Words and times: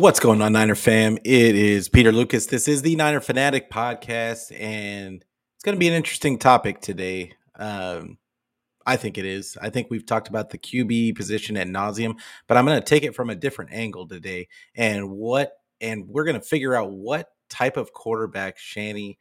What's 0.00 0.18
going 0.18 0.40
on, 0.40 0.54
Niner 0.54 0.76
fam? 0.76 1.18
It 1.24 1.54
is 1.54 1.90
Peter 1.90 2.10
Lucas. 2.10 2.46
This 2.46 2.68
is 2.68 2.80
the 2.80 2.96
Niner 2.96 3.20
Fanatic 3.20 3.70
podcast, 3.70 4.50
and 4.58 5.16
it's 5.54 5.62
going 5.62 5.76
to 5.76 5.78
be 5.78 5.88
an 5.88 5.92
interesting 5.92 6.38
topic 6.38 6.80
today. 6.80 7.34
Um, 7.54 8.16
I 8.86 8.96
think 8.96 9.18
it 9.18 9.26
is. 9.26 9.58
I 9.60 9.68
think 9.68 9.88
we've 9.90 10.06
talked 10.06 10.28
about 10.28 10.48
the 10.48 10.56
QB 10.56 11.16
position 11.16 11.54
at 11.58 11.66
nauseum, 11.66 12.18
but 12.48 12.56
I'm 12.56 12.64
going 12.64 12.80
to 12.80 12.84
take 12.84 13.02
it 13.02 13.14
from 13.14 13.28
a 13.28 13.34
different 13.34 13.72
angle 13.74 14.08
today, 14.08 14.48
and 14.74 15.10
what, 15.10 15.52
and 15.82 16.08
we're 16.08 16.24
going 16.24 16.40
to 16.40 16.46
figure 16.46 16.74
out 16.74 16.90
what 16.90 17.28
type 17.50 17.76
of 17.76 17.92
quarterback 17.92 18.56
Shanny 18.56 19.18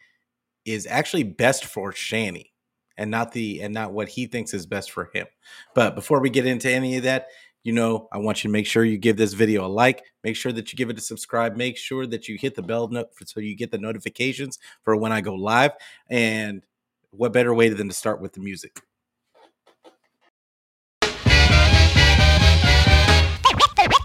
is 0.64 0.88
actually 0.88 1.23
best 1.23 1.66
for 1.66 1.91
Shanny, 1.91 2.54
and 2.98 3.11
not 3.11 3.34
the 3.34 3.61
and 3.64 3.73
not 3.73 3.91
what 3.91 4.07
he 4.07 4.27
thinks 4.27 4.54
is 4.54 4.66
best 4.66 4.91
for 4.91 5.09
him. 5.14 5.27
But 5.75 5.93
before 5.93 6.21
we 6.21 6.30
get 6.30 6.46
into 6.46 6.71
any 6.71 6.96
of 6.96 7.04
that, 7.04 7.27
you 7.63 7.73
know, 7.73 8.07
I 8.11 8.17
want 8.17 8.43
you 8.43 8.49
to 8.49 8.51
make 8.51 8.65
sure 8.65 8.85
you 8.85 8.97
give 8.97 9.17
this 9.17 9.33
video 9.33 9.65
a 9.65 9.67
like. 9.67 10.03
Make 10.23 10.35
sure 10.35 10.51
that 10.51 10.71
you 10.71 10.77
give 10.77 10.89
it 10.89 10.97
a 10.97 11.01
subscribe. 11.01 11.55
Make 11.55 11.77
sure 11.77 12.07
that 12.07 12.27
you 12.27 12.37
hit 12.37 12.55
the 12.55 12.61
bell 12.61 12.87
note 12.87 13.09
so 13.25 13.39
you 13.39 13.55
get 13.55 13.71
the 13.71 13.77
notifications 13.77 14.57
for 14.83 14.95
when 14.95 15.11
I 15.11 15.21
go 15.21 15.36
live. 15.36 15.71
And 16.09 16.64
what 17.11 17.33
better 17.33 17.53
way 17.53 17.69
than 17.69 17.87
to 17.87 17.93
start 17.93 18.21
with 18.21 18.33
the 18.33 18.39
music? 18.39 18.79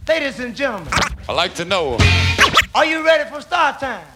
Ladies 0.06 0.38
and 0.38 0.54
gentlemen, 0.54 0.92
I 1.28 1.32
like 1.32 1.54
to 1.54 1.64
know. 1.64 1.98
are 2.74 2.84
you 2.84 3.04
ready 3.04 3.28
for 3.30 3.40
start 3.40 3.80
time? 3.80 4.13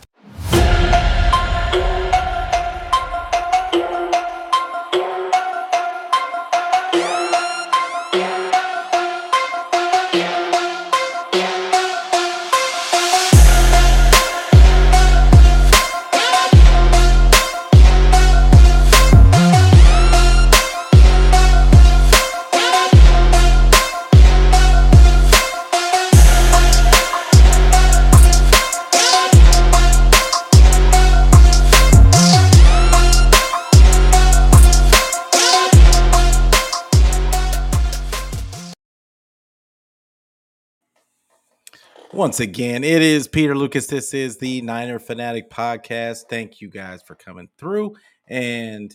Once 42.18 42.40
again, 42.40 42.82
it 42.82 43.00
is 43.00 43.28
Peter 43.28 43.54
Lucas. 43.54 43.86
This 43.86 44.12
is 44.12 44.38
the 44.38 44.60
Niner 44.62 44.98
Fanatic 44.98 45.48
Podcast. 45.50 46.24
Thank 46.28 46.60
you 46.60 46.68
guys 46.68 47.00
for 47.00 47.14
coming 47.14 47.48
through. 47.56 47.94
And 48.26 48.92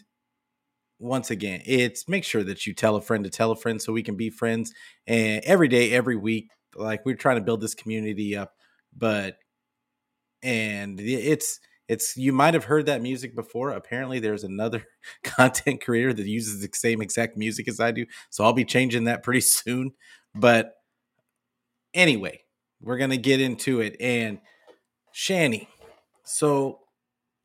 once 0.99 1.31
again, 1.31 1.61
it's 1.65 2.09
make 2.09 2.25
sure 2.25 2.43
that 2.43 2.67
you 2.67 2.73
tell 2.73 2.97
a 2.97 3.01
friend 3.01 3.23
to 3.23 3.29
tell 3.29 3.51
a 3.51 3.55
friend 3.55 3.81
so 3.81 3.93
we 3.93 4.03
can 4.03 4.17
be 4.17 4.29
friends. 4.29 4.73
And 5.07 5.41
every 5.45 5.69
day, 5.69 5.91
every 5.91 6.17
week, 6.17 6.49
like 6.75 7.05
we're 7.05 7.15
trying 7.15 7.37
to 7.37 7.41
build 7.41 7.61
this 7.61 7.73
community 7.73 8.35
up. 8.35 8.55
But 8.93 9.37
and 10.41 10.99
it's 10.99 11.61
it's 11.87 12.17
you 12.17 12.33
might 12.33 12.55
have 12.55 12.65
heard 12.65 12.87
that 12.87 13.01
music 13.01 13.37
before. 13.37 13.69
Apparently, 13.69 14.19
there's 14.19 14.43
another 14.43 14.83
content 15.23 15.81
creator 15.81 16.11
that 16.11 16.27
uses 16.27 16.59
the 16.59 16.67
same 16.73 17.01
exact 17.01 17.37
music 17.37 17.69
as 17.69 17.79
I 17.79 17.91
do. 17.91 18.05
So 18.31 18.43
I'll 18.43 18.51
be 18.51 18.65
changing 18.65 19.05
that 19.05 19.23
pretty 19.23 19.39
soon. 19.39 19.93
But 20.35 20.73
anyway, 21.93 22.42
we're 22.83 22.97
gonna 22.97 23.17
get 23.17 23.41
into 23.41 23.81
it. 23.81 23.95
And 23.99 24.39
Shanny, 25.11 25.69
so 26.23 26.79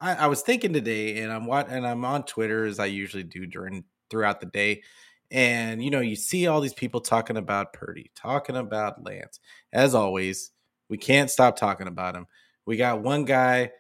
I, 0.01 0.15
I 0.15 0.27
was 0.27 0.43
thinking 0.43 0.73
today, 0.73 1.19
and 1.19 1.33
I'm 1.33 1.47
what, 1.47 1.69
and 1.69 1.87
I'm 1.87 2.05
on 2.05 2.25
Twitter 2.25 2.65
as 2.65 2.79
I 2.79 2.87
usually 2.87 3.25
do 3.25 3.47
during 3.47 3.85
throughout 4.11 4.41
the 4.41 4.47
day. 4.47 4.83
And 5.31 5.83
you 5.83 5.91
know, 5.91 6.01
you 6.01 6.17
see 6.17 6.47
all 6.47 6.61
these 6.61 6.75
people 6.75 7.01
talking 7.01 7.37
about 7.37 7.73
Purdy, 7.73 8.11
talking 8.15 8.57
about 8.57 9.05
Lance. 9.05 9.41
As 9.73 9.95
always, 9.95 10.51
we 10.89 10.97
can't 10.97 11.31
stop 11.31 11.57
talking 11.57 11.87
about 11.87 12.15
him. 12.15 12.27
We 12.67 12.77
got 12.77 13.03
one 13.03 13.25
guy 13.25 13.73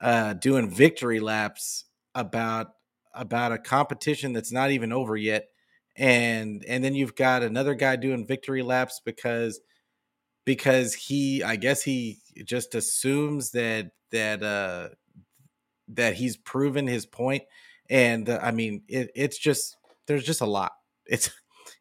uh, 0.00 0.34
doing 0.34 0.70
victory 0.70 1.20
laps 1.20 1.84
about 2.14 2.68
about 3.14 3.52
a 3.52 3.58
competition 3.58 4.32
that's 4.32 4.52
not 4.52 4.70
even 4.70 4.92
over 4.92 5.16
yet, 5.16 5.48
and 5.96 6.64
and 6.66 6.82
then 6.82 6.94
you've 6.94 7.14
got 7.14 7.42
another 7.42 7.74
guy 7.74 7.96
doing 7.96 8.26
victory 8.26 8.62
laps 8.62 9.00
because 9.04 9.60
because 10.46 10.94
he 10.94 11.42
I 11.42 11.56
guess 11.56 11.82
he 11.82 12.20
just 12.46 12.74
assumes 12.74 13.50
that 13.52 13.90
that 14.12 14.42
uh 14.42 14.90
that 15.88 16.14
he's 16.14 16.36
proven 16.38 16.86
his 16.86 17.06
point 17.06 17.44
and 17.90 18.28
uh, 18.28 18.40
I 18.42 18.52
mean 18.52 18.82
it, 18.88 19.10
it's 19.14 19.38
just 19.38 19.76
there's 20.06 20.24
just 20.24 20.40
a 20.40 20.46
lot. 20.46 20.72
It's 21.06 21.30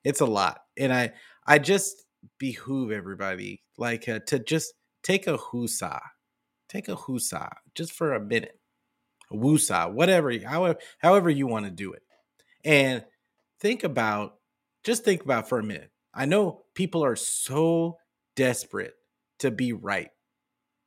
it's 0.03 0.21
a 0.21 0.25
lot 0.25 0.61
and 0.77 0.93
I 0.93 1.13
I 1.47 1.59
just 1.59 2.03
behoove 2.39 2.91
everybody 2.91 3.63
like 3.77 4.09
uh, 4.09 4.19
to 4.27 4.39
just 4.39 4.73
take 5.03 5.27
a 5.27 5.37
husa 5.37 5.99
take 6.69 6.87
a 6.89 6.95
husa 6.95 7.49
just 7.75 7.93
for 7.93 8.13
a 8.13 8.19
minute. 8.19 8.59
A 9.31 9.35
woosah 9.35 9.91
whatever 9.91 10.37
however 10.39 10.79
however 10.99 11.29
you 11.31 11.47
want 11.47 11.65
to 11.65 11.71
do 11.71 11.93
it 11.93 12.03
and 12.63 13.03
think 13.59 13.83
about 13.83 14.37
just 14.83 15.03
think 15.03 15.23
about 15.23 15.49
for 15.49 15.59
a 15.59 15.63
minute. 15.63 15.91
I 16.13 16.25
know 16.25 16.65
people 16.75 17.03
are 17.03 17.15
so 17.15 17.97
desperate 18.35 18.93
to 19.39 19.51
be 19.51 19.73
right. 19.73 20.09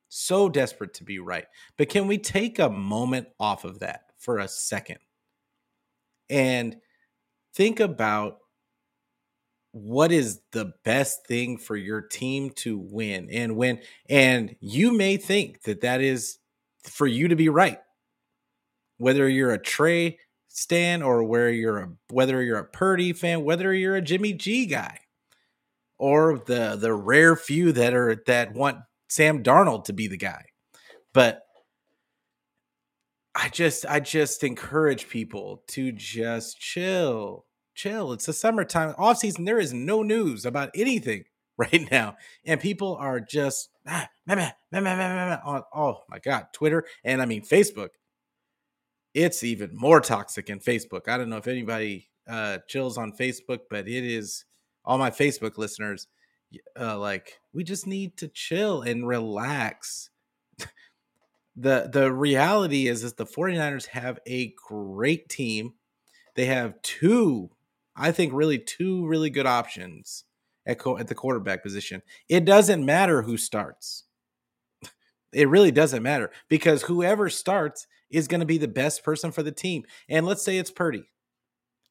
So 0.09 0.49
desperate 0.49 0.95
to 0.95 1.05
be 1.05 1.19
right. 1.19 1.47
But 1.77 1.91
can 1.91 2.07
we 2.07 2.19
take 2.19 2.59
a 2.59 2.71
moment 2.71 3.29
off 3.39 3.65
of 3.65 3.81
that 3.81 4.05
for 4.19 4.39
a 4.39 4.49
second 4.49 4.99
and 6.31 6.77
think 7.55 7.81
about 7.81 8.39
what 9.73 10.11
is 10.11 10.41
the 10.53 10.73
best 10.85 11.27
thing 11.27 11.59
for 11.59 11.77
your 11.77 12.01
team 12.01 12.51
to 12.51 12.79
win 12.79 13.29
and 13.31 13.57
win? 13.57 13.81
And 14.09 14.57
you 14.61 14.93
may 14.93 15.19
think 15.19 15.63
that 15.63 15.83
that 15.83 16.01
is 16.01 16.39
for 16.85 17.07
you 17.07 17.29
to 17.29 17.37
be 17.37 17.51
right. 17.51 17.79
Whether 18.97 19.29
you're 19.29 19.53
a 19.53 19.63
Trey 19.63 20.19
stan 20.49 21.03
or 21.03 21.23
where 21.23 21.51
you're 21.51 21.79
a 21.79 21.89
whether 22.11 22.43
you're 22.43 22.59
a 22.59 22.65
Purdy 22.65 23.13
fan, 23.13 23.45
whether 23.45 23.73
you're 23.75 23.97
a 23.97 24.03
Jimmy 24.03 24.33
G 24.33 24.67
guy 24.67 24.99
or 25.99 26.39
the 26.47 26.77
the 26.77 26.95
rare 26.95 27.37
few 27.37 27.73
that 27.73 27.95
are 27.95 28.23
that 28.27 28.55
want 28.55 28.79
Sam 29.09 29.43
Darnold 29.43 29.85
to 29.85 29.93
be 29.93 30.07
the 30.07 30.17
guy. 30.17 30.45
But 31.13 31.43
I 33.35 33.49
just 33.49 33.87
I 33.87 34.01
just 34.01 34.43
encourage 34.45 35.09
people 35.09 35.63
to 35.69 35.93
just 35.93 36.59
chill. 36.59 37.45
Chill. 37.75 38.13
It's 38.13 38.27
the 38.27 38.33
summertime 38.33 38.95
off 38.99 39.19
season. 39.19 39.45
There 39.45 39.61
is 39.61 39.73
no 39.73 40.03
news 40.03 40.45
about 40.45 40.71
anything 40.75 41.25
right 41.59 41.89
now. 41.91 42.17
And 42.45 42.61
people 42.61 42.97
are 42.97 43.21
just 43.21 43.71
ah, 43.87 44.09
meh, 44.27 44.35
meh, 44.35 44.51
meh, 44.73 44.81
meh, 44.81 44.97
meh, 44.97 45.29
meh, 45.29 45.39
on 45.45 45.63
oh 45.75 46.03
my 46.09 46.19
god, 46.19 46.47
Twitter 46.53 46.85
and 47.05 47.23
I 47.23 47.27
mean 47.27 47.43
Facebook. 47.43 47.91
It's 49.15 49.43
even 49.43 49.71
more 49.73 50.01
toxic 50.01 50.51
in 50.51 50.61
Facebook. 50.61 51.09
I 51.09 51.17
don't 51.17 51.29
know 51.29 51.39
if 51.39 51.49
anybody 51.49 52.09
uh 52.29 52.59
chills 52.69 52.99
on 52.99 53.13
Facebook, 53.13 53.61
but 53.71 53.89
it 53.89 54.05
is 54.05 54.45
all 54.89 54.99
my 54.99 55.11
Facebook 55.11 55.59
listeners, 55.59 56.09
uh, 56.81 56.99
like 56.99 57.39
we 57.53 57.63
just 57.63 57.87
need 57.87 58.17
to 58.17 58.27
chill 58.27 58.81
and 58.83 59.07
relax. 59.07 60.09
the 61.57 61.91
The 61.93 62.11
reality 62.11 62.89
is, 62.89 63.05
is 63.05 63.13
the 63.13 63.27
49ers 63.27 63.87
have 63.89 64.19
a 64.27 64.55
great 64.67 65.29
team. 65.29 65.75
They 66.35 66.47
have 66.47 66.81
two, 66.83 67.51
I 67.95 68.13
think, 68.13 68.33
really 68.33 68.59
two 68.59 69.07
really 69.07 69.29
good 69.29 69.47
options 69.47 70.25
at 70.67 70.79
co- 70.79 70.97
at 70.97 71.07
the 71.07 71.15
quarterback 71.15 71.63
position. 71.63 72.01
It 72.31 72.47
doesn't 72.47 72.85
matter 72.85 73.21
who 73.21 73.37
starts. 73.37 74.05
It 75.35 75.51
really 75.51 75.71
doesn't 75.71 76.03
matter 76.03 76.31
because 76.49 76.83
whoever 76.83 77.29
starts 77.29 77.87
is 78.09 78.27
going 78.27 78.41
to 78.41 78.47
be 78.47 78.57
the 78.57 78.67
best 78.67 79.05
person 79.05 79.33
for 79.33 79.43
the 79.43 79.53
team. 79.53 79.85
And 80.09 80.25
let's 80.25 80.43
say 80.43 80.57
it's 80.57 80.71
Purdy. 80.71 81.05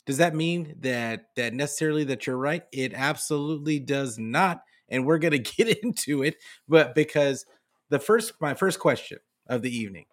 Does 0.08 0.18
that 0.18 0.34
mean 0.34 0.74
that 0.80 1.26
that 1.36 1.54
necessarily 1.54 2.06
that 2.06 2.26
you're 2.26 2.38
right? 2.38 2.64
It 2.72 2.94
absolutely 2.96 3.80
does 3.80 4.18
not, 4.18 4.62
and 4.90 5.06
we're 5.06 5.20
going 5.20 5.32
to 5.44 5.64
get 5.64 5.84
into 5.84 6.24
it. 6.24 6.38
But 6.68 6.96
because 6.96 7.46
the 7.90 8.00
first, 8.00 8.34
my 8.42 8.56
first 8.56 8.80
question 8.80 9.20
of 9.48 9.62
the 9.62 9.76
evening 9.76 10.06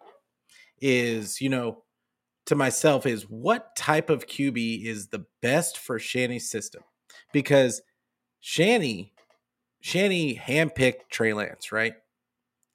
is, 0.81 1.41
you 1.41 1.49
know, 1.49 1.83
to 2.45 2.55
myself 2.55 3.05
is 3.05 3.23
what 3.23 3.75
type 3.75 4.09
of 4.09 4.27
QB 4.27 4.85
is 4.85 5.07
the 5.07 5.25
best 5.41 5.77
for 5.77 5.97
Shanny's 5.97 6.49
system? 6.49 6.83
Because 7.31 7.81
Shanny, 8.41 9.13
Shanny 9.81 10.35
handpicked 10.35 11.09
Trey 11.09 11.33
Lance, 11.33 11.71
right? 11.71 11.93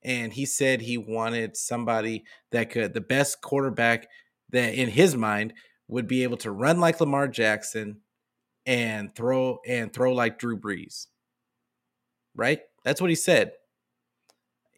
And 0.03 0.33
he 0.33 0.47
said 0.47 0.81
he 0.81 0.97
wanted 0.97 1.57
somebody 1.57 2.25
that 2.51 2.71
could 2.71 2.95
the 2.95 3.03
best 3.03 3.43
quarterback 3.43 4.09
that 4.49 4.75
in 4.75 4.89
his 4.89 5.15
mind 5.15 5.53
would 5.91 6.07
be 6.07 6.23
able 6.23 6.37
to 6.39 6.53
run 6.53 6.79
like 6.81 7.01
Lamar 7.01 7.29
Jackson 7.29 8.01
and 8.65 9.15
throw 9.15 9.59
and 9.67 9.93
throw 9.93 10.13
like 10.13 10.39
Drew 10.39 10.57
Brees. 10.59 11.09
Right? 12.35 12.61
That's 12.85 13.01
what 13.01 13.11
he 13.11 13.17
said. 13.17 13.53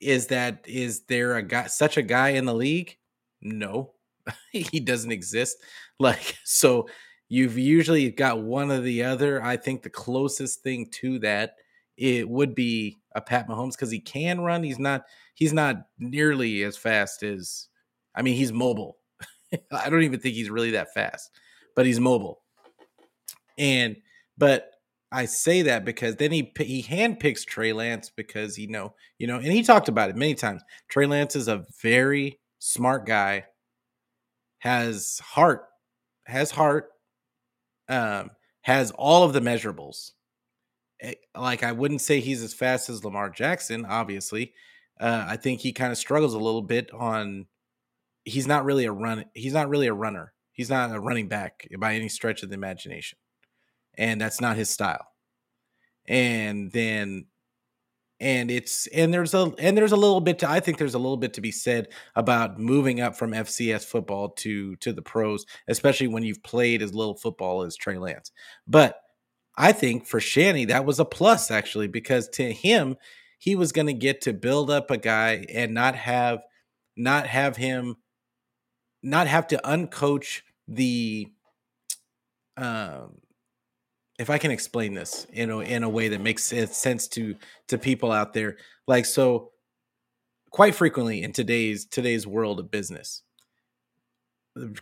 is 0.00 0.28
that 0.28 0.64
is 0.66 1.02
there 1.02 1.36
a 1.36 1.42
guy 1.42 1.66
such 1.66 1.96
a 1.96 2.02
guy 2.02 2.30
in 2.30 2.46
the 2.46 2.54
league? 2.54 2.96
No. 3.40 3.92
he 4.52 4.80
doesn't 4.80 5.12
exist. 5.12 5.58
Like 6.00 6.36
so 6.42 6.88
you've 7.28 7.56
usually 7.56 8.10
got 8.10 8.42
one 8.42 8.72
or 8.72 8.80
the 8.80 9.04
other. 9.04 9.40
I 9.40 9.56
think 9.56 9.82
the 9.82 9.90
closest 9.90 10.64
thing 10.64 10.88
to 10.94 11.20
that 11.20 11.54
it 11.96 12.28
would 12.28 12.56
be 12.56 12.98
a 13.14 13.20
Pat 13.20 13.46
Mahomes 13.46 13.72
because 13.72 13.92
he 13.92 14.00
can 14.00 14.40
run. 14.40 14.64
He's 14.64 14.80
not 14.80 15.04
he's 15.34 15.52
not 15.52 15.76
nearly 16.00 16.64
as 16.64 16.76
fast 16.76 17.22
as 17.22 17.68
I 18.16 18.22
mean, 18.22 18.34
he's 18.34 18.52
mobile. 18.52 18.96
I 19.72 19.90
don't 19.90 20.02
even 20.02 20.20
think 20.20 20.34
he's 20.34 20.50
really 20.50 20.72
that 20.72 20.94
fast, 20.94 21.30
but 21.76 21.86
he's 21.86 22.00
mobile. 22.00 22.42
And 23.58 23.96
but 24.38 24.70
I 25.12 25.26
say 25.26 25.62
that 25.62 25.84
because 25.84 26.16
then 26.16 26.32
he 26.32 26.52
he 26.58 26.82
handpicks 26.82 27.44
Trey 27.44 27.72
Lance 27.72 28.10
because 28.14 28.58
you 28.58 28.68
know 28.68 28.94
you 29.18 29.26
know, 29.26 29.36
and 29.36 29.52
he 29.52 29.62
talked 29.62 29.88
about 29.88 30.10
it 30.10 30.16
many 30.16 30.34
times. 30.34 30.62
Trey 30.88 31.06
Lance 31.06 31.36
is 31.36 31.48
a 31.48 31.64
very 31.82 32.40
smart 32.58 33.06
guy, 33.06 33.44
has 34.58 35.20
heart, 35.22 35.66
has 36.26 36.50
heart, 36.50 36.88
um, 37.88 38.30
has 38.62 38.90
all 38.92 39.24
of 39.24 39.32
the 39.32 39.40
measurables. 39.40 40.12
Eh, 41.00 41.14
like 41.36 41.62
I 41.62 41.72
wouldn't 41.72 42.00
say 42.00 42.20
he's 42.20 42.42
as 42.42 42.54
fast 42.54 42.88
as 42.88 43.04
Lamar 43.04 43.28
Jackson, 43.28 43.84
obviously. 43.84 44.54
Uh, 45.00 45.24
I 45.28 45.36
think 45.36 45.60
he 45.60 45.72
kind 45.72 45.92
of 45.92 45.98
struggles 45.98 46.34
a 46.34 46.38
little 46.38 46.62
bit 46.62 46.90
on. 46.92 47.46
He's 48.24 48.46
not 48.46 48.64
really 48.64 48.84
a 48.84 48.92
run. 48.92 49.24
He's 49.34 49.52
not 49.52 49.68
really 49.68 49.86
a 49.86 49.94
runner. 49.94 50.32
He's 50.52 50.70
not 50.70 50.94
a 50.94 51.00
running 51.00 51.28
back 51.28 51.66
by 51.78 51.94
any 51.94 52.08
stretch 52.08 52.42
of 52.42 52.50
the 52.50 52.54
imagination, 52.54 53.18
and 53.96 54.20
that's 54.20 54.40
not 54.40 54.56
his 54.56 54.70
style. 54.70 55.06
And 56.06 56.70
then, 56.72 57.26
and 58.20 58.50
it's 58.50 58.86
and 58.88 59.12
there's 59.12 59.34
a 59.34 59.52
and 59.58 59.76
there's 59.76 59.92
a 59.92 59.96
little 59.96 60.20
bit. 60.20 60.40
To, 60.40 60.50
I 60.50 60.60
think 60.60 60.78
there's 60.78 60.94
a 60.94 60.98
little 60.98 61.16
bit 61.16 61.34
to 61.34 61.40
be 61.40 61.50
said 61.50 61.88
about 62.14 62.58
moving 62.58 63.00
up 63.00 63.16
from 63.16 63.32
FCS 63.32 63.84
football 63.84 64.30
to 64.30 64.76
to 64.76 64.92
the 64.92 65.02
pros, 65.02 65.46
especially 65.68 66.08
when 66.08 66.22
you've 66.22 66.42
played 66.42 66.82
as 66.82 66.94
little 66.94 67.16
football 67.16 67.62
as 67.62 67.76
Trey 67.76 67.98
Lance. 67.98 68.30
But 68.66 69.00
I 69.56 69.72
think 69.72 70.06
for 70.06 70.20
Shanny 70.20 70.64
that 70.66 70.84
was 70.84 70.98
a 71.00 71.04
plus 71.04 71.50
actually 71.50 71.88
because 71.88 72.28
to 72.30 72.52
him 72.52 72.96
he 73.38 73.56
was 73.56 73.72
going 73.72 73.88
to 73.88 73.92
get 73.92 74.20
to 74.22 74.32
build 74.32 74.70
up 74.70 74.90
a 74.90 74.96
guy 74.96 75.44
and 75.52 75.74
not 75.74 75.94
have 75.94 76.40
not 76.96 77.26
have 77.26 77.56
him 77.56 77.96
not 79.02 79.26
have 79.26 79.46
to 79.48 79.60
uncoach 79.64 80.42
the 80.68 81.28
um 82.56 83.18
if 84.18 84.30
I 84.30 84.38
can 84.38 84.50
explain 84.50 84.94
this 84.94 85.26
in 85.32 85.50
a, 85.50 85.58
in 85.58 85.82
a 85.82 85.88
way 85.88 86.08
that 86.08 86.20
makes 86.20 86.44
sense 86.44 87.08
to 87.08 87.34
to 87.68 87.78
people 87.78 88.12
out 88.12 88.32
there 88.32 88.56
like 88.86 89.04
so 89.04 89.50
quite 90.50 90.74
frequently 90.74 91.22
in 91.22 91.32
today's 91.32 91.84
today's 91.84 92.26
world 92.26 92.60
of 92.60 92.70
business 92.70 93.22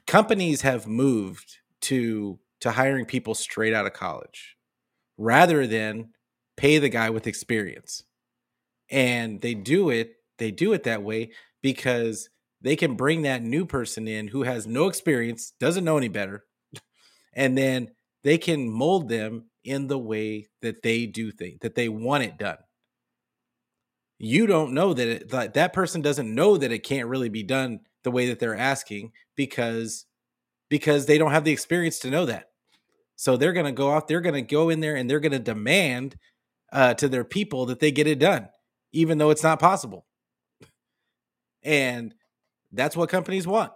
companies 0.06 0.62
have 0.62 0.86
moved 0.86 1.58
to 1.82 2.38
to 2.60 2.72
hiring 2.72 3.06
people 3.06 3.34
straight 3.34 3.72
out 3.72 3.86
of 3.86 3.92
college 3.92 4.56
rather 5.16 5.66
than 5.66 6.10
pay 6.56 6.78
the 6.78 6.88
guy 6.88 7.10
with 7.10 7.26
experience. 7.26 8.04
And 8.90 9.40
they 9.40 9.54
do 9.54 9.90
it 9.90 10.16
they 10.38 10.50
do 10.50 10.72
it 10.72 10.84
that 10.84 11.02
way 11.02 11.30
because 11.62 12.30
they 12.60 12.76
can 12.76 12.94
bring 12.94 13.22
that 13.22 13.42
new 13.42 13.64
person 13.64 14.06
in 14.06 14.28
who 14.28 14.42
has 14.42 14.66
no 14.66 14.88
experience 14.88 15.52
doesn't 15.60 15.84
know 15.84 15.96
any 15.96 16.08
better 16.08 16.44
and 17.32 17.56
then 17.56 17.88
they 18.22 18.38
can 18.38 18.68
mold 18.68 19.08
them 19.08 19.44
in 19.64 19.86
the 19.86 19.98
way 19.98 20.46
that 20.62 20.82
they 20.82 21.06
do 21.06 21.30
things 21.30 21.58
that 21.60 21.74
they 21.74 21.88
want 21.88 22.24
it 22.24 22.38
done 22.38 22.58
you 24.18 24.46
don't 24.46 24.74
know 24.74 24.92
that 24.92 25.08
it, 25.08 25.30
that, 25.30 25.54
that 25.54 25.72
person 25.72 26.02
doesn't 26.02 26.34
know 26.34 26.56
that 26.56 26.72
it 26.72 26.80
can't 26.80 27.08
really 27.08 27.28
be 27.28 27.42
done 27.42 27.80
the 28.04 28.10
way 28.10 28.28
that 28.28 28.38
they're 28.38 28.56
asking 28.56 29.12
because 29.36 30.06
because 30.68 31.06
they 31.06 31.18
don't 31.18 31.32
have 31.32 31.44
the 31.44 31.52
experience 31.52 31.98
to 31.98 32.10
know 32.10 32.26
that 32.26 32.46
so 33.16 33.36
they're 33.36 33.52
going 33.52 33.66
to 33.66 33.72
go 33.72 33.92
out 33.92 34.08
they're 34.08 34.20
going 34.20 34.34
to 34.34 34.42
go 34.42 34.70
in 34.70 34.80
there 34.80 34.96
and 34.96 35.10
they're 35.10 35.20
going 35.20 35.32
to 35.32 35.38
demand 35.38 36.16
uh, 36.72 36.94
to 36.94 37.08
their 37.08 37.24
people 37.24 37.66
that 37.66 37.80
they 37.80 37.90
get 37.90 38.06
it 38.06 38.18
done 38.18 38.48
even 38.92 39.18
though 39.18 39.30
it's 39.30 39.42
not 39.42 39.60
possible. 39.60 40.06
And 41.62 42.14
that's 42.72 42.96
what 42.96 43.08
companies 43.08 43.46
want. 43.46 43.72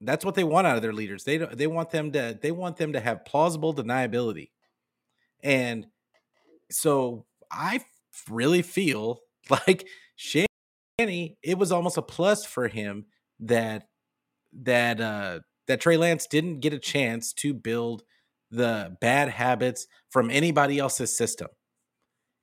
That's 0.00 0.24
what 0.24 0.34
they 0.34 0.44
want 0.44 0.66
out 0.66 0.76
of 0.76 0.82
their 0.82 0.92
leaders. 0.92 1.24
They 1.24 1.38
they 1.38 1.66
want 1.66 1.90
them 1.90 2.12
to 2.12 2.38
they 2.40 2.52
want 2.52 2.76
them 2.76 2.92
to 2.92 3.00
have 3.00 3.24
plausible 3.24 3.74
deniability. 3.74 4.50
And 5.42 5.86
so 6.70 7.26
I 7.50 7.80
really 8.30 8.62
feel 8.62 9.20
like 9.50 9.86
Shanny, 10.16 11.38
it 11.42 11.58
was 11.58 11.72
almost 11.72 11.96
a 11.96 12.02
plus 12.02 12.44
for 12.44 12.68
him 12.68 13.06
that 13.40 13.88
that 14.52 15.00
uh 15.00 15.40
that 15.66 15.80
Trey 15.80 15.96
Lance 15.96 16.26
didn't 16.26 16.60
get 16.60 16.72
a 16.72 16.78
chance 16.78 17.32
to 17.34 17.52
build 17.52 18.02
the 18.50 18.96
bad 19.00 19.28
habits 19.28 19.86
from 20.10 20.30
anybody 20.30 20.78
else's 20.78 21.16
system 21.16 21.48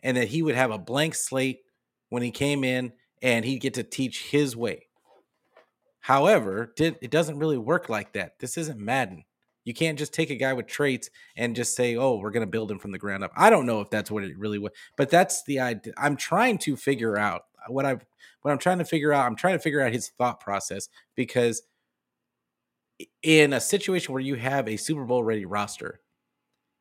and 0.03 0.15
that 0.17 0.27
he 0.27 0.43
would 0.43 0.55
have 0.55 0.71
a 0.71 0.77
blank 0.77 1.15
slate 1.15 1.61
when 2.09 2.21
he 2.21 2.31
came 2.31 2.63
in 2.63 2.93
and 3.21 3.43
he'd 3.43 3.59
get 3.61 3.73
to 3.73 3.83
teach 3.83 4.23
his 4.25 4.55
way. 4.55 4.87
However, 6.05 6.71
it 6.77 7.09
doesn't 7.09 7.39
really 7.39 7.57
work 7.57 7.89
like 7.89 8.13
that. 8.13 8.37
This 8.37 8.59
isn't 8.59 8.79
Madden. 8.79 9.23
You 9.63 9.73
can't 9.73 9.97
just 9.97 10.13
take 10.13 10.29
a 10.29 10.35
guy 10.35 10.53
with 10.53 10.67
traits 10.67 11.09
and 11.35 11.55
just 11.55 11.75
say, 11.75 11.95
"Oh, 11.95 12.17
we're 12.17 12.29
going 12.29 12.45
to 12.45 12.51
build 12.51 12.69
him 12.69 12.77
from 12.77 12.91
the 12.91 12.99
ground 12.99 13.23
up." 13.23 13.31
I 13.35 13.49
don't 13.49 13.65
know 13.65 13.81
if 13.81 13.89
that's 13.89 14.11
what 14.11 14.23
it 14.23 14.37
really 14.37 14.59
was, 14.59 14.71
but 14.97 15.09
that's 15.09 15.43
the 15.45 15.59
idea. 15.61 15.93
I'm 15.97 16.15
trying 16.15 16.59
to 16.59 16.75
figure 16.75 17.17
out 17.17 17.45
uh, 17.57 17.71
what 17.71 17.87
I 17.87 17.93
what 18.43 18.51
I'm 18.51 18.59
trying 18.59 18.77
to 18.77 18.85
figure 18.85 19.13
out. 19.13 19.25
I'm 19.25 19.35
trying 19.35 19.55
to 19.55 19.59
figure 19.59 19.81
out 19.81 19.93
his 19.93 20.09
thought 20.09 20.39
process 20.39 20.89
because 21.15 21.63
in 23.23 23.53
a 23.53 23.59
situation 23.59 24.13
where 24.13 24.21
you 24.21 24.35
have 24.35 24.67
a 24.67 24.77
Super 24.77 25.05
Bowl 25.05 25.23
ready 25.23 25.45
roster, 25.45 26.01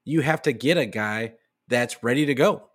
you 0.04 0.20
have 0.20 0.42
to 0.42 0.52
get 0.52 0.76
a 0.76 0.84
guy 0.84 1.32
that's 1.68 2.02
ready 2.04 2.26
to 2.26 2.34
go. 2.34 2.68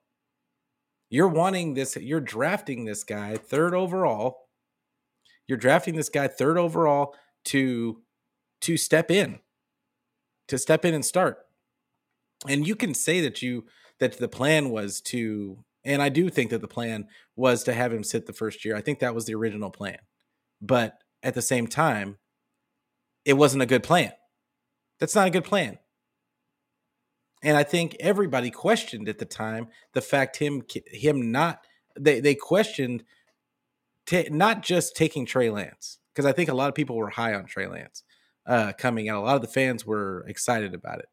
You're 1.11 1.27
wanting 1.27 1.75
this, 1.75 1.95
you're 1.95 2.19
drafting 2.19 2.85
this 2.85 3.03
guy 3.03 3.37
third 3.37 3.75
overall. 3.75 4.48
You're 5.49 5.57
drafting 5.57 5.95
this 5.95 6.09
guy 6.09 6.27
third 6.27 6.59
overall 6.59 7.15
to 7.45 8.01
to 8.61 8.77
step 8.77 9.09
in. 9.09 9.39
To 10.47 10.59
step 10.59 10.85
in 10.85 10.93
and 10.93 11.03
start. 11.03 11.39
And 12.47 12.67
you 12.67 12.75
can 12.75 12.93
say 12.93 13.19
that 13.21 13.41
you 13.41 13.65
that 13.99 14.19
the 14.19 14.27
plan 14.29 14.69
was 14.69 15.01
to 15.01 15.63
and 15.83 16.03
I 16.03 16.09
do 16.09 16.29
think 16.29 16.51
that 16.51 16.61
the 16.61 16.67
plan 16.67 17.07
was 17.35 17.63
to 17.63 17.73
have 17.73 17.91
him 17.91 18.03
sit 18.03 18.27
the 18.27 18.33
first 18.33 18.63
year. 18.63 18.75
I 18.75 18.81
think 18.81 18.99
that 18.99 19.15
was 19.15 19.25
the 19.25 19.33
original 19.33 19.71
plan. 19.71 19.97
But 20.61 20.99
at 21.23 21.33
the 21.33 21.41
same 21.41 21.65
time, 21.67 22.17
it 23.25 23.33
wasn't 23.33 23.63
a 23.63 23.67
good 23.67 23.81
plan. 23.81 24.11
That's 24.99 25.15
not 25.15 25.27
a 25.27 25.31
good 25.31 25.45
plan. 25.45 25.79
And 27.41 27.57
I 27.57 27.63
think 27.63 27.95
everybody 27.99 28.51
questioned 28.51 29.09
at 29.09 29.17
the 29.17 29.25
time 29.25 29.69
the 29.93 30.01
fact 30.01 30.37
him 30.37 30.61
him 30.85 31.31
not 31.31 31.65
they 31.99 32.19
they 32.19 32.35
questioned 32.35 33.03
t- 34.09 34.29
not 34.29 34.63
just 34.63 34.95
taking 34.95 35.25
Trey 35.25 35.49
Lance 35.49 35.99
because 36.13 36.25
I 36.25 36.31
think 36.31 36.49
a 36.49 36.53
lot 36.53 36.69
of 36.69 36.75
people 36.75 36.95
were 36.95 37.09
high 37.09 37.33
on 37.33 37.45
Trey 37.45 37.67
Lance 37.67 38.03
uh, 38.47 38.73
coming 38.77 39.09
out. 39.09 39.23
A 39.23 39.25
lot 39.25 39.35
of 39.35 39.41
the 39.41 39.47
fans 39.47 39.85
were 39.85 40.25
excited 40.27 40.73
about 40.73 40.99
it, 40.99 41.09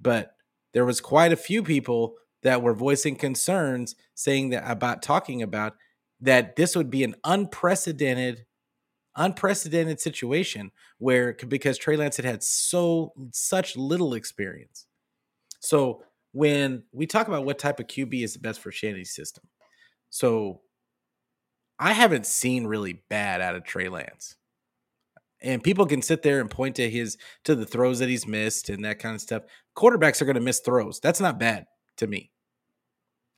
but 0.00 0.32
there 0.72 0.84
was 0.84 1.00
quite 1.00 1.32
a 1.32 1.36
few 1.36 1.62
people 1.62 2.14
that 2.42 2.62
were 2.62 2.74
voicing 2.74 3.16
concerns, 3.16 3.96
saying 4.14 4.50
that 4.50 4.70
about 4.70 5.02
talking 5.02 5.42
about 5.42 5.74
that 6.20 6.56
this 6.56 6.76
would 6.76 6.90
be 6.90 7.04
an 7.04 7.14
unprecedented 7.24 8.46
unprecedented 9.18 9.98
situation 9.98 10.70
where 10.98 11.34
because 11.48 11.78
Trey 11.78 11.96
Lance 11.96 12.16
had 12.16 12.26
had 12.26 12.42
so 12.42 13.14
such 13.32 13.74
little 13.74 14.12
experience 14.12 14.86
so 15.66 16.02
when 16.32 16.84
we 16.92 17.06
talk 17.06 17.28
about 17.28 17.44
what 17.44 17.58
type 17.58 17.80
of 17.80 17.86
QB 17.86 18.22
is 18.22 18.34
the 18.34 18.38
best 18.38 18.60
for 18.60 18.70
Shanny's 18.70 19.14
system, 19.14 19.44
so 20.10 20.60
I 21.78 21.92
haven't 21.92 22.26
seen 22.26 22.66
really 22.66 23.02
bad 23.08 23.40
out 23.40 23.54
of 23.54 23.64
Trey 23.64 23.88
Lance. 23.88 24.36
And 25.42 25.62
people 25.62 25.86
can 25.86 26.00
sit 26.02 26.22
there 26.22 26.40
and 26.40 26.50
point 26.50 26.76
to 26.76 26.88
his 26.90 27.18
to 27.44 27.54
the 27.54 27.66
throws 27.66 27.98
that 27.98 28.08
he's 28.08 28.26
missed 28.26 28.70
and 28.70 28.84
that 28.84 28.98
kind 28.98 29.14
of 29.14 29.20
stuff. 29.20 29.42
Quarterbacks 29.76 30.22
are 30.22 30.24
going 30.24 30.36
to 30.36 30.40
miss 30.40 30.60
throws. 30.60 30.98
That's 31.00 31.20
not 31.20 31.38
bad 31.38 31.66
to 31.98 32.06
me. 32.06 32.30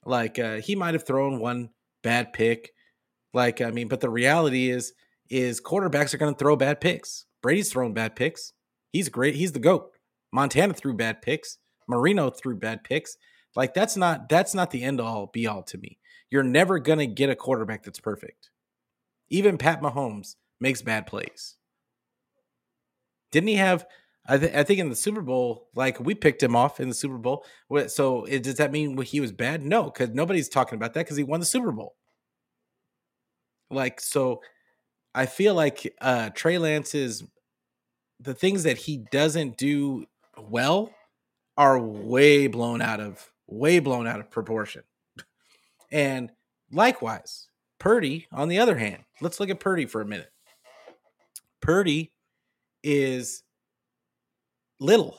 Like 0.05 0.39
uh, 0.39 0.57
he 0.57 0.77
might 0.77 0.95
have 0.95 1.07
thrown 1.07 1.41
one 1.41 1.71
bad 2.03 2.33
pick. 2.33 2.73
Like 3.35 3.61
I 3.61 3.71
mean, 3.71 3.89
but 3.89 4.01
the 4.01 4.11
reality 4.11 4.71
is 4.71 4.93
is 5.29 5.61
quarterbacks 5.61 6.15
are 6.15 6.19
going 6.19 6.33
to 6.33 6.39
throw 6.39 6.57
bad 6.57 6.81
picks. 6.81 7.27
Brady's 7.43 7.71
thrown 7.71 7.93
bad 7.93 8.17
picks. 8.17 8.53
He's 8.93 9.09
great. 9.09 9.35
He's 9.35 9.53
the 9.53 9.59
goat. 9.59 9.91
Montana 10.33 10.75
threw 10.75 10.95
bad 10.95 11.21
picks. 11.21 11.59
Marino 11.89 12.31
threw 12.31 12.57
bad 12.57 12.85
picks. 12.85 13.17
Like 13.57 13.75
that's 13.75 13.97
not 13.97 14.29
that's 14.29 14.55
not 14.55 14.71
the 14.71 14.85
end 14.85 15.01
all 15.01 15.27
be 15.27 15.47
all 15.47 15.63
to 15.65 15.79
me. 15.79 15.99
You're 16.31 16.43
never 16.43 16.79
gonna 16.79 17.07
get 17.07 17.31
a 17.31 17.37
quarterback 17.37 17.83
that's 17.85 18.01
perfect. 18.01 18.51
Even 19.31 19.59
Pat 19.59 19.81
Mahomes 19.81 20.37
makes 20.61 20.83
bad 20.83 21.07
plays. 21.07 21.57
Didn't 23.31 23.49
he 23.49 23.57
have? 23.57 23.87
I, 24.27 24.37
th- 24.37 24.55
I 24.55 24.63
think 24.63 24.79
in 24.79 24.91
the 24.91 24.97
Super 24.97 25.23
Bowl, 25.23 25.69
like 25.75 25.99
we 26.01 26.15
picked 26.15 26.43
him 26.43 26.55
off 26.55 26.81
in 26.81 26.89
the 26.89 26.95
Super 26.95 27.17
Bowl. 27.17 27.45
So 27.89 28.25
it, 28.25 28.43
does 28.43 28.57
that 28.57 28.73
mean 28.73 29.01
he 29.01 29.21
was 29.21 29.33
bad? 29.33 29.63
No, 29.63 29.85
because 29.85 30.11
nobody's 30.11 30.51
talking 30.51 30.77
about 30.77 30.95
that 30.95 31.07
because 31.07 31.17
he 31.17 31.25
won 31.25 31.41
the 31.41 31.47
Super 31.47 31.73
Bowl. 31.73 31.95
Like 33.71 34.01
so 34.01 34.43
I 35.15 35.27
feel 35.27 35.55
like 35.55 35.95
uh 36.01 36.31
Trey 36.31 36.59
Lance 36.59 36.95
is 36.95 37.25
the 38.21 38.35
things 38.35 38.65
that 38.65 38.77
he 38.77 38.99
doesn't 39.11 39.57
do 39.57 40.07
well 40.39 40.91
are 41.57 41.79
way 41.79 42.47
blown 42.47 42.81
out 42.83 43.01
of 43.01 43.31
way 43.47 43.79
blown 43.79 44.07
out 44.07 44.21
of 44.21 44.31
proportion. 44.31 44.83
And 45.91 46.31
likewise, 46.71 47.49
Purdy, 47.79 48.27
on 48.33 48.49
the 48.49 48.59
other 48.59 48.77
hand, 48.77 49.05
let's 49.21 49.41
look 49.41 49.51
at 49.51 49.61
Purdy 49.61 49.87
for 49.87 50.01
a 50.01 50.07
minute. 50.07 50.31
Purdy 51.61 52.13
is 52.83 53.43
little. 54.81 55.19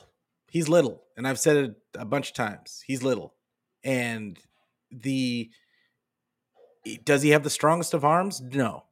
He's 0.50 0.68
little. 0.68 1.02
And 1.16 1.26
I've 1.26 1.38
said 1.38 1.56
it 1.56 1.74
a 1.94 2.04
bunch 2.04 2.28
of 2.30 2.34
times. 2.34 2.82
He's 2.86 3.02
little. 3.02 3.34
And 3.84 4.38
the 4.90 5.50
does 7.04 7.22
he 7.22 7.30
have 7.30 7.42
the 7.42 7.50
strongest 7.50 7.94
of 7.94 8.04
arms? 8.04 8.40
No. 8.40 8.84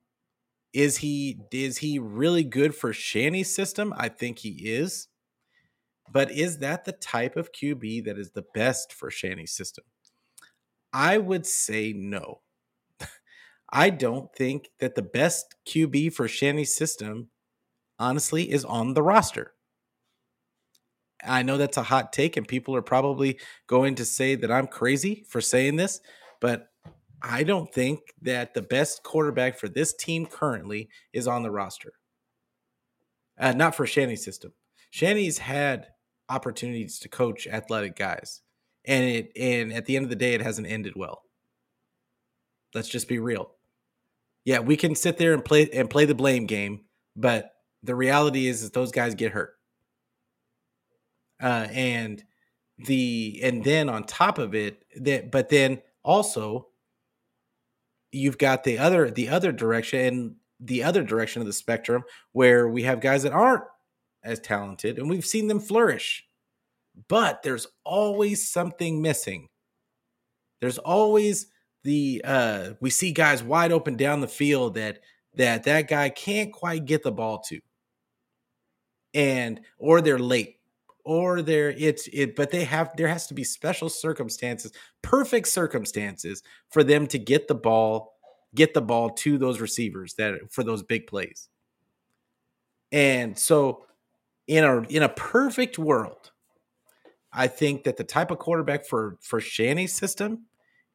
Is 0.73 0.99
he 0.99 1.41
is 1.51 1.79
he 1.79 1.99
really 1.99 2.45
good 2.45 2.75
for 2.75 2.93
Shanny's 2.93 3.55
system? 3.55 3.95
I 3.97 4.09
think 4.09 4.39
he 4.39 4.51
is. 4.51 5.09
But 6.11 6.31
is 6.31 6.59
that 6.59 6.85
the 6.85 6.93
type 6.93 7.37
of 7.37 7.53
QB 7.53 8.05
that 8.05 8.19
is 8.19 8.31
the 8.31 8.45
best 8.55 8.93
for 8.93 9.11
Shanny's 9.11 9.53
system? 9.53 9.85
I 10.93 11.19
would 11.19 11.47
say 11.47 11.93
no. 11.93 12.41
I 13.71 13.91
don't 13.91 14.35
think 14.35 14.71
that 14.81 14.95
the 14.95 15.03
best 15.03 15.55
QB 15.67 16.15
for 16.15 16.27
Shanny's 16.27 16.75
system, 16.75 17.29
honestly, 17.99 18.51
is 18.51 18.65
on 18.65 18.95
the 18.95 19.03
roster. 19.03 19.53
I 21.25 21.43
know 21.43 21.57
that's 21.57 21.77
a 21.77 21.83
hot 21.83 22.13
take, 22.13 22.37
and 22.37 22.47
people 22.47 22.75
are 22.77 22.83
probably 22.83 23.39
going 23.67 23.97
to 23.97 24.05
say 24.05 24.37
that 24.37 24.51
I'm 24.51 24.69
crazy 24.69 25.25
for 25.29 25.41
saying 25.41 25.77
this, 25.77 26.01
but 26.41 26.69
I 27.21 27.43
don't 27.43 27.73
think 27.73 28.01
that 28.23 28.55
the 28.55 28.63
best 28.63 29.03
quarterback 29.03 29.59
for 29.59 29.69
this 29.69 29.93
team 29.93 30.27
currently 30.27 30.89
is 31.13 31.27
on 31.27 31.43
the 31.43 31.51
roster. 31.51 31.95
Uh, 33.39 33.53
not 33.53 33.75
for 33.75 33.87
Shanny's 33.87 34.25
system. 34.25 34.53
Shanny's 34.91 35.39
had 35.39 35.89
opportunities 36.29 36.99
to 37.01 37.09
coach 37.09 37.47
athletic 37.47 37.97
guys, 37.97 38.43
and 38.85 39.05
it 39.05 39.33
and 39.37 39.73
at 39.73 39.87
the 39.87 39.97
end 39.97 40.05
of 40.05 40.11
the 40.11 40.17
day, 40.17 40.35
it 40.35 40.43
hasn't 40.43 40.67
ended 40.67 40.95
well. 40.97 41.23
Let's 42.75 42.89
just 42.89 43.09
be 43.09 43.19
real. 43.19 43.53
Yeah, 44.45 44.61
we 44.61 44.77
can 44.77 44.95
sit 44.95 45.19
there 45.19 45.35
and 45.35 45.45
play 45.45 45.69
and 45.71 45.91
play 45.91 46.05
the 46.05 46.15
blame 46.15 46.47
game, 46.47 46.85
but 47.17 47.53
the 47.83 47.95
reality 47.95 48.47
is, 48.47 48.63
is 48.63 48.71
those 48.71 48.91
guys 48.91 49.15
get 49.15 49.33
hurt. 49.33 49.55
Uh, 51.41 51.69
and 51.71 52.25
the 52.79 53.41
and 53.43 53.63
then 53.63 53.89
on 53.89 54.05
top 54.05 54.39
of 54.39 54.55
it, 54.55 54.85
that 55.01 55.31
but 55.31 55.49
then 55.49 55.81
also 56.03 56.69
you've 58.13 58.39
got 58.39 58.65
the 58.65 58.79
other 58.79 59.11
the 59.11 59.29
other 59.29 59.53
direction 59.53 60.01
and 60.01 60.35
the 60.61 60.83
other 60.83 61.03
direction 61.03 61.41
of 61.41 61.47
the 61.47 61.53
spectrum 61.53 62.03
where 62.33 62.69
we 62.69 62.83
have 62.83 63.01
guys 63.01 63.23
that 63.23 63.33
aren't 63.33 63.65
as 64.25 64.41
talented 64.41 64.99
and 64.99 65.09
we've 65.09 65.27
seen 65.27 65.47
them 65.47 65.61
flourish 65.61 66.25
but 67.09 67.43
there's 67.43 67.67
always 67.85 68.49
something 68.49 69.01
missing. 69.01 69.49
There's 70.61 70.79
always 70.79 71.47
the 71.85 72.21
uh 72.25 72.71
we 72.81 72.91
see 72.91 73.13
guys 73.13 73.43
wide 73.43 73.71
open 73.71 73.97
down 73.97 74.21
the 74.21 74.29
field 74.29 74.75
that 74.75 75.01
that 75.35 75.63
that 75.65 75.89
guy 75.89 76.09
can't 76.09 76.53
quite 76.53 76.85
get 76.85 77.03
the 77.03 77.13
ball 77.13 77.39
to. 77.49 77.61
And 79.15 79.61
or 79.79 80.01
they're 80.01 80.19
late 80.19 80.57
or 81.05 81.41
they're 81.41 81.71
it's 81.71 82.09
it 82.13 82.35
but 82.35 82.51
they 82.51 82.65
have 82.65 82.91
there 82.97 83.09
has 83.09 83.27
to 83.29 83.35
be 83.35 83.45
special 83.45 83.89
circumstances 83.89 84.73
perfect 85.01 85.49
circumstances 85.49 86.43
for 86.71 86.83
them 86.85 87.07
to 87.07 87.19
get 87.19 87.49
the 87.49 87.55
ball 87.55 88.19
get 88.55 88.75
the 88.75 88.83
ball 88.83 89.11
to 89.11 89.39
those 89.39 89.61
receivers 89.61 90.15
that 90.15 90.35
for 90.51 90.65
those 90.65 90.83
big 90.83 91.07
plays. 91.07 91.49
And 92.93 93.39
so 93.39 93.85
in 94.47 94.65
a 94.65 94.81
in 94.83 95.03
a 95.03 95.09
perfect 95.09 95.79
world 95.79 96.33
i 97.33 97.47
think 97.47 97.85
that 97.85 97.97
the 97.97 98.05
type 98.05 98.31
of 98.31 98.39
quarterback 98.39 98.87
for 98.87 99.17
for 99.21 99.41
shanny's 99.41 99.93
system 99.93 100.47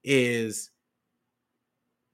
is 0.04 0.72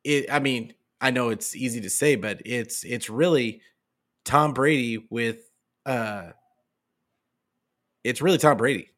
it 0.04 0.32
i 0.32 0.40
mean 0.40 0.74
i 1.02 1.12
know 1.12 1.30
it's 1.30 1.56
easy 1.56 1.82
to 1.82 1.90
say 1.90 2.16
but 2.16 2.42
it's 2.46 2.84
it's 2.84 3.10
really 3.10 3.62
tom 4.26 4.54
brady 4.54 5.06
with 5.10 5.40
uh 5.86 6.32
it's 8.04 8.22
really 8.22 8.38
Tom 8.38 8.58
Brady. 8.58 8.92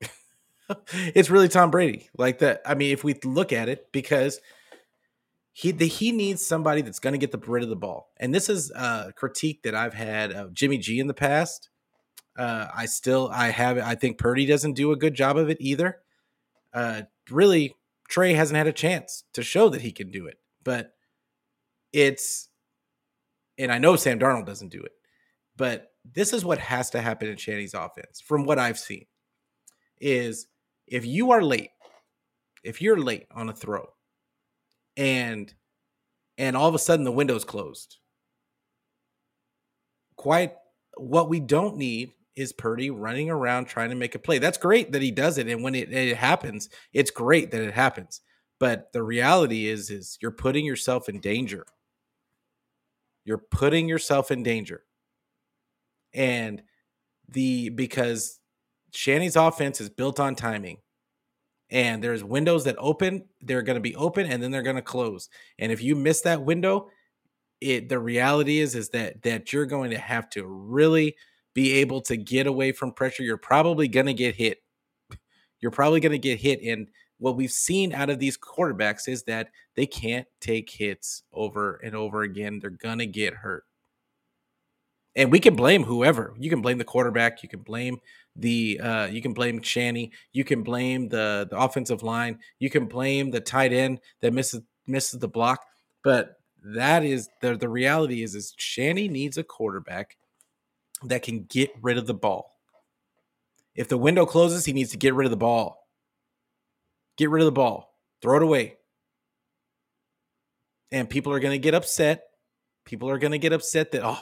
it's 0.92 1.30
really 1.30 1.48
Tom 1.48 1.70
Brady. 1.70 2.08
Like 2.16 2.40
that. 2.40 2.62
I 2.66 2.74
mean, 2.74 2.92
if 2.92 3.04
we 3.04 3.14
look 3.24 3.52
at 3.52 3.68
it, 3.68 3.90
because 3.92 4.40
he 5.52 5.70
the, 5.70 5.86
he 5.86 6.12
needs 6.12 6.44
somebody 6.44 6.82
that's 6.82 6.98
going 6.98 7.12
to 7.12 7.18
get 7.18 7.30
the 7.30 7.38
rid 7.38 7.62
of 7.62 7.68
the 7.68 7.76
ball. 7.76 8.10
And 8.18 8.34
this 8.34 8.48
is 8.48 8.70
a 8.72 9.12
critique 9.14 9.62
that 9.62 9.74
I've 9.74 9.94
had 9.94 10.32
of 10.32 10.54
Jimmy 10.54 10.78
G 10.78 10.98
in 10.98 11.06
the 11.06 11.14
past. 11.14 11.68
Uh, 12.36 12.66
I 12.74 12.86
still 12.86 13.30
I 13.32 13.48
have 13.48 13.78
I 13.78 13.94
think 13.94 14.18
Purdy 14.18 14.46
doesn't 14.46 14.72
do 14.72 14.92
a 14.92 14.96
good 14.96 15.14
job 15.14 15.36
of 15.36 15.50
it 15.50 15.58
either. 15.60 15.98
Uh, 16.72 17.02
really, 17.30 17.74
Trey 18.08 18.32
hasn't 18.32 18.56
had 18.56 18.66
a 18.66 18.72
chance 18.72 19.24
to 19.34 19.42
show 19.42 19.68
that 19.68 19.82
he 19.82 19.92
can 19.92 20.10
do 20.10 20.26
it. 20.26 20.38
But 20.64 20.92
it's 21.92 22.48
and 23.58 23.70
I 23.70 23.78
know 23.78 23.96
Sam 23.96 24.18
Darnold 24.18 24.46
doesn't 24.46 24.72
do 24.72 24.80
it, 24.80 24.92
but 25.56 25.88
this 26.04 26.32
is 26.32 26.44
what 26.44 26.58
has 26.58 26.90
to 26.90 27.00
happen 27.00 27.28
in 27.28 27.36
Shanny's 27.36 27.74
offense 27.74 28.20
from 28.20 28.44
what 28.44 28.58
I've 28.58 28.78
seen 28.78 29.06
is 30.00 30.46
if 30.86 31.06
you 31.06 31.30
are 31.30 31.42
late, 31.42 31.70
if 32.64 32.82
you're 32.82 32.98
late 32.98 33.26
on 33.30 33.48
a 33.48 33.52
throw 33.52 33.86
and 34.96 35.52
and 36.38 36.56
all 36.56 36.68
of 36.68 36.74
a 36.74 36.78
sudden 36.78 37.04
the 37.04 37.12
window's 37.12 37.44
closed. 37.44 37.98
Quite 40.16 40.54
what 40.96 41.28
we 41.28 41.40
don't 41.40 41.76
need 41.76 42.12
is 42.36 42.52
Purdy 42.52 42.90
running 42.90 43.30
around 43.30 43.66
trying 43.66 43.90
to 43.90 43.96
make 43.96 44.14
a 44.14 44.18
play. 44.18 44.38
That's 44.38 44.58
great 44.58 44.92
that 44.92 45.02
he 45.02 45.10
does 45.10 45.38
it 45.38 45.48
and 45.48 45.62
when 45.62 45.74
it, 45.74 45.92
it 45.92 46.16
happens, 46.16 46.68
it's 46.92 47.10
great 47.10 47.50
that 47.50 47.62
it 47.62 47.74
happens. 47.74 48.20
But 48.58 48.92
the 48.92 49.02
reality 49.02 49.66
is 49.66 49.90
is 49.90 50.18
you're 50.20 50.30
putting 50.30 50.64
yourself 50.64 51.08
in 51.08 51.20
danger. 51.20 51.66
You're 53.24 53.38
putting 53.38 53.88
yourself 53.88 54.30
in 54.30 54.42
danger 54.42 54.84
and 56.14 56.62
the 57.28 57.70
because 57.70 58.40
Shanny's 58.92 59.36
offense 59.36 59.80
is 59.80 59.88
built 59.88 60.20
on 60.20 60.34
timing. 60.34 60.78
And 61.70 62.04
there's 62.04 62.22
windows 62.22 62.64
that 62.64 62.76
open, 62.78 63.24
they're 63.40 63.62
going 63.62 63.76
to 63.76 63.80
be 63.80 63.96
open 63.96 64.26
and 64.30 64.42
then 64.42 64.50
they're 64.50 64.62
going 64.62 64.76
to 64.76 64.82
close. 64.82 65.30
And 65.58 65.72
if 65.72 65.82
you 65.82 65.96
miss 65.96 66.20
that 66.22 66.42
window, 66.42 66.90
it 67.62 67.88
the 67.88 67.98
reality 67.98 68.58
is 68.58 68.74
is 68.74 68.90
that 68.90 69.22
that 69.22 69.52
you're 69.52 69.66
going 69.66 69.90
to 69.90 69.98
have 69.98 70.28
to 70.30 70.44
really 70.46 71.16
be 71.54 71.72
able 71.74 72.00
to 72.02 72.16
get 72.16 72.46
away 72.46 72.72
from 72.72 72.92
pressure. 72.92 73.22
You're 73.22 73.36
probably 73.36 73.88
going 73.88 74.06
to 74.06 74.14
get 74.14 74.34
hit. 74.34 74.58
You're 75.60 75.70
probably 75.70 76.00
going 76.00 76.12
to 76.12 76.18
get 76.18 76.40
hit 76.40 76.60
and 76.62 76.88
what 77.18 77.36
we've 77.36 77.52
seen 77.52 77.92
out 77.92 78.10
of 78.10 78.18
these 78.18 78.36
quarterbacks 78.36 79.06
is 79.06 79.22
that 79.24 79.50
they 79.76 79.86
can't 79.86 80.26
take 80.40 80.68
hits 80.68 81.22
over 81.32 81.76
and 81.76 81.94
over 81.94 82.22
again. 82.22 82.58
They're 82.58 82.70
going 82.70 82.98
to 82.98 83.06
get 83.06 83.32
hurt 83.32 83.64
and 85.14 85.30
we 85.30 85.40
can 85.40 85.54
blame 85.54 85.84
whoever. 85.84 86.34
You 86.38 86.50
can 86.50 86.62
blame 86.62 86.78
the 86.78 86.84
quarterback. 86.84 87.42
You 87.42 87.48
can 87.48 87.60
blame 87.60 88.00
the 88.36 88.80
uh, 88.82 89.06
you 89.06 89.20
can 89.20 89.34
blame 89.34 89.60
Shanny. 89.62 90.12
You 90.32 90.44
can 90.44 90.62
blame 90.62 91.08
the 91.08 91.46
the 91.50 91.58
offensive 91.58 92.02
line. 92.02 92.38
You 92.58 92.70
can 92.70 92.86
blame 92.86 93.30
the 93.30 93.40
tight 93.40 93.72
end 93.72 94.00
that 94.20 94.32
misses 94.32 94.62
misses 94.86 95.20
the 95.20 95.28
block. 95.28 95.64
But 96.02 96.36
that 96.64 97.04
is 97.04 97.28
the 97.40 97.56
the 97.56 97.68
reality 97.68 98.22
is 98.22 98.34
is 98.34 98.54
Shanny 98.56 99.08
needs 99.08 99.36
a 99.36 99.44
quarterback 99.44 100.16
that 101.04 101.22
can 101.22 101.44
get 101.44 101.70
rid 101.80 101.98
of 101.98 102.06
the 102.06 102.14
ball. 102.14 102.52
If 103.74 103.88
the 103.88 103.98
window 103.98 104.26
closes, 104.26 104.64
he 104.64 104.72
needs 104.72 104.90
to 104.90 104.96
get 104.98 105.14
rid 105.14 105.24
of 105.24 105.30
the 105.30 105.36
ball. 105.36 105.88
Get 107.16 107.30
rid 107.30 107.40
of 107.40 107.46
the 107.46 107.52
ball. 107.52 107.94
Throw 108.20 108.36
it 108.36 108.42
away. 108.42 108.76
And 110.90 111.08
people 111.08 111.32
are 111.32 111.40
going 111.40 111.52
to 111.52 111.58
get 111.58 111.74
upset. 111.74 112.24
People 112.84 113.08
are 113.08 113.18
going 113.18 113.32
to 113.32 113.38
get 113.38 113.52
upset 113.52 113.92
that 113.92 114.04
oh, 114.04 114.18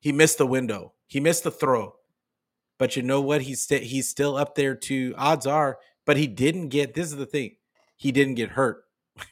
he 0.00 0.12
missed 0.12 0.38
the 0.38 0.46
window. 0.46 0.94
He 1.06 1.20
missed 1.20 1.44
the 1.44 1.50
throw. 1.50 1.94
But 2.78 2.96
you 2.96 3.02
know 3.02 3.20
what? 3.20 3.42
He's 3.42 3.62
st- 3.62 3.84
he's 3.84 4.08
still 4.08 4.36
up 4.36 4.54
there 4.54 4.74
to 4.74 5.14
odds 5.16 5.46
are, 5.46 5.78
but 6.04 6.16
he 6.16 6.26
didn't 6.26 6.68
get 6.68 6.94
this 6.94 7.06
is 7.06 7.16
the 7.16 7.26
thing. 7.26 7.56
He 7.96 8.12
didn't 8.12 8.34
get 8.34 8.50
hurt. 8.50 8.84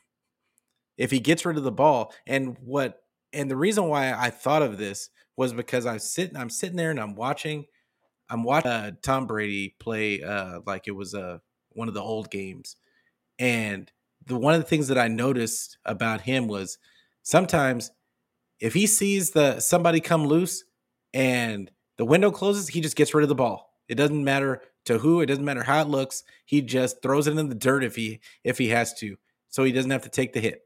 if 0.96 1.10
he 1.10 1.20
gets 1.20 1.44
rid 1.44 1.56
of 1.56 1.64
the 1.64 1.72
ball 1.72 2.12
and 2.26 2.56
what 2.60 3.02
and 3.32 3.50
the 3.50 3.56
reason 3.56 3.88
why 3.88 4.12
I 4.12 4.30
thought 4.30 4.62
of 4.62 4.78
this 4.78 5.10
was 5.36 5.52
because 5.52 5.86
I'm 5.86 5.98
sitting 5.98 6.36
I'm 6.36 6.50
sitting 6.50 6.76
there 6.76 6.90
and 6.90 7.00
I'm 7.00 7.14
watching 7.14 7.66
I'm 8.30 8.42
watching 8.42 8.70
uh, 8.70 8.92
Tom 9.02 9.26
Brady 9.26 9.74
play 9.78 10.22
uh, 10.22 10.60
like 10.66 10.88
it 10.88 10.92
was 10.92 11.14
uh, 11.14 11.38
one 11.70 11.88
of 11.88 11.94
the 11.94 12.02
old 12.02 12.30
games. 12.30 12.76
And 13.38 13.90
the 14.26 14.36
one 14.36 14.54
of 14.54 14.60
the 14.60 14.66
things 14.66 14.88
that 14.88 14.98
I 14.98 15.08
noticed 15.08 15.78
about 15.84 16.22
him 16.22 16.48
was 16.48 16.78
sometimes 17.22 17.90
if 18.60 18.72
he 18.72 18.86
sees 18.86 19.30
the 19.30 19.60
somebody 19.60 20.00
come 20.00 20.26
loose 20.26 20.64
and 21.12 21.70
the 21.96 22.04
window 22.04 22.30
closes, 22.30 22.68
he 22.68 22.80
just 22.80 22.96
gets 22.96 23.14
rid 23.14 23.22
of 23.22 23.28
the 23.28 23.34
ball. 23.34 23.72
It 23.88 23.96
doesn't 23.96 24.24
matter 24.24 24.62
to 24.86 24.98
who, 24.98 25.20
it 25.20 25.26
doesn't 25.26 25.44
matter 25.44 25.62
how 25.62 25.82
it 25.82 25.88
looks. 25.88 26.24
He 26.44 26.62
just 26.62 27.02
throws 27.02 27.26
it 27.26 27.36
in 27.36 27.48
the 27.48 27.54
dirt 27.54 27.84
if 27.84 27.96
he 27.96 28.20
if 28.44 28.58
he 28.58 28.68
has 28.68 28.94
to, 28.94 29.16
so 29.48 29.64
he 29.64 29.72
doesn't 29.72 29.90
have 29.90 30.02
to 30.02 30.08
take 30.08 30.32
the 30.32 30.40
hit. 30.40 30.62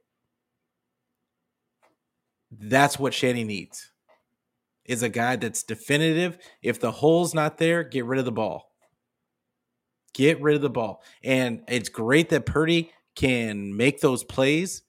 That's 2.51 2.99
what 2.99 3.15
Shanny 3.15 3.45
needs. 3.45 3.91
Is 4.89 5.03
a 5.03 5.09
guy 5.09 5.37
that's 5.37 5.63
definitive. 5.63 6.39
If 6.63 6.81
the 6.81 6.91
hole's 6.91 7.35
not 7.35 7.59
there, 7.59 7.85
get 7.85 8.07
rid 8.07 8.19
of 8.19 8.25
the 8.25 8.33
ball. 8.33 8.73
Get 10.15 10.41
rid 10.41 10.57
of 10.57 10.63
the 10.63 10.71
ball. 10.71 11.05
And 11.23 11.63
it's 11.69 11.89
great 11.89 12.31
that 12.31 12.47
Purdy 12.47 12.91
can 13.15 13.77
make 13.77 14.01
those 14.01 14.25
plays 14.25 14.83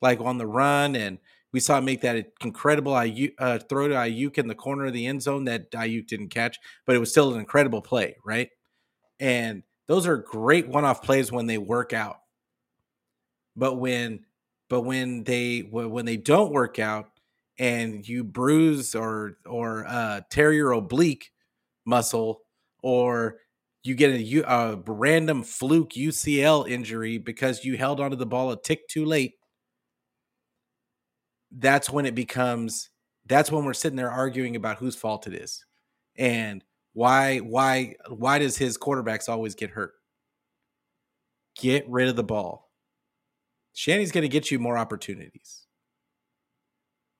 like 0.00 0.20
on 0.20 0.38
the 0.38 0.46
run 0.46 0.96
and 0.96 1.18
we 1.52 1.60
saw 1.60 1.78
him 1.78 1.84
make 1.84 2.02
that 2.02 2.32
incredible 2.42 2.94
uh, 2.94 3.58
throw 3.58 3.88
to 3.88 3.94
Aiyuk 3.94 4.38
in 4.38 4.46
the 4.46 4.54
corner 4.54 4.86
of 4.86 4.92
the 4.92 5.06
end 5.06 5.22
zone 5.22 5.44
that 5.46 5.70
Aiyuk 5.72 6.06
didn't 6.06 6.28
catch, 6.28 6.58
but 6.86 6.94
it 6.94 7.00
was 7.00 7.10
still 7.10 7.34
an 7.34 7.40
incredible 7.40 7.82
play, 7.82 8.16
right? 8.24 8.50
And 9.18 9.64
those 9.88 10.06
are 10.06 10.16
great 10.16 10.68
one-off 10.68 11.02
plays 11.02 11.32
when 11.32 11.46
they 11.46 11.58
work 11.58 11.92
out. 11.92 12.18
But 13.56 13.74
when 13.74 14.20
but 14.68 14.82
when 14.82 15.24
they 15.24 15.60
when 15.60 16.06
they 16.06 16.16
don't 16.16 16.52
work 16.52 16.78
out 16.78 17.10
and 17.60 18.08
you 18.08 18.24
bruise 18.24 18.94
or 18.94 19.36
or 19.46 19.86
uh, 19.86 20.22
tear 20.30 20.52
your 20.52 20.72
oblique 20.72 21.30
muscle 21.84 22.40
or 22.82 23.36
you 23.84 23.94
get 23.94 24.10
a, 24.10 24.42
a 24.50 24.76
random 24.86 25.42
fluke 25.42 25.90
UCL 25.90 26.68
injury 26.68 27.18
because 27.18 27.64
you 27.64 27.76
held 27.76 28.00
onto 28.00 28.16
the 28.16 28.26
ball 28.26 28.50
a 28.50 28.60
tick 28.60 28.88
too 28.88 29.04
late. 29.04 29.34
That's 31.52 31.90
when 31.90 32.06
it 32.06 32.14
becomes 32.14 32.88
that's 33.26 33.52
when 33.52 33.64
we're 33.66 33.74
sitting 33.74 33.96
there 33.96 34.10
arguing 34.10 34.56
about 34.56 34.78
whose 34.78 34.96
fault 34.96 35.26
it 35.26 35.34
is 35.34 35.64
and 36.16 36.64
why 36.94 37.38
why 37.38 37.94
why 38.08 38.38
does 38.38 38.56
his 38.56 38.78
quarterbacks 38.78 39.28
always 39.28 39.54
get 39.54 39.70
hurt? 39.70 39.92
Get 41.58 41.86
rid 41.90 42.08
of 42.08 42.16
the 42.16 42.24
ball. 42.24 42.70
Shanny's 43.74 44.12
going 44.12 44.22
to 44.22 44.28
get 44.28 44.50
you 44.50 44.58
more 44.58 44.78
opportunities 44.78 45.59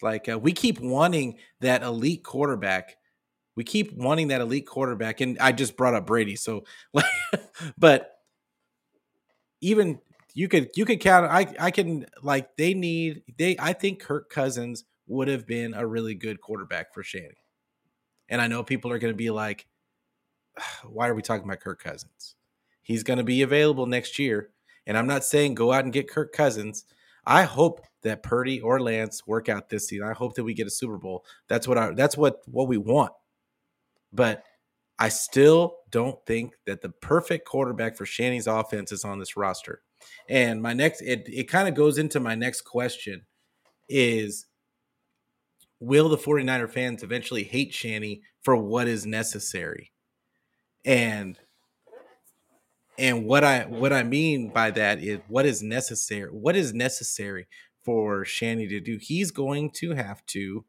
like 0.02 0.28
uh, 0.28 0.38
we 0.38 0.52
keep 0.52 0.80
wanting 0.80 1.38
that 1.60 1.82
elite 1.82 2.24
quarterback 2.24 2.96
we 3.56 3.64
keep 3.64 3.92
wanting 3.92 4.28
that 4.28 4.40
elite 4.40 4.66
quarterback 4.66 5.20
and 5.20 5.38
i 5.38 5.52
just 5.52 5.76
brought 5.76 5.94
up 5.94 6.06
brady 6.06 6.36
so 6.36 6.64
but 7.78 8.16
even 9.60 9.98
you 10.34 10.48
could 10.48 10.70
you 10.76 10.84
could 10.84 11.00
count 11.00 11.30
I 11.30 11.52
I 11.58 11.70
can 11.70 12.06
like 12.22 12.56
they 12.56 12.74
need 12.74 13.22
they 13.38 13.56
I 13.58 13.72
think 13.72 14.00
Kirk 14.00 14.30
Cousins 14.30 14.84
would 15.06 15.28
have 15.28 15.46
been 15.46 15.74
a 15.74 15.86
really 15.86 16.14
good 16.14 16.40
quarterback 16.40 16.94
for 16.94 17.02
Shanny. 17.02 17.36
And 18.28 18.40
I 18.40 18.46
know 18.46 18.62
people 18.62 18.92
are 18.92 18.98
going 18.98 19.12
to 19.12 19.16
be 19.16 19.30
like 19.30 19.66
why 20.88 21.08
are 21.08 21.14
we 21.14 21.22
talking 21.22 21.44
about 21.44 21.60
Kirk 21.60 21.82
Cousins? 21.82 22.36
He's 22.82 23.02
going 23.02 23.18
to 23.18 23.24
be 23.24 23.42
available 23.42 23.86
next 23.86 24.18
year. 24.18 24.50
And 24.86 24.96
I'm 24.96 25.06
not 25.06 25.24
saying 25.24 25.54
go 25.54 25.72
out 25.72 25.84
and 25.84 25.92
get 25.92 26.10
Kirk 26.10 26.32
Cousins. 26.32 26.84
I 27.26 27.42
hope 27.42 27.80
that 28.02 28.22
Purdy 28.22 28.60
or 28.60 28.80
Lance 28.80 29.26
work 29.26 29.48
out 29.48 29.68
this 29.68 29.88
season. 29.88 30.06
I 30.06 30.12
hope 30.12 30.34
that 30.34 30.44
we 30.44 30.54
get 30.54 30.66
a 30.66 30.70
Super 30.70 30.96
Bowl. 30.96 31.24
That's 31.48 31.68
what 31.68 31.78
I 31.78 31.92
that's 31.92 32.16
what 32.16 32.40
what 32.46 32.68
we 32.68 32.76
want. 32.76 33.12
But 34.12 34.42
I 34.98 35.08
still 35.08 35.78
don't 35.90 36.18
think 36.26 36.54
that 36.66 36.82
the 36.82 36.90
perfect 36.90 37.46
quarterback 37.46 37.96
for 37.96 38.04
Shanny's 38.04 38.46
offense 38.46 38.92
is 38.92 39.04
on 39.04 39.18
this 39.18 39.34
roster. 39.34 39.80
And 40.28 40.60
my 40.60 40.74
next, 40.74 41.00
it, 41.00 41.24
it 41.26 41.44
kind 41.44 41.68
of 41.68 41.74
goes 41.74 41.96
into 41.96 42.20
my 42.20 42.34
next 42.34 42.62
question 42.62 43.22
is 43.88 44.46
will 45.80 46.10
the 46.10 46.18
49er 46.18 46.70
fans 46.70 47.02
eventually 47.02 47.44
hate 47.44 47.72
Shanny 47.72 48.20
for 48.42 48.56
what 48.56 48.88
is 48.88 49.06
necessary? 49.06 49.92
And 50.84 51.38
and 53.00 53.24
what 53.24 53.42
I 53.42 53.62
what 53.62 53.92
I 53.92 54.02
mean 54.02 54.50
by 54.50 54.70
that 54.72 55.02
is 55.02 55.20
what 55.26 55.46
is 55.46 55.62
necessary. 55.62 56.30
What 56.30 56.54
is 56.54 56.74
necessary 56.74 57.48
for 57.82 58.26
Shanny 58.26 58.68
to 58.68 58.78
do? 58.78 58.98
He's 59.00 59.30
going 59.30 59.70
to 59.76 59.94
have 59.94 60.24
to 60.26 60.66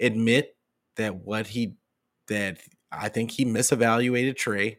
admit 0.00 0.56
that 0.96 1.16
what 1.16 1.48
he 1.48 1.76
that 2.28 2.58
I 2.90 3.10
think 3.10 3.32
he 3.32 3.44
misevaluated 3.44 4.36
Trey. 4.36 4.78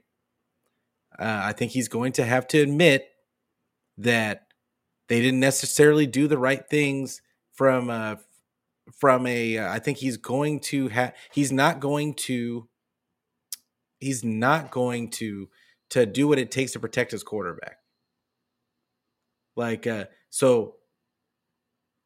Uh, 1.17 1.41
I 1.43 1.53
think 1.53 1.71
he's 1.71 1.87
going 1.87 2.13
to 2.13 2.25
have 2.25 2.47
to 2.47 2.59
admit 2.59 3.09
that 3.99 4.47
they 5.07 5.21
didn't 5.21 5.39
necessarily 5.39 6.07
do 6.07 6.27
the 6.27 6.37
right 6.37 6.67
things 6.67 7.21
from 7.53 7.91
uh 7.91 8.15
from 8.91 9.27
a 9.27 9.59
uh, 9.59 9.71
I 9.71 9.77
think 9.77 9.99
he's 9.99 10.17
going 10.17 10.61
to 10.61 10.87
have 10.87 11.13
he's 11.31 11.51
not 11.51 11.79
going 11.79 12.15
to 12.25 12.67
he's 13.99 14.23
not 14.23 14.71
going 14.71 15.11
to 15.11 15.49
to 15.95 16.05
do 16.05 16.27
what 16.27 16.39
it 16.39 16.51
takes 16.51 16.73
to 16.73 16.79
protect 16.79 17.11
his 17.11 17.23
quarterback. 17.23 17.77
Like 19.55 19.87
uh 19.87 20.05
so 20.29 20.75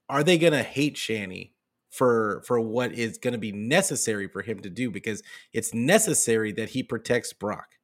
are 0.07 0.23
they 0.23 0.37
going 0.37 0.53
to 0.53 0.63
hate 0.63 0.97
Shanny 0.97 1.53
for 1.91 2.43
for 2.45 2.59
what 2.59 2.93
is 2.93 3.17
going 3.17 3.33
to 3.33 3.39
be 3.39 3.51
necessary 3.51 4.27
for 4.27 4.41
him 4.41 4.59
to 4.61 4.69
do 4.69 4.89
because 4.91 5.21
it's 5.53 5.73
necessary 5.73 6.51
that 6.53 6.69
he 6.69 6.83
protects 6.83 7.33
Brock 7.33 7.75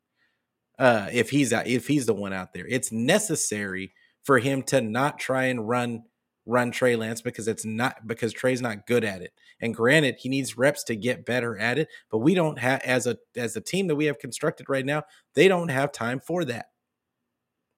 uh, 0.78 1.08
if 1.12 1.30
he's 1.30 1.54
out, 1.54 1.68
if 1.68 1.88
he's 1.88 2.06
the 2.06 2.14
one 2.14 2.34
out 2.34 2.54
there. 2.54 2.66
It's 2.68 2.92
necessary 2.92 3.94
for 4.24 4.40
him 4.40 4.64
to 4.64 4.82
not 4.82 5.20
try 5.20 5.46
and 5.46 5.68
run 5.68 6.04
run 6.46 6.72
Trey 6.72 6.96
Lance 6.96 7.22
because 7.22 7.48
it's 7.48 7.66
not 7.66 8.08
because 8.08 8.32
Trey's 8.34 8.62
not 8.62 8.86
good 8.86 9.04
at 9.04 9.22
it. 9.22 9.34
And 9.62 9.74
granted, 9.74 10.18
he 10.20 10.30
needs 10.30 10.58
reps 10.58 10.84
to 10.86 10.96
get 10.96 11.26
better 11.26 11.58
at 11.58 11.80
it, 11.80 11.88
but 12.12 12.20
we 12.20 12.36
don't 12.36 12.60
have 12.60 12.82
as 12.82 13.08
a 13.08 13.18
as 13.36 13.56
a 13.56 13.62
team 13.62 13.88
that 13.88 13.96
we 13.96 14.06
have 14.06 14.20
constructed 14.20 14.70
right 14.70 14.86
now, 14.86 15.04
they 15.34 15.48
don't 15.48 15.70
have 15.70 15.92
time 15.92 16.20
for 16.20 16.46
that. 16.46 16.68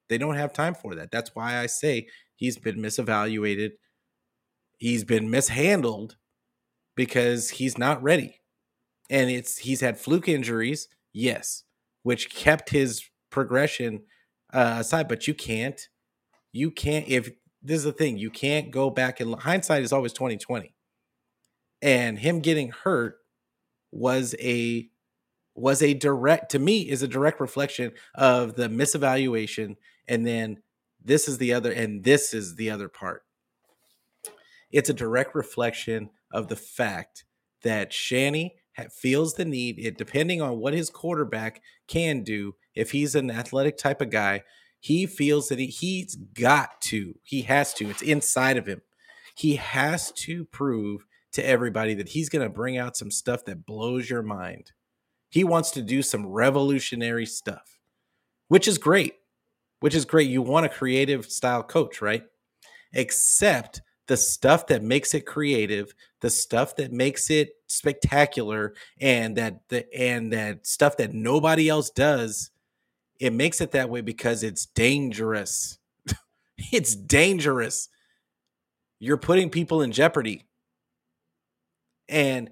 They 0.08 0.18
don't 0.18 0.36
have 0.36 0.52
time 0.52 0.74
for 0.74 0.94
that. 0.94 1.10
That's 1.10 1.34
why 1.34 1.58
I 1.58 1.66
say 1.66 2.08
he's 2.36 2.58
been 2.58 2.76
misevaluated. 2.76 3.72
He's 4.78 5.04
been 5.04 5.30
mishandled 5.30 6.16
because 6.96 7.50
he's 7.50 7.78
not 7.78 8.02
ready. 8.02 8.40
And 9.10 9.30
it's 9.30 9.58
he's 9.58 9.80
had 9.80 9.98
fluke 9.98 10.28
injuries, 10.28 10.88
yes, 11.12 11.64
which 12.02 12.30
kept 12.30 12.70
his 12.70 13.04
progression 13.30 14.02
uh, 14.52 14.76
aside. 14.80 15.08
But 15.08 15.26
you 15.26 15.34
can't, 15.34 15.80
you 16.52 16.70
can't. 16.70 17.08
If 17.08 17.30
this 17.62 17.78
is 17.78 17.84
the 17.84 17.92
thing, 17.92 18.18
you 18.18 18.30
can't 18.30 18.70
go 18.70 18.90
back 18.90 19.20
and 19.20 19.34
hindsight 19.34 19.82
is 19.82 19.92
always 19.92 20.12
twenty 20.12 20.36
twenty. 20.36 20.74
And 21.80 22.18
him 22.18 22.40
getting 22.40 22.70
hurt 22.70 23.16
was 23.90 24.34
a 24.40 24.88
was 25.54 25.82
a 25.82 25.94
direct 25.94 26.50
to 26.52 26.58
me 26.58 26.80
is 26.88 27.02
a 27.02 27.08
direct 27.08 27.40
reflection 27.40 27.92
of 28.14 28.54
the 28.54 28.68
misevaluation 28.68 29.76
and 30.06 30.26
then 30.26 30.58
this 31.02 31.26
is 31.26 31.38
the 31.38 31.52
other 31.52 31.72
and 31.72 32.04
this 32.04 32.32
is 32.32 32.54
the 32.54 32.70
other 32.70 32.88
part 32.88 33.24
it's 34.70 34.90
a 34.90 34.94
direct 34.94 35.34
reflection 35.34 36.10
of 36.32 36.48
the 36.48 36.56
fact 36.56 37.24
that 37.62 37.92
Shanny 37.92 38.54
feels 38.92 39.34
the 39.34 39.44
need, 39.44 39.78
it, 39.78 39.98
depending 39.98 40.40
on 40.40 40.58
what 40.58 40.74
his 40.74 40.90
quarterback 40.90 41.60
can 41.88 42.22
do, 42.22 42.54
if 42.74 42.92
he's 42.92 43.14
an 43.14 43.30
athletic 43.30 43.76
type 43.76 44.00
of 44.00 44.10
guy, 44.10 44.44
he 44.80 45.06
feels 45.06 45.48
that 45.48 45.58
he, 45.58 45.66
he's 45.66 46.14
got 46.14 46.80
to, 46.82 47.14
he 47.22 47.42
has 47.42 47.74
to, 47.74 47.88
it's 47.88 48.02
inside 48.02 48.56
of 48.56 48.66
him. 48.66 48.82
He 49.34 49.56
has 49.56 50.12
to 50.12 50.44
prove 50.46 51.04
to 51.32 51.46
everybody 51.46 51.94
that 51.94 52.08
he's 52.08 52.28
going 52.28 52.42
to 52.42 52.52
bring 52.52 52.78
out 52.78 52.96
some 52.96 53.10
stuff 53.10 53.44
that 53.44 53.66
blows 53.66 54.08
your 54.08 54.22
mind. 54.22 54.72
He 55.30 55.44
wants 55.44 55.70
to 55.72 55.82
do 55.82 56.02
some 56.02 56.26
revolutionary 56.26 57.26
stuff, 57.26 57.78
which 58.48 58.66
is 58.66 58.78
great. 58.78 59.14
Which 59.80 59.94
is 59.94 60.04
great. 60.04 60.28
You 60.28 60.42
want 60.42 60.66
a 60.66 60.70
creative 60.70 61.26
style 61.26 61.62
coach, 61.62 62.02
right? 62.02 62.24
Except 62.92 63.80
the 64.08 64.16
stuff 64.16 64.66
that 64.66 64.82
makes 64.82 65.14
it 65.14 65.24
creative, 65.24 65.94
the 66.20 66.30
stuff 66.30 66.74
that 66.76 66.90
makes 66.90 67.30
it 67.30 67.50
spectacular, 67.68 68.74
and 69.00 69.36
that 69.36 69.60
the 69.68 69.86
and 69.94 70.32
that 70.32 70.66
stuff 70.66 70.96
that 70.96 71.12
nobody 71.12 71.68
else 71.68 71.90
does, 71.90 72.50
it 73.18 73.32
makes 73.32 73.60
it 73.60 73.72
that 73.72 73.90
way 73.90 74.00
because 74.00 74.42
it's 74.42 74.66
dangerous. 74.66 75.78
it's 76.72 76.94
dangerous. 76.94 77.88
You're 78.98 79.16
putting 79.16 79.50
people 79.50 79.82
in 79.82 79.92
jeopardy. 79.92 80.46
And 82.08 82.50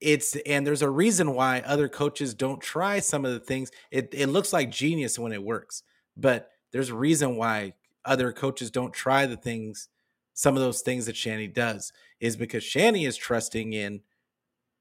it's 0.00 0.34
and 0.44 0.66
there's 0.66 0.82
a 0.82 0.90
reason 0.90 1.34
why 1.34 1.60
other 1.60 1.88
coaches 1.88 2.34
don't 2.34 2.60
try 2.60 2.98
some 2.98 3.24
of 3.24 3.32
the 3.32 3.40
things. 3.40 3.70
It 3.90 4.08
it 4.12 4.26
looks 4.26 4.52
like 4.52 4.70
genius 4.70 5.18
when 5.18 5.32
it 5.32 5.42
works, 5.42 5.84
but 6.16 6.50
there's 6.72 6.88
a 6.88 6.94
reason 6.94 7.36
why 7.36 7.74
other 8.04 8.32
coaches 8.32 8.70
don't 8.72 8.92
try 8.92 9.26
the 9.26 9.36
things 9.36 9.88
some 10.34 10.56
of 10.56 10.62
those 10.62 10.80
things 10.80 11.06
that 11.06 11.16
Shanny 11.16 11.46
does 11.46 11.92
is 12.20 12.36
because 12.36 12.64
Shanny 12.64 13.04
is 13.04 13.16
trusting 13.16 13.72
in 13.72 14.00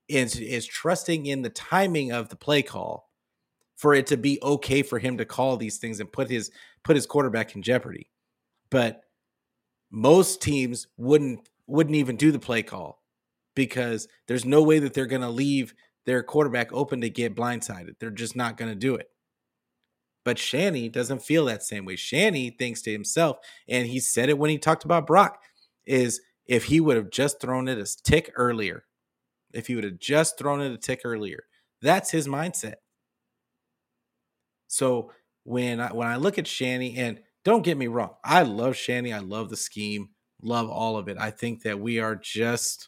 is 0.07 0.39
is 0.39 0.65
trusting 0.65 1.25
in 1.25 1.41
the 1.41 1.49
timing 1.49 2.11
of 2.11 2.29
the 2.29 2.35
play 2.35 2.61
call 2.61 3.10
for 3.81 3.95
it 3.95 4.05
to 4.05 4.15
be 4.15 4.37
okay 4.43 4.83
for 4.83 4.99
him 4.99 5.17
to 5.17 5.25
call 5.25 5.57
these 5.57 5.79
things 5.79 5.99
and 5.99 6.11
put 6.11 6.29
his 6.29 6.51
put 6.83 6.95
his 6.95 7.07
quarterback 7.07 7.55
in 7.55 7.63
jeopardy. 7.63 8.11
But 8.69 9.01
most 9.89 10.39
teams 10.39 10.85
wouldn't 10.97 11.49
wouldn't 11.65 11.95
even 11.95 12.15
do 12.15 12.31
the 12.31 12.37
play 12.37 12.61
call 12.61 13.01
because 13.55 14.07
there's 14.27 14.45
no 14.45 14.61
way 14.61 14.77
that 14.77 14.93
they're 14.93 15.07
going 15.07 15.23
to 15.23 15.29
leave 15.29 15.73
their 16.05 16.21
quarterback 16.21 16.71
open 16.71 17.01
to 17.01 17.09
get 17.09 17.35
blindsided. 17.35 17.95
They're 17.99 18.11
just 18.11 18.35
not 18.35 18.55
going 18.55 18.69
to 18.69 18.75
do 18.75 18.93
it. 18.95 19.07
But 20.23 20.37
Shanny 20.37 20.87
doesn't 20.87 21.23
feel 21.23 21.45
that 21.45 21.63
same 21.63 21.83
way. 21.83 21.95
Shanny 21.95 22.51
thinks 22.51 22.83
to 22.83 22.91
himself, 22.91 23.37
and 23.67 23.87
he 23.87 23.99
said 23.99 24.29
it 24.29 24.37
when 24.37 24.51
he 24.51 24.59
talked 24.59 24.85
about 24.85 25.07
Brock, 25.07 25.41
is 25.87 26.21
if 26.45 26.65
he 26.65 26.79
would 26.79 26.97
have 26.97 27.09
just 27.09 27.41
thrown 27.41 27.67
it 27.67 27.79
a 27.79 27.97
tick 28.03 28.31
earlier, 28.35 28.83
if 29.53 29.65
he 29.65 29.73
would 29.73 29.83
have 29.83 29.97
just 29.97 30.37
thrown 30.37 30.61
it 30.61 30.71
a 30.71 30.77
tick 30.77 31.01
earlier, 31.03 31.45
that's 31.81 32.11
his 32.11 32.27
mindset. 32.27 32.75
So 34.71 35.11
when 35.43 35.81
I 35.81 35.91
when 35.91 36.07
I 36.07 36.15
look 36.15 36.37
at 36.37 36.47
Shanny, 36.47 36.97
and 36.97 37.19
don't 37.43 37.63
get 37.63 37.77
me 37.77 37.87
wrong, 37.87 38.15
I 38.23 38.43
love 38.43 38.77
Shanny, 38.77 39.11
I 39.11 39.19
love 39.19 39.49
the 39.49 39.57
scheme, 39.57 40.09
love 40.41 40.69
all 40.69 40.95
of 40.97 41.09
it. 41.09 41.17
I 41.19 41.29
think 41.29 41.63
that 41.63 41.79
we 41.79 41.99
are 41.99 42.15
just 42.15 42.87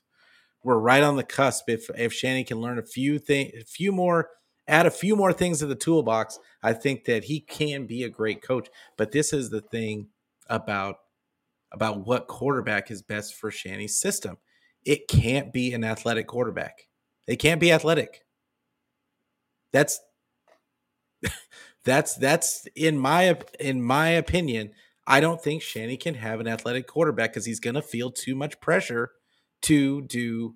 we're 0.64 0.78
right 0.80 1.04
on 1.04 1.18
the 1.18 1.24
cusp. 1.24 1.70
If 1.70 1.90
if 1.98 2.14
Shanny 2.14 2.46
can 2.46 2.62
learn 2.62 2.80
a 2.80 2.84
few 2.84 3.20
things, 3.20 3.52
a 3.62 3.66
few 3.66 3.92
more, 3.92 4.30
add 4.68 4.86
a 4.86 4.92
few 4.92 5.16
more 5.18 5.34
things 5.34 5.60
to 5.60 5.66
the 5.66 5.76
toolbox, 5.76 6.40
I 6.64 6.72
think 6.72 7.04
that 7.06 7.26
he 7.26 7.42
can 7.42 7.86
be 7.86 8.04
a 8.04 8.10
great 8.10 8.42
coach. 8.42 8.70
But 8.98 9.12
this 9.12 9.34
is 9.34 9.50
the 9.50 9.62
thing 9.62 10.08
about 10.48 10.96
about 11.74 12.06
what 12.08 12.28
quarterback 12.28 12.92
is 12.92 13.02
best 13.02 13.36
for 13.36 13.52
Shanny's 13.52 14.00
system. 14.00 14.38
It 14.86 15.10
can't 15.10 15.52
be 15.52 15.74
an 15.74 15.84
athletic 15.84 16.28
quarterback. 16.28 16.88
It 17.28 17.38
can't 17.38 17.60
be 17.60 17.74
athletic. 17.74 18.24
That's 19.74 20.00
that's 21.86 22.16
that's 22.16 22.68
in 22.76 22.98
my 22.98 23.38
in 23.60 23.82
my 23.82 24.10
opinion. 24.10 24.72
I 25.06 25.20
don't 25.20 25.42
think 25.42 25.62
Shanny 25.62 25.98
can 25.98 26.16
have 26.16 26.40
an 26.40 26.48
athletic 26.48 26.88
quarterback 26.88 27.32
because 27.32 27.46
he's 27.46 27.60
going 27.60 27.74
to 27.76 27.82
feel 27.82 28.10
too 28.10 28.36
much 28.36 28.62
pressure 28.62 29.12
to 29.64 30.02
do 30.04 30.56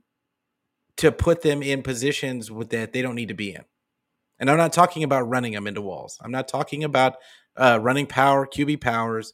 to 0.97 1.11
put 1.11 1.41
them 1.41 1.61
in 1.61 1.83
positions 1.83 2.49
with 2.49 2.69
that 2.69 2.93
they 2.93 3.01
don't 3.01 3.15
need 3.15 3.27
to 3.27 3.33
be 3.33 3.53
in. 3.53 3.63
And 4.39 4.49
I'm 4.49 4.57
not 4.57 4.73
talking 4.73 5.03
about 5.03 5.27
running 5.27 5.53
them 5.53 5.67
into 5.67 5.81
walls. 5.81 6.17
I'm 6.21 6.31
not 6.31 6.47
talking 6.47 6.83
about 6.83 7.15
uh, 7.55 7.79
running 7.81 8.05
power, 8.05 8.47
QB 8.47 8.81
powers, 8.81 9.33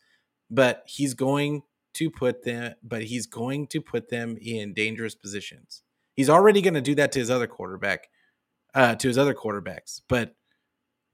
but 0.49 0.83
he's 0.85 1.13
going 1.13 1.63
to 1.95 2.09
put 2.09 2.43
them, 2.43 2.73
but 2.81 3.03
he's 3.03 3.27
going 3.27 3.67
to 3.67 3.81
put 3.81 4.09
them 4.09 4.37
in 4.41 4.73
dangerous 4.73 5.15
positions. 5.15 5.83
He's 6.15 6.29
already 6.29 6.61
going 6.61 6.73
to 6.73 6.81
do 6.81 6.95
that 6.95 7.11
to 7.13 7.19
his 7.19 7.29
other 7.29 7.47
quarterback, 7.47 8.07
uh, 8.73 8.95
to 8.95 9.07
his 9.07 9.17
other 9.17 9.33
quarterbacks, 9.33 10.01
but 10.07 10.35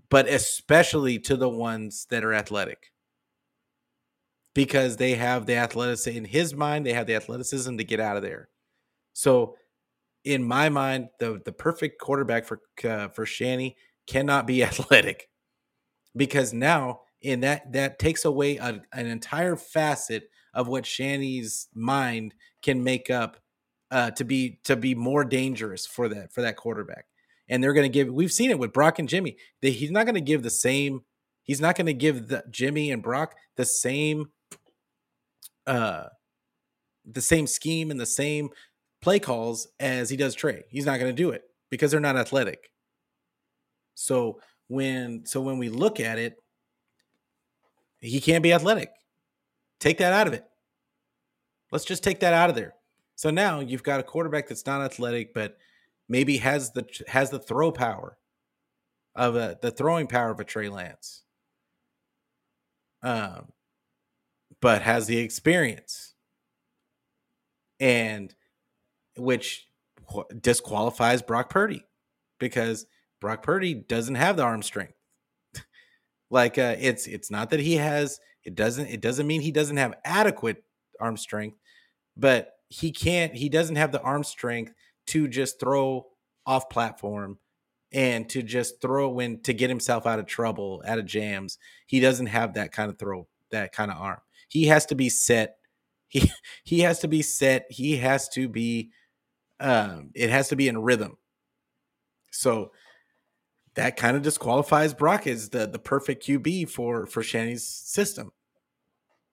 but 0.10 0.28
especially 0.28 1.20
to 1.20 1.38
the 1.38 1.50
ones 1.50 2.08
that 2.10 2.24
are 2.24 2.34
athletic. 2.34 2.92
Because 4.56 4.98
they 4.98 5.16
have 5.16 5.46
the 5.46 5.56
athleticism 5.56 6.18
in 6.18 6.26
his 6.26 6.54
mind 6.54 6.86
they 6.86 6.94
have 6.94 7.08
the 7.08 7.16
athleticism 7.16 7.78
to 7.78 7.84
get 7.84 8.00
out 8.00 8.18
of 8.18 8.24
there. 8.24 8.50
So 9.14 9.56
in 10.24 10.44
my 10.44 10.70
mind 10.70 11.10
the 11.20 11.42
the 11.46 11.52
perfect 11.52 12.02
quarterback 12.02 12.46
for 12.46 12.62
uh, 12.84 13.10
for 13.10 13.26
Shanny 13.26 13.78
cannot 14.08 14.48
be 14.48 14.64
athletic. 14.70 15.30
Because 16.16 16.54
now 16.54 17.02
in 17.22 17.42
that 17.42 17.72
that 17.74 18.00
takes 18.00 18.26
away 18.26 18.58
a, 18.58 18.82
an 18.92 19.06
entire 19.06 19.56
facet 19.56 20.30
of 20.54 20.68
what 20.68 20.86
Shanny's 20.86 21.68
mind 21.74 22.34
can 22.64 22.84
make 22.84 23.10
up 23.10 23.38
uh, 23.92 24.12
to 24.12 24.24
be 24.24 24.60
to 24.64 24.76
be 24.76 24.96
more 24.96 25.24
dangerous 25.24 25.86
for 25.86 26.10
that 26.10 26.34
for 26.34 26.42
that 26.42 26.58
quarterback 26.58 27.06
and 27.50 27.64
they're 27.64 27.74
going 27.74 27.90
to 27.90 27.94
give. 27.94 28.08
We've 28.08 28.32
seen 28.32 28.52
it 28.52 28.60
with 28.60 28.74
Brock 28.74 29.00
and 29.00 29.10
Jimmy. 29.10 29.38
They, 29.62 29.72
he's 29.72 29.92
not 29.92 30.06
going 30.06 30.16
to 30.16 30.22
give 30.22 30.44
the 30.44 30.50
same. 30.50 31.02
He's 31.44 31.60
not 31.60 31.76
going 31.76 31.88
to 31.88 31.94
give 31.94 32.28
the 32.28 32.44
Jimmy 32.50 32.92
and 32.92 33.02
Brock 33.02 33.36
the 33.58 33.66
same, 33.66 34.30
uh, 35.66 36.06
the 37.06 37.22
same 37.22 37.48
scheme 37.48 37.92
and 37.92 38.00
the 38.00 38.06
same 38.06 38.50
play 39.02 39.20
calls 39.20 39.68
as 39.80 40.10
he 40.10 40.18
does 40.18 40.36
Trey. 40.36 40.64
He's 40.70 40.86
not 40.86 41.00
going 41.00 41.14
to 41.14 41.24
do 41.24 41.32
it 41.32 41.44
because 41.70 41.92
they're 41.92 42.00
not 42.00 42.18
athletic. 42.18 42.72
So 43.96 44.40
when 44.68 45.26
so 45.26 45.42
when 45.42 45.58
we 45.58 45.70
look 45.70 46.00
at 46.00 46.20
it, 46.20 46.38
he 48.00 48.22
can't 48.22 48.44
be 48.44 48.54
athletic. 48.54 48.92
Take 49.80 49.98
that 49.98 50.14
out 50.14 50.28
of 50.28 50.34
it. 50.34 50.46
Let's 51.72 51.86
just 51.86 52.04
take 52.04 52.20
that 52.22 52.34
out 52.34 52.50
of 52.50 52.56
there. 52.56 52.76
So 53.16 53.30
now 53.30 53.60
you've 53.60 53.84
got 53.84 54.00
a 54.00 54.04
quarterback 54.04 54.48
that's 54.48 54.66
not 54.66 54.82
athletic, 54.82 55.34
but 55.34 55.58
maybe 56.10 56.38
has 56.38 56.72
the 56.72 56.86
has 57.08 57.30
the 57.30 57.40
throw 57.40 57.72
power 57.72 58.18
of 59.16 59.36
a 59.36 59.58
the 59.62 59.72
throwing 59.72 60.08
power 60.08 60.32
of 60.32 60.40
a 60.40 60.44
Trey 60.44 60.68
Lance. 60.68 61.24
Um, 63.02 63.54
but 64.62 64.82
has 64.82 65.08
the 65.08 65.20
experience, 65.20 66.16
and 67.80 68.36
which 69.16 69.68
disqualifies 70.42 71.22
Brock 71.22 71.50
Purdy 71.50 71.86
because 72.40 72.86
Brock 73.22 73.44
Purdy 73.44 73.74
doesn't 73.74 74.16
have 74.16 74.36
the 74.36 74.44
arm 74.44 74.64
strength. 74.64 74.96
like 76.30 76.58
uh, 76.58 76.76
it's 76.80 77.08
it's 77.08 77.32
not 77.32 77.52
that 77.52 77.62
he 77.62 77.76
has 77.76 78.20
it 78.44 78.56
doesn't 78.56 78.88
it 78.88 79.02
doesn't 79.02 79.28
mean 79.28 79.42
he 79.42 79.52
doesn't 79.52 79.78
have 79.78 79.94
adequate 80.04 80.64
arm 81.00 81.16
strength, 81.16 81.58
but 82.18 82.54
he 82.68 82.92
can't 82.92 83.34
he 83.34 83.48
doesn't 83.48 83.78
have 83.78 83.92
the 83.92 84.02
arm 84.02 84.24
strength 84.24 84.74
to 85.10 85.28
just 85.28 85.60
throw 85.60 86.08
off 86.46 86.70
platform 86.70 87.38
and 87.92 88.30
to 88.30 88.44
just 88.44 88.82
throw 88.82 89.10
when 89.10 89.42
to 89.42 89.54
get 89.54 89.70
himself 89.70 90.06
out 90.06 90.20
of 90.20 90.26
trouble, 90.26 90.84
out 90.86 91.00
of 91.00 91.06
jams. 91.06 91.58
He 91.88 92.00
doesn't 92.00 92.28
have 92.28 92.54
that 92.54 92.72
kind 92.72 92.92
of 92.92 93.00
throw, 93.00 93.28
that 93.52 93.72
kind 93.72 93.92
of 93.92 93.98
arm. 93.98 94.20
He 94.48 94.66
has 94.66 94.86
to 94.88 94.96
be 94.96 95.10
set. 95.10 95.56
He 96.12 96.32
he 96.64 96.80
has 96.80 96.98
to 97.02 97.08
be 97.08 97.22
set. 97.22 97.68
He 97.70 97.98
has 97.98 98.30
to 98.30 98.50
be 98.50 98.90
um 99.60 100.10
it 100.16 100.32
has 100.32 100.48
to 100.50 100.56
be 100.56 100.68
in 100.68 100.82
rhythm. 100.82 101.18
So 102.32 102.72
that 103.76 103.96
kind 103.96 104.18
of 104.18 104.24
disqualifies 104.24 104.96
Brock 104.96 105.28
as 105.28 105.50
the 105.50 105.68
the 105.68 105.78
perfect 105.78 106.26
QB 106.26 106.72
for 106.72 107.06
for 107.06 107.22
Shanny's 107.22 107.64
system. 107.64 108.32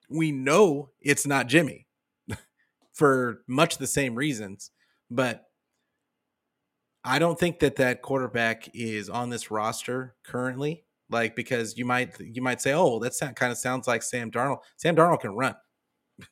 We 0.07 0.31
know 0.31 0.91
it's 1.01 1.25
not 1.25 1.47
Jimmy 1.47 1.87
for 2.93 3.41
much 3.47 3.79
the 3.79 3.87
same 3.87 4.13
reasons, 4.13 4.69
but 5.09 5.46
I 7.07 7.19
don't 7.19 7.39
think 7.39 7.59
that 7.59 7.77
that 7.77 8.01
quarterback 8.01 8.69
is 8.73 9.09
on 9.09 9.29
this 9.29 9.49
roster 9.49 10.15
currently. 10.23 10.83
Like 11.09 11.37
because 11.37 11.77
you 11.77 11.85
might 11.85 12.19
you 12.19 12.41
might 12.41 12.59
say, 12.59 12.73
oh, 12.73 12.99
that 12.99 13.13
sound, 13.13 13.37
kind 13.37 13.51
of 13.51 13.57
sounds 13.57 13.87
like 13.87 14.03
Sam 14.03 14.29
Darnold. 14.29 14.59
Sam 14.75 14.95
Darnold 14.95 15.21
can 15.21 15.35
run. 15.35 15.55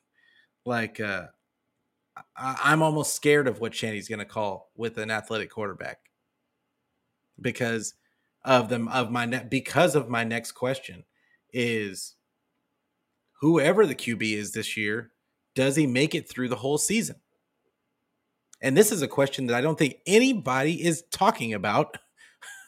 like 0.66 1.00
uh, 1.00 1.28
I, 2.36 2.74
am 2.74 2.82
almost 2.82 3.14
scared 3.14 3.48
of 3.48 3.58
what 3.58 3.74
Shanny's 3.74 4.08
going 4.08 4.18
to 4.18 4.26
call 4.26 4.70
with 4.76 4.98
an 4.98 5.10
athletic 5.10 5.50
quarterback 5.50 5.98
because 7.40 7.94
of 8.44 8.68
them 8.68 8.88
of 8.88 9.10
my 9.10 9.24
ne- 9.24 9.46
because 9.48 9.94
of 9.94 10.10
my 10.10 10.24
next 10.24 10.52
question 10.52 11.04
is 11.54 12.16
whoever 13.40 13.86
the 13.86 13.94
QB 13.94 14.34
is 14.34 14.52
this 14.52 14.76
year, 14.76 15.12
does 15.54 15.74
he 15.74 15.86
make 15.86 16.14
it 16.14 16.28
through 16.28 16.50
the 16.50 16.56
whole 16.56 16.76
season? 16.76 17.16
And 18.66 18.76
this 18.76 18.90
is 18.90 19.00
a 19.00 19.06
question 19.06 19.46
that 19.46 19.56
I 19.56 19.60
don't 19.60 19.78
think 19.78 19.98
anybody 20.08 20.84
is 20.84 21.04
talking 21.12 21.54
about. 21.54 21.98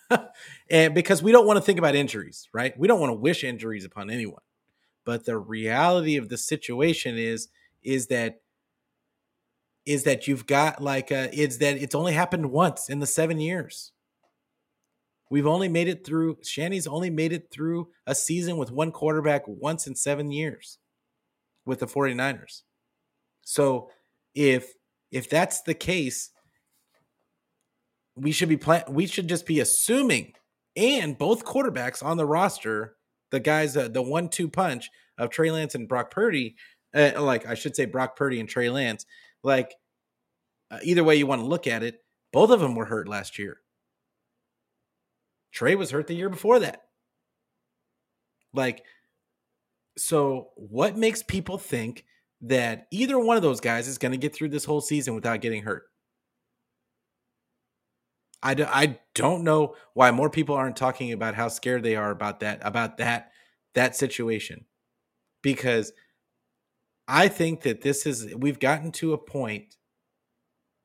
and 0.70 0.94
because 0.94 1.24
we 1.24 1.32
don't 1.32 1.44
want 1.44 1.56
to 1.56 1.60
think 1.60 1.80
about 1.80 1.96
injuries, 1.96 2.48
right? 2.52 2.72
We 2.78 2.86
don't 2.86 3.00
want 3.00 3.10
to 3.10 3.14
wish 3.14 3.42
injuries 3.42 3.84
upon 3.84 4.08
anyone. 4.08 4.42
But 5.04 5.24
the 5.24 5.36
reality 5.36 6.16
of 6.16 6.28
the 6.28 6.38
situation 6.38 7.18
is 7.18 7.48
is 7.82 8.06
that 8.06 8.42
is 9.86 10.04
that 10.04 10.28
you've 10.28 10.46
got 10.46 10.80
like 10.80 11.10
a, 11.10 11.30
it's 11.32 11.56
that 11.56 11.76
it's 11.78 11.96
only 11.96 12.12
happened 12.12 12.52
once 12.52 12.88
in 12.88 13.00
the 13.00 13.06
7 13.06 13.40
years. 13.40 13.90
We've 15.30 15.48
only 15.48 15.68
made 15.68 15.88
it 15.88 16.06
through 16.06 16.38
Shanny's 16.44 16.86
only 16.86 17.10
made 17.10 17.32
it 17.32 17.50
through 17.50 17.88
a 18.06 18.14
season 18.14 18.56
with 18.56 18.70
one 18.70 18.92
quarterback 18.92 19.42
once 19.48 19.88
in 19.88 19.96
7 19.96 20.30
years 20.30 20.78
with 21.66 21.80
the 21.80 21.86
49ers. 21.86 22.62
So 23.42 23.90
if 24.32 24.74
if 25.10 25.28
that's 25.28 25.62
the 25.62 25.74
case, 25.74 26.30
we 28.16 28.32
should 28.32 28.48
be 28.48 28.56
plan- 28.56 28.84
we 28.88 29.06
should 29.06 29.28
just 29.28 29.46
be 29.46 29.60
assuming 29.60 30.34
and 30.76 31.18
both 31.18 31.44
quarterbacks 31.44 32.04
on 32.04 32.16
the 32.16 32.26
roster, 32.26 32.96
the 33.30 33.40
guys 33.40 33.76
uh, 33.76 33.88
the 33.88 34.02
one-two 34.02 34.48
punch 34.48 34.90
of 35.18 35.30
Trey 35.30 35.50
Lance 35.50 35.74
and 35.74 35.88
Brock 35.88 36.10
Purdy, 36.10 36.56
uh, 36.94 37.12
like 37.18 37.46
I 37.46 37.54
should 37.54 37.74
say 37.74 37.84
Brock 37.84 38.16
Purdy 38.16 38.38
and 38.38 38.48
Trey 38.48 38.70
Lance, 38.70 39.04
like 39.42 39.74
uh, 40.70 40.78
either 40.82 41.04
way 41.04 41.16
you 41.16 41.26
want 41.26 41.40
to 41.40 41.46
look 41.46 41.66
at 41.66 41.82
it, 41.82 42.00
both 42.32 42.50
of 42.50 42.60
them 42.60 42.74
were 42.74 42.84
hurt 42.84 43.08
last 43.08 43.38
year. 43.38 43.58
Trey 45.52 45.74
was 45.74 45.90
hurt 45.90 46.06
the 46.06 46.14
year 46.14 46.28
before 46.28 46.60
that. 46.60 46.82
Like 48.54 48.84
so 49.96 50.50
what 50.54 50.96
makes 50.96 51.22
people 51.22 51.58
think 51.58 52.04
that 52.40 52.86
either 52.90 53.18
one 53.18 53.36
of 53.36 53.42
those 53.42 53.60
guys 53.60 53.88
is 53.88 53.98
going 53.98 54.12
to 54.12 54.18
get 54.18 54.34
through 54.34 54.48
this 54.50 54.64
whole 54.64 54.80
season 54.80 55.14
without 55.14 55.40
getting 55.40 55.62
hurt. 55.62 55.84
I, 58.42 58.54
do, 58.54 58.64
I 58.68 59.00
don't 59.14 59.42
know 59.42 59.74
why 59.94 60.10
more 60.12 60.30
people 60.30 60.54
aren't 60.54 60.76
talking 60.76 61.12
about 61.12 61.34
how 61.34 61.48
scared 61.48 61.82
they 61.82 61.96
are 61.96 62.10
about 62.10 62.40
that 62.40 62.60
about 62.62 62.98
that 62.98 63.32
that 63.74 63.96
situation 63.96 64.64
because 65.42 65.92
I 67.08 67.28
think 67.28 67.62
that 67.62 67.80
this 67.80 68.06
is 68.06 68.32
we've 68.36 68.60
gotten 68.60 68.92
to 68.92 69.12
a 69.12 69.18
point 69.18 69.76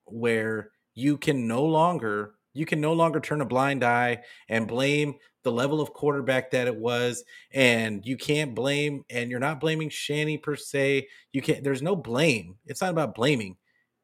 where 0.05 0.71
you 0.95 1.17
can 1.17 1.47
no 1.47 1.63
longer 1.63 2.33
you 2.53 2.65
can 2.65 2.81
no 2.81 2.93
longer 2.93 3.19
turn 3.19 3.41
a 3.41 3.45
blind 3.45 3.83
eye 3.83 4.23
and 4.49 4.67
blame 4.67 5.15
the 5.43 5.51
level 5.51 5.81
of 5.81 5.93
quarterback 5.93 6.51
that 6.51 6.67
it 6.67 6.75
was, 6.75 7.23
and 7.51 8.05
you 8.05 8.17
can't 8.17 8.55
blame, 8.55 9.03
and 9.09 9.29
you're 9.29 9.39
not 9.39 9.59
blaming 9.59 9.89
Shanny 9.89 10.37
per 10.37 10.55
se. 10.55 11.07
You 11.31 11.41
can't. 11.41 11.63
There's 11.63 11.81
no 11.81 11.95
blame. 11.95 12.55
It's 12.65 12.81
not 12.81 12.91
about 12.91 13.15
blaming. 13.15 13.57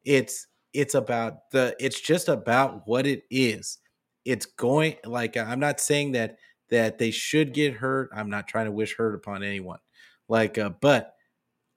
It's 0.04 0.46
it's 0.72 0.94
about 0.94 1.50
the. 1.50 1.74
It's 1.80 2.00
just 2.00 2.28
about 2.28 2.86
what 2.86 3.06
it 3.06 3.24
is. 3.30 3.78
It's 4.24 4.46
going 4.46 4.96
like 5.04 5.36
I'm 5.36 5.60
not 5.60 5.80
saying 5.80 6.12
that 6.12 6.36
that 6.70 6.98
they 6.98 7.10
should 7.10 7.52
get 7.52 7.74
hurt. 7.74 8.10
I'm 8.14 8.30
not 8.30 8.48
trying 8.48 8.66
to 8.66 8.72
wish 8.72 8.96
hurt 8.96 9.14
upon 9.14 9.42
anyone. 9.42 9.80
Like, 10.28 10.58
uh, 10.58 10.70
but 10.80 11.14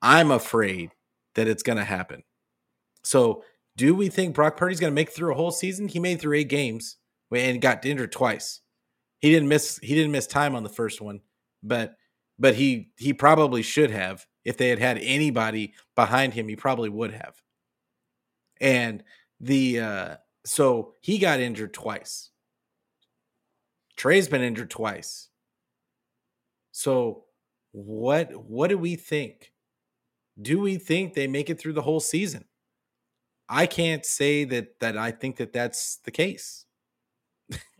I'm 0.01 0.31
afraid 0.31 0.91
that 1.35 1.47
it's 1.47 1.63
going 1.63 1.79
to 1.79 1.83
happen. 1.83 2.23
So, 3.03 3.43
do 3.75 3.95
we 3.95 4.09
think 4.09 4.35
Brock 4.35 4.55
Purdy's 4.55 4.79
going 4.79 4.91
to 4.91 4.95
make 4.95 5.09
through 5.09 5.31
a 5.31 5.35
whole 5.35 5.51
season? 5.51 5.87
He 5.87 5.99
made 5.99 6.21
through 6.21 6.37
eight 6.37 6.49
games 6.49 6.97
and 7.31 7.59
got 7.59 7.83
injured 7.85 8.11
twice. 8.11 8.61
He 9.23 9.31
didn't 9.31 9.47
miss. 9.47 9.79
He 9.81 9.95
didn't 9.95 10.11
miss 10.11 10.27
time 10.27 10.53
on 10.53 10.63
the 10.63 10.69
first 10.69 10.99
one, 10.99 11.21
but 11.63 11.95
but 12.37 12.55
he 12.55 12.91
he 12.97 13.13
probably 13.13 13.61
should 13.61 13.89
have. 13.89 14.27
If 14.43 14.57
they 14.57 14.67
had 14.67 14.79
had 14.79 14.97
anybody 14.97 15.75
behind 15.95 16.33
him, 16.33 16.49
he 16.49 16.57
probably 16.57 16.89
would 16.89 17.13
have. 17.13 17.41
And 18.59 19.01
the 19.39 19.79
uh, 19.79 20.15
so 20.45 20.95
he 20.99 21.19
got 21.19 21.39
injured 21.39 21.73
twice. 21.73 22.31
Trey's 23.95 24.27
been 24.27 24.41
injured 24.41 24.69
twice. 24.69 25.29
So 26.73 27.23
what 27.71 28.29
what 28.35 28.67
do 28.67 28.77
we 28.77 28.97
think? 28.97 29.53
Do 30.41 30.59
we 30.59 30.75
think 30.75 31.13
they 31.13 31.27
make 31.27 31.49
it 31.49 31.61
through 31.61 31.73
the 31.73 31.81
whole 31.81 32.01
season? 32.01 32.43
I 33.47 33.67
can't 33.67 34.05
say 34.05 34.43
that 34.43 34.81
that 34.81 34.97
I 34.97 35.11
think 35.11 35.37
that 35.37 35.53
that's 35.53 35.95
the 36.03 36.11
case. 36.11 36.65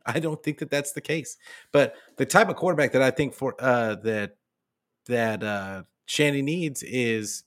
I 0.06 0.20
don't 0.20 0.42
think 0.44 0.60
that 0.60 0.70
that's 0.70 0.92
the 0.92 1.02
case. 1.02 1.38
But 1.72 1.96
the 2.18 2.26
type 2.26 2.50
of 2.50 2.56
quarterback 2.56 2.92
that 2.94 3.02
I 3.02 3.12
think 3.12 3.34
for 3.34 3.56
uh 3.60 3.96
that 4.04 4.36
that 5.08 5.44
uh 5.44 5.84
needs 6.08 6.84
is 6.84 7.44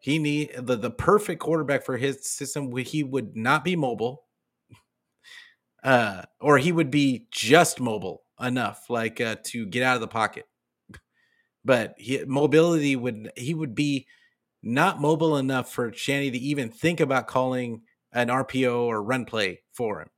he 0.00 0.18
need 0.18 0.52
the, 0.56 0.76
the 0.76 0.90
perfect 0.90 1.40
quarterback 1.40 1.84
for 1.84 1.96
his 1.96 2.26
system 2.26 2.74
he 2.76 3.02
would 3.02 3.36
not 3.36 3.64
be 3.64 3.76
mobile 3.76 4.24
uh 5.82 6.22
or 6.40 6.58
he 6.58 6.72
would 6.72 6.90
be 6.90 7.26
just 7.30 7.80
mobile 7.80 8.22
enough 8.40 8.84
like 8.90 9.20
uh, 9.20 9.36
to 9.44 9.66
get 9.66 9.82
out 9.82 9.94
of 9.94 10.00
the 10.00 10.08
pocket 10.08 10.44
but 11.64 11.94
he, 11.96 12.22
mobility 12.26 12.96
would 12.96 13.30
he 13.36 13.54
would 13.54 13.74
be 13.74 14.06
not 14.62 15.00
mobile 15.00 15.36
enough 15.36 15.72
for 15.72 15.92
Shanny 15.92 16.30
to 16.30 16.38
even 16.38 16.70
think 16.70 17.00
about 17.00 17.26
calling 17.26 17.82
an 18.12 18.28
RPO 18.28 18.84
or 18.84 19.02
run 19.02 19.24
play 19.24 19.60
for 19.72 20.00
him. 20.00 20.08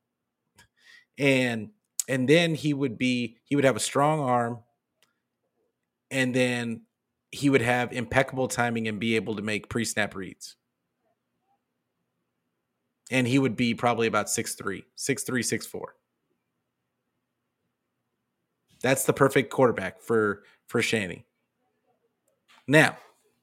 And 1.18 1.70
and 2.09 2.29
then 2.29 2.55
he 2.55 2.74
would 2.74 2.98
be 2.98 3.38
he 3.44 3.57
would 3.57 3.64
have 3.64 3.76
a 3.76 3.81
strong 3.81 4.20
arm 4.20 4.61
and 6.11 6.35
then 6.35 6.83
he 7.33 7.50
would 7.50 7.62
have 7.62 7.92
impeccable 7.92 8.48
timing 8.48 8.88
and 8.88 9.00
be 9.00 9.16
able 9.16 9.37
to 9.37 9.42
make 9.42 9.68
pre-snap 9.68 10.14
reads. 10.14 10.57
And 13.11 13.26
he 13.26 13.38
would 13.38 13.57
be 13.57 13.74
probably 13.74 14.07
about 14.07 14.26
6'3, 14.26 14.83
6'3, 14.96 15.24
6'4. 15.24 15.83
That's 18.83 19.05
the 19.05 19.12
perfect 19.12 19.50
quarterback 19.50 20.00
for 20.00 20.42
for 20.66 20.83
Shanny. 20.83 21.24
Now, 22.66 22.98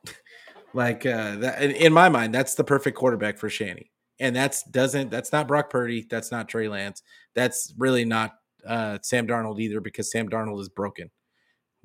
like 0.74 1.06
uh, 1.06 1.38
that, 1.38 1.62
in 1.62 1.94
my 1.94 2.10
mind, 2.10 2.36
that's 2.36 2.56
the 2.56 2.64
perfect 2.64 2.98
quarterback 2.98 3.38
for 3.38 3.50
Shanny, 3.50 3.90
and 4.20 4.36
that's 4.36 4.64
doesn't 4.64 5.12
that's 5.12 5.32
not 5.32 5.48
Brock 5.48 5.70
Purdy, 5.70 6.06
that's 6.10 6.32
not 6.32 6.50
Trey 6.50 6.68
Lance, 6.68 7.02
that's 7.36 7.74
really 7.78 8.06
not 8.06 8.34
uh, 8.66 9.00
Sam 9.02 9.28
Darnold 9.28 9.60
either 9.60 9.82
because 9.82 10.12
Sam 10.12 10.30
Darnold 10.30 10.62
is 10.62 10.70
broken. 10.70 11.12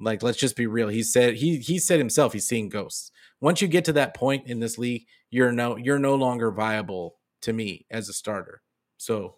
Like, 0.01 0.23
let's 0.23 0.39
just 0.39 0.57
be 0.57 0.67
real. 0.67 0.89
He 0.89 1.03
said 1.03 1.35
he 1.35 1.59
he 1.59 1.79
said 1.79 1.99
himself 1.99 2.33
he's 2.33 2.47
seeing 2.47 2.69
ghosts. 2.69 3.11
Once 3.41 3.61
you 3.61 3.69
get 3.69 3.85
to 3.87 3.93
that 3.95 4.15
point 4.15 4.47
in 4.47 4.61
this 4.61 4.79
league, 4.79 5.07
you're 5.31 5.53
no 5.53 5.77
you're 5.77 5.99
no 5.99 6.15
longer 6.15 6.51
viable 6.51 7.17
to 7.43 7.53
me 7.53 7.87
as 7.91 8.09
a 8.09 8.13
starter. 8.13 8.63
So 8.97 9.37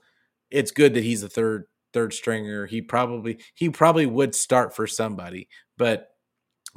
it's 0.51 0.71
good 0.71 0.95
that 0.95 1.05
he's 1.05 1.23
a 1.23 1.29
third 1.29 1.65
third 1.93 2.13
stringer. 2.13 2.67
He 2.67 2.83
probably 2.83 3.39
he 3.55 3.71
probably 3.71 4.07
would 4.07 4.35
start 4.35 4.75
for 4.75 4.87
somebody, 4.87 5.49
but 5.79 6.09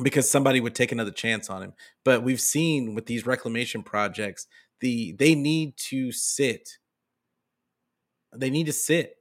because 0.02 0.30
somebody 0.30 0.60
would 0.60 0.76
take 0.76 0.91
another 0.91 1.12
chance 1.12 1.49
on 1.49 1.62
him. 1.62 1.73
But 2.04 2.23
we've 2.23 2.41
seen 2.41 2.95
with 2.95 3.06
these 3.06 3.26
reclamation 3.26 3.84
projects, 3.84 4.47
the 4.83 5.13
they 5.13 5.33
need 5.33 5.77
to 5.77 6.11
sit. 6.11 6.77
They 8.35 8.49
need 8.49 8.65
to 8.65 8.73
sit 8.73 9.15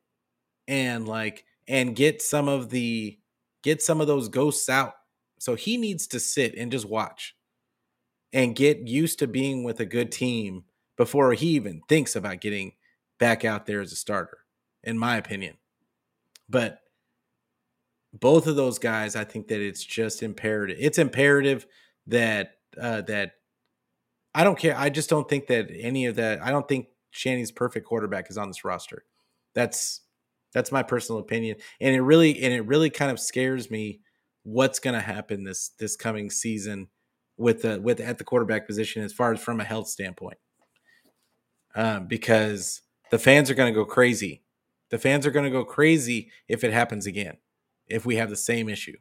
and 0.66 1.06
like 1.06 1.44
and 1.68 1.94
get 1.94 2.20
some 2.20 2.48
of 2.48 2.68
the 2.70 3.16
get 3.62 3.80
some 3.80 4.00
of 4.00 4.08
those 4.08 4.28
ghosts 4.28 4.68
out. 4.68 4.94
So 5.38 5.54
he 5.54 5.76
needs 5.76 6.08
to 6.08 6.20
sit 6.20 6.56
and 6.56 6.72
just 6.72 6.88
watch 6.88 7.36
and 8.32 8.56
get 8.56 8.88
used 8.88 9.20
to 9.20 9.28
being 9.28 9.62
with 9.62 9.78
a 9.78 9.86
good 9.86 10.10
team 10.10 10.64
before 10.96 11.32
he 11.32 11.50
even 11.50 11.80
thinks 11.88 12.16
about 12.16 12.40
getting 12.40 12.72
back 13.20 13.44
out 13.44 13.64
there 13.64 13.80
as 13.80 13.92
a 13.92 13.96
starter, 13.96 14.38
in 14.82 14.98
my 14.98 15.16
opinion. 15.16 15.56
But 16.48 16.80
both 18.12 18.48
of 18.48 18.56
those 18.56 18.80
guys, 18.80 19.14
I 19.14 19.22
think 19.22 19.46
that 19.48 19.60
it's 19.60 19.84
just 19.84 20.24
imperative. 20.24 20.78
It's 20.80 20.98
imperative 20.98 21.66
that 22.08 22.56
uh, 22.80 23.02
that 23.02 23.34
I 24.34 24.44
don't 24.44 24.58
care. 24.58 24.76
I 24.76 24.88
just 24.88 25.10
don't 25.10 25.28
think 25.28 25.46
that 25.48 25.68
any 25.74 26.06
of 26.06 26.16
that. 26.16 26.42
I 26.42 26.50
don't 26.50 26.66
think 26.66 26.86
Shanny's 27.10 27.52
perfect 27.52 27.86
quarterback 27.86 28.30
is 28.30 28.38
on 28.38 28.48
this 28.48 28.64
roster. 28.64 29.04
That's 29.54 30.00
that's 30.52 30.72
my 30.72 30.82
personal 30.82 31.20
opinion, 31.20 31.56
and 31.80 31.94
it 31.94 32.00
really 32.00 32.42
and 32.42 32.52
it 32.52 32.62
really 32.62 32.90
kind 32.90 33.10
of 33.10 33.20
scares 33.20 33.70
me 33.70 34.00
what's 34.44 34.78
going 34.78 34.94
to 34.94 35.00
happen 35.00 35.44
this 35.44 35.70
this 35.78 35.96
coming 35.96 36.30
season 36.30 36.88
with 37.36 37.62
the 37.62 37.80
with 37.80 38.00
at 38.00 38.18
the 38.18 38.24
quarterback 38.24 38.66
position 38.66 39.02
as 39.02 39.12
far 39.12 39.32
as 39.32 39.40
from 39.40 39.60
a 39.60 39.64
health 39.64 39.88
standpoint, 39.88 40.38
um, 41.74 42.06
because 42.06 42.82
the 43.10 43.18
fans 43.18 43.50
are 43.50 43.54
going 43.54 43.72
to 43.72 43.78
go 43.78 43.84
crazy. 43.84 44.42
The 44.90 44.98
fans 44.98 45.26
are 45.26 45.30
going 45.30 45.44
to 45.44 45.50
go 45.50 45.64
crazy 45.64 46.30
if 46.48 46.64
it 46.64 46.72
happens 46.72 47.06
again 47.06 47.36
if 47.88 48.06
we 48.06 48.16
have 48.16 48.30
the 48.30 48.36
same 48.36 48.68
issue. 48.68 48.96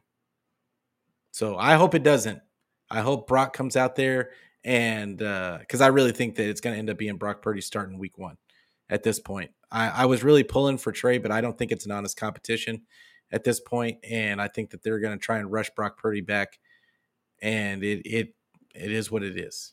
So 1.30 1.56
I 1.56 1.74
hope 1.74 1.94
it 1.94 2.02
doesn't. 2.02 2.40
I 2.90 3.00
hope 3.00 3.26
Brock 3.26 3.54
comes 3.54 3.76
out 3.76 3.96
there 3.96 4.30
and 4.64 5.18
because 5.18 5.80
uh, 5.80 5.84
I 5.84 5.88
really 5.88 6.12
think 6.12 6.36
that 6.36 6.48
it's 6.48 6.60
going 6.60 6.74
to 6.74 6.78
end 6.78 6.90
up 6.90 6.98
being 6.98 7.16
Brock 7.16 7.42
Purdy 7.42 7.60
starting 7.60 7.98
week 7.98 8.18
one 8.18 8.36
at 8.88 9.02
this 9.02 9.18
point. 9.18 9.50
I, 9.70 9.88
I 9.88 10.04
was 10.06 10.22
really 10.22 10.44
pulling 10.44 10.78
for 10.78 10.92
Trey, 10.92 11.18
but 11.18 11.32
I 11.32 11.40
don't 11.40 11.56
think 11.56 11.72
it's 11.72 11.86
an 11.86 11.92
honest 11.92 12.16
competition 12.16 12.82
at 13.30 13.44
this 13.44 13.60
point, 13.60 13.98
and 14.08 14.40
I 14.40 14.48
think 14.48 14.70
that 14.70 14.82
they're 14.82 15.00
going 15.00 15.18
to 15.18 15.24
try 15.24 15.38
and 15.38 15.50
rush 15.50 15.70
Brock 15.70 15.98
Purdy 15.98 16.20
back, 16.20 16.58
and 17.40 17.82
it 17.82 18.02
it 18.04 18.34
it 18.74 18.92
is 18.92 19.10
what 19.10 19.22
it 19.22 19.38
is. 19.38 19.72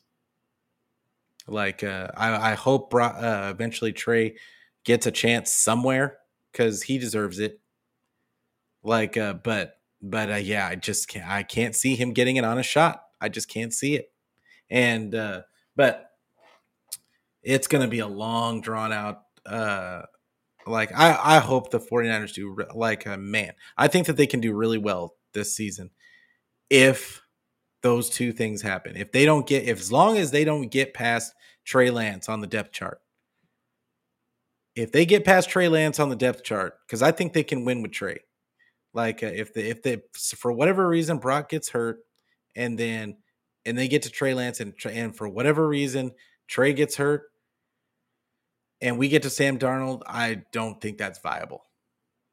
Like 1.46 1.84
uh, 1.84 2.08
I, 2.16 2.52
I 2.52 2.54
hope 2.54 2.90
Brock, 2.90 3.16
uh, 3.18 3.50
eventually 3.52 3.92
Trey 3.92 4.36
gets 4.84 5.06
a 5.06 5.10
chance 5.10 5.52
somewhere 5.52 6.18
because 6.52 6.82
he 6.82 6.98
deserves 6.98 7.38
it. 7.38 7.60
Like, 8.82 9.16
uh, 9.16 9.34
but 9.34 9.78
but 10.00 10.30
uh, 10.30 10.36
yeah, 10.36 10.66
I 10.66 10.76
just 10.76 11.08
can't. 11.08 11.28
I 11.28 11.42
can't 11.42 11.74
see 11.74 11.96
him 11.96 12.12
getting 12.12 12.36
it 12.36 12.44
on 12.44 12.58
a 12.58 12.62
shot. 12.62 13.02
I 13.20 13.28
just 13.28 13.48
can't 13.48 13.72
see 13.72 13.94
it. 13.94 14.12
And 14.70 15.14
uh, 15.14 15.42
but 15.76 16.10
it's 17.42 17.66
going 17.66 17.82
to 17.82 17.88
be 17.88 18.00
a 18.00 18.06
long, 18.06 18.60
drawn 18.60 18.92
out. 18.92 19.22
Uh, 19.46 20.02
like 20.66 20.92
I, 20.92 21.36
I 21.36 21.38
hope 21.38 21.70
the 21.70 21.80
49ers 21.80 22.34
do 22.34 22.56
like 22.74 23.06
a 23.06 23.14
uh, 23.14 23.16
man. 23.16 23.52
I 23.76 23.88
think 23.88 24.06
that 24.06 24.16
they 24.16 24.26
can 24.26 24.40
do 24.40 24.52
really 24.52 24.78
well 24.78 25.14
this 25.32 25.54
season 25.54 25.90
if 26.68 27.22
those 27.82 28.10
two 28.10 28.32
things 28.32 28.62
happen. 28.62 28.96
If 28.96 29.12
they 29.12 29.24
don't 29.24 29.46
get, 29.46 29.64
if 29.64 29.80
as 29.80 29.90
long 29.90 30.18
as 30.18 30.30
they 30.30 30.44
don't 30.44 30.68
get 30.68 30.94
past 30.94 31.32
Trey 31.64 31.90
Lance 31.90 32.28
on 32.28 32.40
the 32.40 32.46
depth 32.46 32.72
chart, 32.72 33.00
if 34.76 34.92
they 34.92 35.04
get 35.04 35.24
past 35.24 35.48
Trey 35.48 35.68
Lance 35.68 35.98
on 35.98 36.10
the 36.10 36.16
depth 36.16 36.44
chart, 36.44 36.74
because 36.86 37.02
I 37.02 37.10
think 37.10 37.32
they 37.32 37.42
can 37.42 37.64
win 37.64 37.82
with 37.82 37.92
Trey. 37.92 38.20
Like 38.92 39.22
uh, 39.22 39.26
if 39.26 39.54
the 39.54 39.68
if 39.68 39.82
they 39.82 40.02
for 40.14 40.52
whatever 40.52 40.86
reason 40.88 41.18
Brock 41.18 41.48
gets 41.48 41.70
hurt, 41.70 42.00
and 42.56 42.78
then 42.78 43.16
and 43.64 43.76
they 43.76 43.88
get 43.88 44.02
to 44.02 44.10
Trey 44.10 44.34
Lance 44.34 44.60
and 44.60 44.74
and 44.86 45.16
for 45.16 45.28
whatever 45.28 45.66
reason 45.66 46.12
Trey 46.48 46.72
gets 46.72 46.96
hurt, 46.96 47.30
and 48.80 48.98
we 48.98 49.08
get 49.08 49.22
to 49.22 49.30
Sam 49.30 49.58
Darnold, 49.58 50.02
I 50.06 50.42
don't 50.52 50.80
think 50.80 50.98
that's 50.98 51.20
viable. 51.20 51.64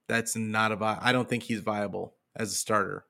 That's 0.08 0.36
not 0.36 0.72
a 0.72 1.00
I 1.02 1.12
don't 1.12 1.30
think 1.30 1.44
he's 1.44 1.60
viable 1.60 2.16
as 2.36 2.52
a 2.52 2.56
starter, 2.56 3.06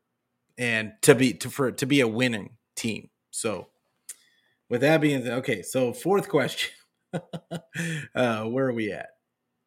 and 0.58 0.94
to 1.04 1.16
be 1.16 1.34
to 1.34 1.50
for 1.50 1.72
to 1.72 1.86
be 1.86 2.02
a 2.02 2.08
winning 2.08 2.58
team. 2.76 3.10
So, 3.32 3.68
with 4.70 4.82
that 4.82 5.02
being 5.02 5.28
okay, 5.28 5.62
so 5.62 5.94
fourth 5.94 6.28
question, 6.28 6.72
uh, 8.16 8.46
where 8.46 8.68
are 8.68 8.74
we 8.74 8.92
at? 8.92 9.10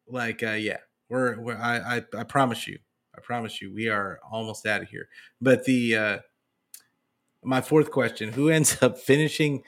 Like, 0.07 0.43
uh, 0.43 0.51
yeah, 0.51 0.77
we're, 1.09 1.39
we're 1.39 1.57
I, 1.57 1.97
I 1.97 2.01
I 2.17 2.23
promise 2.23 2.67
you, 2.67 2.79
I 3.15 3.21
promise 3.21 3.61
you, 3.61 3.73
we 3.73 3.87
are 3.87 4.19
almost 4.29 4.65
out 4.65 4.81
of 4.81 4.89
here. 4.89 5.07
But 5.39 5.63
the 5.63 5.95
uh, 5.95 6.19
my 7.43 7.61
fourth 7.61 7.91
question: 7.91 8.33
Who 8.33 8.49
ends 8.49 8.81
up 8.81 8.97
finishing? 8.97 9.63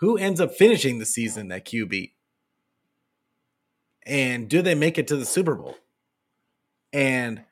Who 0.00 0.16
ends 0.18 0.40
up 0.40 0.52
finishing 0.54 0.98
the 0.98 1.06
season 1.06 1.50
at 1.52 1.64
QB? 1.64 2.12
And 4.06 4.48
do 4.48 4.60
they 4.60 4.74
make 4.74 4.98
it 4.98 5.08
to 5.08 5.16
the 5.16 5.24
Super 5.24 5.54
Bowl? 5.54 5.76
And 6.92 7.42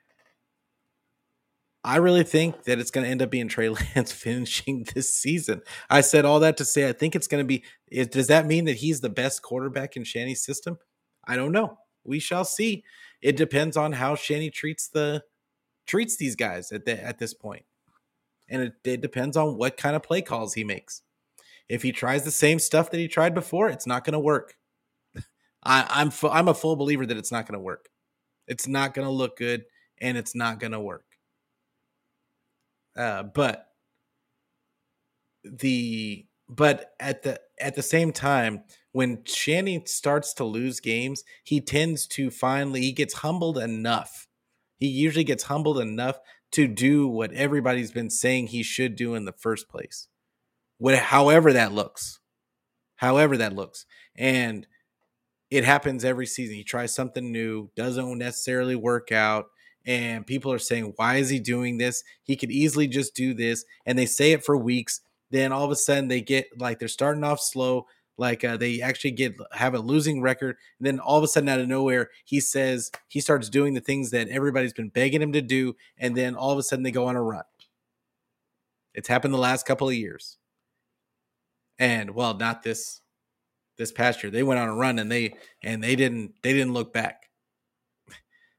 I 1.85 1.97
really 1.97 2.23
think 2.23 2.65
that 2.65 2.79
it's 2.79 2.91
going 2.91 3.05
to 3.05 3.11
end 3.11 3.23
up 3.23 3.31
being 3.31 3.49
Trey 3.49 3.69
Lance 3.97 4.13
finishing 4.13 4.87
this 4.95 5.13
season. 5.19 5.63
I 5.91 6.01
said 6.01 6.25
all 6.25 6.41
that 6.41 6.57
to 6.59 6.65
say 6.65 6.89
I 6.89 6.93
think 6.93 7.17
it's 7.17 7.27
going 7.27 7.43
to 7.43 7.47
be. 7.47 7.65
Does 8.07 8.29
that 8.29 8.47
mean 8.47 8.67
that 8.67 8.77
he's 8.77 9.01
the 9.01 9.09
best 9.09 9.43
quarterback 9.43 9.97
in 9.97 10.05
Shanny's 10.05 10.45
system? 10.45 10.79
I 11.27 11.37
don't 11.37 11.53
know. 11.53 11.79
We 12.05 12.19
shall 12.19 12.45
see. 12.45 12.85
It 13.21 13.37
depends 13.37 13.77
on 13.77 13.93
how 13.93 14.15
Shanny 14.15 14.51
treats 14.51 14.89
the 14.89 15.23
treats 15.87 16.17
these 16.17 16.37
guys 16.37 16.71
at 16.73 16.85
the, 16.85 17.03
at 17.03 17.19
this 17.19 17.35
point, 17.35 17.65
and 18.53 18.63
it, 18.63 18.75
it 18.85 19.01
depends 19.01 19.37
on 19.37 19.57
what 19.57 19.79
kind 19.79 19.97
of 19.97 20.03
play 20.03 20.21
calls 20.21 20.55
he 20.55 20.63
makes. 20.63 21.03
If 21.69 21.83
he 21.83 21.91
tries 21.91 22.23
the 22.23 22.31
same 22.31 22.59
stuff 22.59 22.91
that 22.91 22.99
he 22.99 23.09
tried 23.09 23.35
before, 23.35 23.69
it's 23.69 23.87
not 23.87 24.05
going 24.05 24.13
to 24.13 24.19
work. 24.19 24.57
I, 25.65 25.87
I'm 25.89 26.13
I'm 26.31 26.49
a 26.49 26.55
full 26.55 26.77
believer 26.77 27.07
that 27.07 27.17
it's 27.17 27.33
not 27.33 27.47
going 27.47 27.59
to 27.59 27.65
work. 27.65 27.89
It's 28.47 28.69
not 28.69 28.93
going 28.93 29.07
to 29.07 29.13
look 29.13 29.39
good, 29.39 29.65
and 30.01 30.19
it's 30.19 30.35
not 30.35 30.61
going 30.61 30.73
to 30.73 30.81
work. 30.81 31.07
Uh, 32.95 33.23
but 33.23 33.69
the 35.45 36.27
but 36.47 36.93
at 37.01 37.23
the 37.23 37.41
at 37.59 37.75
the 37.75 37.83
same 37.83 38.13
time, 38.13 38.65
when 38.93 39.25
Shanny 39.25 39.83
starts 39.87 40.35
to 40.35 40.45
lose 40.45 40.79
games, 40.79 41.25
he 41.43 41.63
tends 41.63 42.07
to 42.09 42.31
finally 42.31 42.83
he 42.83 42.93
gets 42.93 43.15
humbled 43.15 43.57
enough. 43.57 44.29
He 44.79 44.89
usually 44.89 45.25
gets 45.25 45.45
humbled 45.45 45.79
enough 45.79 46.19
to 46.53 46.69
do 46.69 47.09
what 47.09 47.33
everybody's 47.33 47.91
been 47.91 48.11
saying 48.11 48.47
he 48.47 48.63
should 48.63 48.97
do 48.97 49.15
in 49.15 49.25
the 49.25 49.33
first 49.33 49.69
place. 49.69 50.09
What 50.79 50.97
however 50.99 51.53
that 51.53 51.73
looks. 51.73 52.21
However 52.97 53.37
that 53.37 53.55
looks. 53.55 53.87
And 54.17 54.67
it 55.51 55.65
happens 55.65 56.05
every 56.05 56.27
season. 56.27 56.55
He 56.57 56.65
tries 56.65 56.95
something 56.95 57.31
new, 57.31 57.71
doesn't 57.77 58.19
necessarily 58.19 58.77
work 58.77 59.13
out, 59.13 59.47
and 59.85 60.27
people 60.27 60.53
are 60.53 60.59
saying, 60.59 60.95
"Why 60.97 61.17
is 61.17 61.29
he 61.29 61.41
doing 61.41 61.79
this? 61.79 62.03
He 62.23 62.37
could 62.37 62.51
easily 62.51 62.87
just 62.87 63.15
do 63.15 63.35
this." 63.35 63.65
And 63.85 63.99
they 63.99 64.07
say 64.07 64.33
it 64.33 64.45
for 64.45 64.57
weeks. 64.57 65.01
Then 65.31 65.53
all 65.53 65.65
of 65.65 65.71
a 65.71 65.77
sudden, 65.77 66.09
they 66.09 66.21
get 66.21 66.47
like 66.59 66.79
they're 66.79 66.89
starting 66.89 67.25
off 67.25 67.41
slow, 67.41 67.87
like 68.19 68.45
uh, 68.45 68.57
they 68.57 68.81
actually 68.81 69.13
get 69.13 69.37
have 69.53 69.75
a 69.75 69.79
losing 69.79 70.21
record. 70.21 70.57
And 70.79 70.87
then 70.87 71.01
all 71.01 71.19
of 71.19 71.25
a 71.25 71.29
sudden, 71.29 71.49
out 71.49 71.61
of 71.61 71.69
nowhere, 71.69 72.11
he 72.25 72.41
says 72.41 72.91
he 73.09 73.21
starts 73.21 73.49
doing 73.49 73.75
the 73.75 73.81
things 73.81 74.11
that 74.11 74.29
everybody's 74.29 74.73
been 74.73 74.91
begging 74.91 75.23
him 75.23 75.33
to 75.33 75.43
do, 75.43 75.77
and 75.99 76.17
then 76.17 76.35
all 76.35 76.53
of 76.53 76.59
a 76.59 76.63
sudden, 76.63 76.83
they 76.83 76.91
go 76.91 77.07
on 77.07 77.17
a 77.17 77.23
run. 77.23 77.45
It's 78.95 79.09
happened 79.09 79.33
the 79.33 79.39
last 79.39 79.67
couple 79.67 79.89
of 79.89 79.95
years, 79.95 80.39
and 81.79 82.11
well, 82.15 82.35
not 82.35 82.63
this 82.63 83.01
this 83.79 83.93
past 83.93 84.23
year. 84.23 84.31
They 84.31 84.43
went 84.43 84.61
on 84.61 84.69
a 84.69 84.75
run 84.75 84.99
and 84.99 85.11
they 85.11 85.35
and 85.63 85.83
they 85.83 85.97
didn't 85.97 86.35
they 86.43 86.53
didn't 86.53 86.75
look 86.75 86.93
back. 86.93 87.29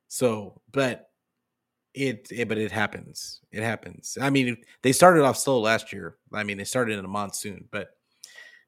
So, 0.08 0.62
but 0.72 1.10
it, 1.94 2.28
it 2.32 2.48
but 2.48 2.58
it 2.58 2.72
happens. 2.72 3.42
It 3.52 3.64
happens. 3.64 4.18
I 4.20 4.30
mean, 4.30 4.58
they 4.82 4.92
started 4.92 5.24
off 5.24 5.38
slow 5.38 5.60
last 5.60 5.94
year. 5.94 6.18
I 6.34 6.44
mean, 6.44 6.58
they 6.58 6.64
started 6.64 6.98
in 6.98 7.06
a 7.06 7.08
monsoon, 7.08 7.68
but 7.72 7.96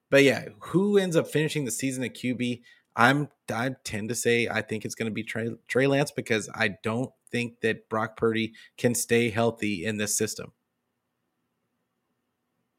but 0.10 0.24
yeah, 0.24 0.46
who 0.60 0.98
ends 0.98 1.16
up 1.16 1.28
finishing 1.28 1.66
the 1.66 1.72
season 1.72 2.04
at 2.04 2.16
QB? 2.16 2.62
I'm 2.96 3.30
I 3.54 3.76
tend 3.84 4.10
to 4.10 4.16
say 4.16 4.48
I 4.48 4.62
think 4.62 4.86
it's 4.86 4.96
going 4.96 5.10
to 5.10 5.14
be 5.14 5.24
Trey, 5.24 5.50
Trey 5.68 5.88
Lance 5.88 6.12
because 6.12 6.50
I 6.56 6.78
don't 6.84 7.12
think 7.32 7.60
that 7.62 7.90
Brock 7.90 8.16
Purdy 8.16 8.54
can 8.78 8.96
stay 8.96 9.30
healthy 9.30 9.86
in 9.86 9.98
this 9.98 10.18
system. 10.18 10.54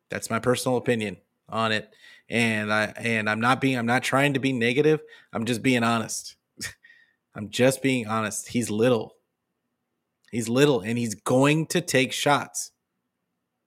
That's 0.08 0.30
my 0.30 0.38
personal 0.38 0.78
opinion 0.78 1.18
on 1.48 1.72
it 1.72 1.92
and 2.28 2.72
I 2.72 2.92
and 2.96 3.28
I'm 3.30 3.40
not 3.40 3.60
being 3.60 3.78
I'm 3.78 3.86
not 3.86 4.02
trying 4.02 4.34
to 4.34 4.40
be 4.40 4.52
negative. 4.52 5.00
I'm 5.32 5.44
just 5.44 5.62
being 5.62 5.82
honest. 5.82 6.36
I'm 7.34 7.50
just 7.50 7.82
being 7.82 8.06
honest. 8.06 8.48
He's 8.48 8.70
little. 8.70 9.16
He's 10.30 10.48
little 10.48 10.80
and 10.80 10.98
he's 10.98 11.14
going 11.14 11.66
to 11.68 11.80
take 11.80 12.12
shots. 12.12 12.72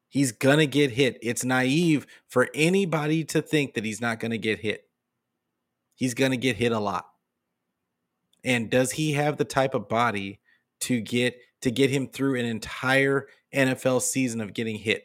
He's 0.10 0.32
going 0.32 0.58
to 0.58 0.68
get 0.68 0.92
hit. 0.92 1.18
It's 1.22 1.46
naive 1.46 2.08
for 2.28 2.50
anybody 2.54 3.24
to 3.26 3.42
think 3.42 3.76
that 3.76 3.86
he's 3.86 4.02
not 4.02 4.20
going 4.20 4.32
to 4.32 4.38
get 4.38 4.60
hit. 4.60 4.86
He's 5.96 6.14
going 6.14 6.32
to 6.32 6.38
get 6.38 6.56
hit 6.56 6.72
a 6.72 6.80
lot. 6.80 7.06
And 8.44 8.70
does 8.70 8.92
he 8.92 9.14
have 9.14 9.38
the 9.38 9.46
type 9.46 9.74
of 9.76 9.88
body 9.88 10.40
to 10.82 11.00
get 11.02 11.40
to 11.62 11.72
get 11.72 11.90
him 11.90 12.08
through 12.08 12.40
an 12.40 12.46
entire 12.46 13.28
NFL 13.54 14.02
season 14.02 14.42
of 14.42 14.54
getting 14.54 14.78
hit? 14.78 15.04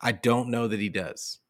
I 0.00 0.12
don't 0.12 0.48
know 0.48 0.66
that 0.66 0.80
he 0.80 0.88
does 0.88 1.40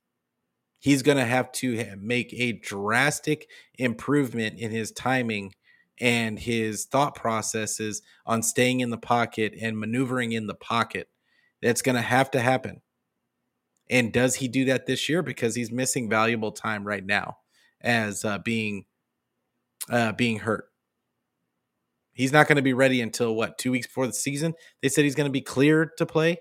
he's 0.79 1.03
going 1.03 1.19
to 1.19 1.25
have 1.25 1.51
to 1.53 1.97
make 2.01 2.33
a 2.33 2.53
drastic 2.53 3.49
improvement 3.79 4.59
in 4.59 4.71
his 4.71 4.93
timing 4.93 5.55
and 6.01 6.39
his 6.39 6.85
thought 6.85 7.15
processes 7.15 8.03
on 8.25 8.43
staying 8.43 8.81
in 8.81 8.91
the 8.91 8.99
pocket 8.99 9.55
and 9.61 9.79
maneuvering 9.79 10.33
in 10.33 10.47
the 10.47 10.55
pocket. 10.55 11.09
That's 11.63 11.83
going 11.83 11.97
to 11.97 12.03
have 12.03 12.31
to 12.33 12.41
happen. 12.41 12.83
And 13.91 14.13
does 14.13 14.37
he 14.37 14.49
do 14.49 14.67
that 14.67 14.87
this 14.87 15.09
year? 15.09 15.23
Because 15.23 15.55
he's 15.55 15.73
missing 15.73 16.11
valuable 16.11 16.53
time 16.53 16.87
right 16.87 17.05
now 17.05 17.39
as 17.81 18.25
uh, 18.25 18.39
being 18.39 18.85
uh, 19.91 20.13
being 20.13 20.41
hurt. 20.41 20.67
He's 22.13 22.33
not 22.33 22.49
going 22.49 22.57
to 22.57 22.63
be 22.63 22.75
ready 22.75 23.01
until 23.01 23.35
what 23.35 23.59
two 23.59 23.71
weeks 23.71 23.87
before 23.87 24.07
the 24.07 24.13
season. 24.13 24.55
They 24.83 24.89
said 24.89 25.05
he's 25.05 25.15
going 25.15 25.29
to 25.29 25.33
be 25.33 25.41
cleared 25.41 25.97
to 25.99 26.07
play. 26.07 26.41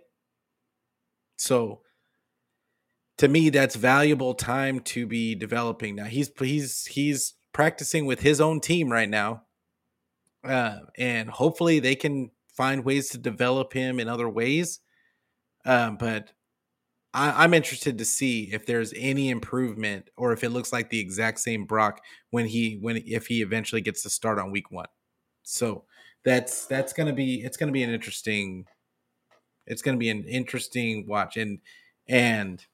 So 1.37 1.81
to 3.17 3.27
me 3.27 3.49
that's 3.49 3.75
valuable 3.75 4.33
time 4.33 4.79
to 4.79 5.05
be 5.05 5.35
developing 5.35 5.95
now 5.95 6.05
he's 6.05 6.31
he's 6.39 6.85
he's 6.85 7.33
practicing 7.53 8.05
with 8.05 8.19
his 8.19 8.39
own 8.39 8.59
team 8.59 8.91
right 8.91 9.09
now 9.09 9.43
uh, 10.43 10.77
and 10.97 11.29
hopefully 11.29 11.79
they 11.79 11.95
can 11.95 12.29
find 12.55 12.85
ways 12.85 13.09
to 13.09 13.17
develop 13.17 13.73
him 13.73 13.99
in 13.99 14.07
other 14.07 14.29
ways 14.29 14.79
um, 15.67 15.97
but 15.97 16.31
I, 17.13 17.43
i'm 17.43 17.53
interested 17.53 17.97
to 17.99 18.05
see 18.05 18.49
if 18.51 18.65
there's 18.65 18.93
any 18.95 19.29
improvement 19.29 20.09
or 20.17 20.33
if 20.33 20.43
it 20.43 20.49
looks 20.49 20.73
like 20.73 20.89
the 20.89 20.99
exact 20.99 21.39
same 21.39 21.65
brock 21.65 22.01
when 22.31 22.47
he 22.47 22.79
when 22.81 23.03
if 23.05 23.27
he 23.27 23.41
eventually 23.43 23.81
gets 23.81 24.01
to 24.03 24.09
start 24.09 24.39
on 24.39 24.51
week 24.51 24.71
one 24.71 24.87
so 25.43 25.83
that's 26.25 26.65
that's 26.65 26.91
gonna 26.93 27.13
be 27.13 27.43
it's 27.43 27.57
gonna 27.57 27.71
be 27.71 27.83
an 27.83 27.91
interesting 27.91 28.65
it's 29.67 29.81
gonna 29.83 29.97
be 29.97 30.09
an 30.09 30.23
interesting 30.23 31.05
watch 31.07 31.37
and 31.37 31.59
and 32.07 32.65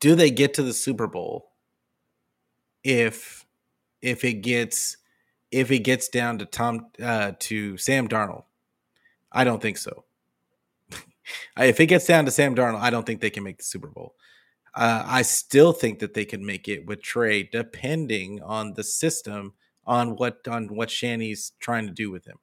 do 0.00 0.14
they 0.14 0.30
get 0.30 0.54
to 0.54 0.62
the 0.62 0.72
Super 0.72 1.06
Bowl 1.06 1.50
if 2.84 3.46
if 4.02 4.24
it 4.24 4.34
gets 4.34 4.96
if 5.50 5.70
it 5.70 5.80
gets 5.80 6.08
down 6.08 6.38
to 6.38 6.46
Tom 6.46 6.86
uh, 7.02 7.32
to 7.40 7.76
Sam 7.76 8.08
Darnold? 8.08 8.44
I 9.32 9.44
don't 9.44 9.60
think 9.60 9.78
so. 9.78 10.04
If 11.58 11.80
it 11.80 11.86
gets 11.86 12.06
down 12.06 12.24
to 12.24 12.30
Sam 12.30 12.54
Darnold, 12.54 12.80
I 12.80 12.90
don't 12.90 13.06
think 13.06 13.20
they 13.20 13.30
can 13.30 13.44
make 13.44 13.58
the 13.58 13.64
Super 13.64 13.88
Bowl. 13.88 14.14
Uh, 14.74 15.02
I 15.06 15.22
still 15.22 15.72
think 15.72 16.00
that 16.00 16.14
they 16.14 16.24
can 16.24 16.44
make 16.44 16.68
it 16.68 16.86
with 16.86 17.02
Trey, 17.02 17.44
depending 17.44 18.42
on 18.42 18.74
the 18.74 18.84
system, 18.84 19.54
on 19.86 20.16
what 20.16 20.46
on 20.48 20.74
what 20.74 20.90
Shanny's 20.90 21.52
trying 21.60 21.86
to 21.86 21.92
do 21.92 22.10
with 22.10 22.26
him. 22.26 22.38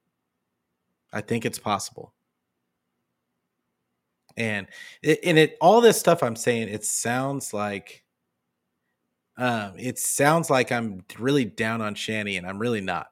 I 1.11 1.21
think 1.21 1.45
it's 1.45 1.59
possible 1.59 2.13
and 4.37 4.67
it, 5.01 5.19
and 5.23 5.37
it 5.37 5.57
all 5.61 5.81
this 5.81 5.99
stuff 5.99 6.23
i'm 6.23 6.35
saying 6.35 6.67
it 6.67 6.83
sounds 6.83 7.53
like 7.53 8.03
um 9.37 9.73
it 9.77 9.99
sounds 9.99 10.49
like 10.49 10.71
i'm 10.71 11.03
really 11.19 11.45
down 11.45 11.81
on 11.81 11.95
shanny 11.95 12.37
and 12.37 12.47
i'm 12.47 12.59
really 12.59 12.81
not 12.81 13.07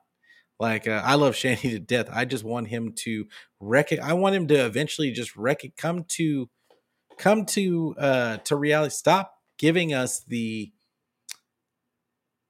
like 0.62 0.88
uh, 0.88 1.02
i 1.04 1.16
love 1.16 1.36
shanny 1.36 1.58
to 1.58 1.80
death 1.80 2.08
i 2.14 2.24
just 2.24 2.44
want 2.44 2.68
him 2.68 2.94
to 2.94 3.26
rec 3.60 3.92
i 4.00 4.14
want 4.14 4.36
him 4.36 4.48
to 4.48 4.56
eventually 4.56 5.12
just 5.12 5.36
rec 5.36 5.62
come 5.76 6.06
to 6.06 6.50
come 7.18 7.46
to 7.46 7.96
uh 7.98 8.38
to 8.38 8.56
reality 8.56 8.94
stop 8.94 9.34
giving 9.58 9.94
us 9.94 10.24
the 10.28 10.72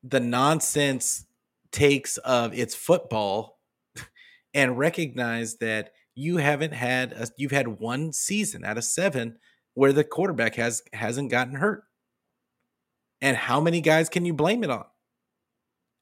the 0.04 0.20
nonsense 0.20 1.26
takes 1.72 2.18
of 2.18 2.54
it's 2.54 2.76
football 2.76 3.60
and 4.54 4.78
recognize 4.78 5.58
that 5.58 5.92
you 6.16 6.38
haven't 6.38 6.74
had 6.74 7.14
a, 7.14 7.28
you've 7.38 7.52
had 7.52 7.80
one 7.80 8.12
season 8.12 8.66
out 8.66 8.78
of 8.78 8.84
seven 8.84 9.38
where 9.74 9.94
the 9.94 10.04
quarterback 10.04 10.56
has 10.56 10.84
hasn't 10.94 11.32
gotten 11.32 11.56
hurt. 11.56 11.84
And 13.22 13.38
how 13.38 13.62
many 13.62 13.82
guys 13.82 14.10
can 14.10 14.26
you 14.26 14.34
blame 14.34 14.64
it 14.64 14.70
on? 14.70 14.86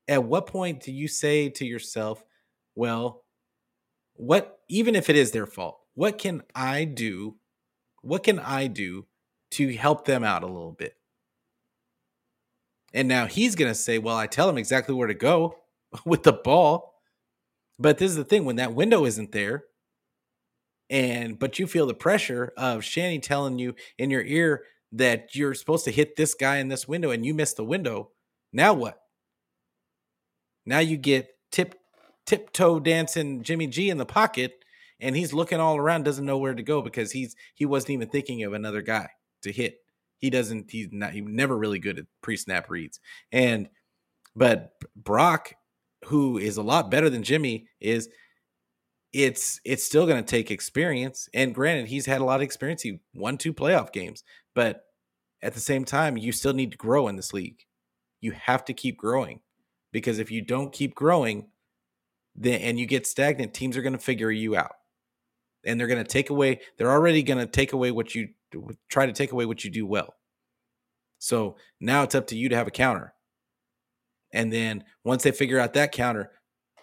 At 0.10 0.24
what 0.24 0.48
point 0.48 0.82
do 0.82 0.92
you 0.92 1.08
say 1.08 1.50
to 1.50 1.66
yourself, 1.66 2.24
well, 2.76 3.24
what 4.16 4.60
even 4.68 4.96
if 4.96 5.08
it 5.08 5.16
is 5.16 5.32
their 5.32 5.46
fault, 5.46 5.80
what 5.94 6.18
can 6.18 6.42
I 6.56 6.84
do? 6.84 7.36
What 8.02 8.24
can 8.24 8.40
I 8.40 8.66
do 8.66 9.06
to 9.52 9.72
help 9.76 10.06
them 10.06 10.24
out 10.24 10.44
a 10.44 10.48
little 10.48 10.72
bit? 10.72 10.96
And 12.92 13.08
now 13.08 13.28
he's 13.28 13.54
going 13.56 13.72
to 13.72 13.76
say, 13.76 14.00
well, 14.00 14.18
I 14.18 14.26
tell 14.26 14.50
him 14.50 14.58
exactly 14.58 14.96
where 14.96 15.08
to 15.08 15.14
go 15.14 15.60
with 16.06 16.24
the 16.24 16.34
ball. 16.34 16.96
But 17.78 18.00
this 18.00 18.10
is 18.10 18.18
the 18.18 18.26
thing 18.26 18.46
when 18.46 18.56
that 18.56 18.74
window 18.74 19.06
isn't 19.06 19.32
there, 19.32 19.66
and 20.90 21.38
but 21.38 21.60
you 21.60 21.68
feel 21.68 21.86
the 21.86 21.94
pressure 21.94 22.52
of 22.58 22.84
Shanny 22.84 23.20
telling 23.20 23.60
you 23.60 23.76
in 23.98 24.10
your 24.10 24.24
ear 24.24 24.64
that 24.92 25.36
you're 25.36 25.54
supposed 25.54 25.86
to 25.86 25.92
hit 25.92 26.16
this 26.16 26.34
guy 26.34 26.58
in 26.58 26.68
this 26.68 26.88
window 26.88 27.12
and 27.12 27.26
you 27.26 27.34
miss 27.34 27.54
the 27.54 27.64
window. 27.64 28.10
Now 28.52 28.74
what? 28.74 29.00
Now 30.70 30.80
you 30.80 30.98
get 30.98 31.30
tip 31.52 31.74
tiptoe 32.28 32.80
dancing 32.80 33.42
Jimmy 33.42 33.66
G 33.66 33.90
in 33.90 33.98
the 33.98 34.06
pocket, 34.06 34.54
and 35.00 35.16
he's 35.16 35.34
looking 35.34 35.60
all 35.60 35.78
around, 35.78 36.04
doesn't 36.04 36.28
know 36.28 36.38
where 36.38 36.54
to 36.54 36.62
go 36.62 36.84
because 36.84 37.12
he's 37.12 37.36
he 37.56 37.66
wasn't 37.66 37.90
even 37.90 38.08
thinking 38.08 38.44
of 38.44 38.54
another 38.54 38.84
guy 38.84 39.10
to 39.42 39.52
hit. 39.52 39.78
He 40.20 40.30
doesn't. 40.30 40.70
He's 40.70 40.90
not. 40.92 41.14
He's 41.14 41.24
never 41.26 41.58
really 41.58 41.80
good 41.80 41.98
at 41.98 42.06
pre-snap 42.22 42.70
reads. 42.70 43.00
And 43.32 43.68
but 44.36 44.74
Brock, 44.96 45.56
who 46.06 46.38
is 46.38 46.58
a 46.58 46.62
lot 46.62 46.92
better 46.92 47.10
than 47.10 47.24
Jimmy, 47.24 47.68
is 47.80 48.08
it's 49.12 49.60
it's 49.66 49.84
still 49.84 50.06
going 50.06 50.24
to 50.24 50.30
take 50.30 50.52
experience. 50.52 51.28
And 51.34 51.56
granted, 51.56 51.88
he's 51.88 52.06
had 52.06 52.22
a 52.22 52.26
lot 52.26 52.42
of 52.42 52.44
experience. 52.44 52.84
He 52.84 53.00
won 53.16 53.40
two 53.40 53.56
playoff 53.56 53.92
games, 53.92 54.24
but 54.54 54.84
at 55.42 55.56
the 55.56 55.62
same 55.62 55.84
time, 55.84 56.16
you 56.16 56.32
still 56.32 56.54
need 56.54 56.70
to 56.74 56.78
grow 56.78 57.08
in 57.08 57.16
this 57.16 57.34
league. 57.34 57.64
You 58.22 58.34
have 58.34 58.66
to 58.66 58.74
keep 58.74 59.00
growing 59.00 59.40
because 59.92 60.20
if 60.20 60.32
you 60.32 60.42
don't 60.42 60.74
keep 60.74 60.96
growing, 60.96 61.48
then 62.36 62.62
and 62.62 62.80
you 62.80 62.86
get 62.86 63.08
stagnant, 63.08 63.54
teams 63.54 63.76
are 63.78 63.82
going 63.82 63.94
to 63.94 64.00
figure 64.00 64.32
you 64.32 64.56
out, 64.56 64.76
and 65.66 65.80
they're 65.80 65.88
going 65.88 66.04
to 66.04 66.10
take 66.10 66.30
away. 66.30 66.62
They're 66.78 66.92
already 66.92 67.24
going 67.24 67.40
to 67.40 67.48
take 67.48 67.74
away 67.74 67.92
what 67.92 68.16
you 68.16 68.30
try 68.90 69.06
to 69.06 69.14
take 69.14 69.32
away 69.32 69.46
what 69.46 69.64
you 69.64 69.72
do 69.72 69.86
well. 69.86 70.16
So 71.20 71.58
now 71.80 72.04
it's 72.04 72.16
up 72.16 72.28
to 72.28 72.38
you 72.38 72.50
to 72.50 72.56
have 72.56 72.68
a 72.68 72.72
counter. 72.72 73.14
And 74.32 74.54
then 74.54 74.84
once 75.04 75.24
they 75.24 75.32
figure 75.32 75.60
out 75.60 75.74
that 75.74 75.92
counter, 75.92 76.32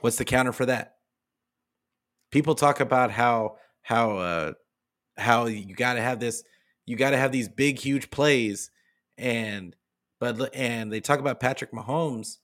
what's 0.00 0.16
the 0.16 0.24
counter 0.24 0.52
for 0.52 0.66
that? 0.66 0.96
People 2.30 2.54
talk 2.54 2.80
about 2.80 3.10
how 3.10 3.56
how 3.82 4.18
uh 4.18 4.52
how 5.16 5.46
you 5.46 5.74
got 5.74 5.94
to 5.94 6.02
have 6.02 6.20
this 6.20 6.42
you 6.84 6.96
got 6.96 7.10
to 7.10 7.16
have 7.16 7.32
these 7.32 7.48
big 7.48 7.78
huge 7.78 8.10
plays 8.10 8.70
and 9.16 9.74
but 10.18 10.54
and 10.54 10.92
they 10.92 11.00
talk 11.00 11.20
about 11.20 11.40
Patrick 11.40 11.72
Mahomes, 11.72 12.38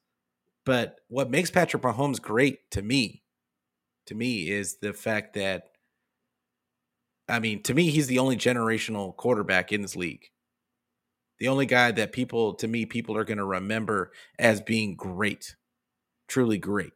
but 0.64 0.96
what 1.08 1.30
makes 1.30 1.50
Patrick 1.50 1.82
Mahomes 1.82 2.20
great 2.20 2.70
to 2.70 2.82
me 2.82 3.22
to 4.06 4.14
me 4.14 4.50
is 4.50 4.76
the 4.76 4.92
fact 4.92 5.34
that 5.34 5.68
I 7.28 7.38
mean, 7.38 7.62
to 7.62 7.74
me, 7.74 7.90
he's 7.90 8.08
the 8.08 8.18
only 8.18 8.36
generational 8.36 9.16
quarterback 9.16 9.72
in 9.72 9.82
this 9.82 9.96
league. 9.96 10.26
The 11.38 11.48
only 11.48 11.66
guy 11.66 11.90
that 11.92 12.12
people, 12.12 12.54
to 12.54 12.68
me, 12.68 12.84
people 12.84 13.16
are 13.16 13.24
going 13.24 13.38
to 13.38 13.44
remember 13.44 14.12
as 14.38 14.60
being 14.60 14.96
great, 14.96 15.56
truly 16.28 16.58
great. 16.58 16.92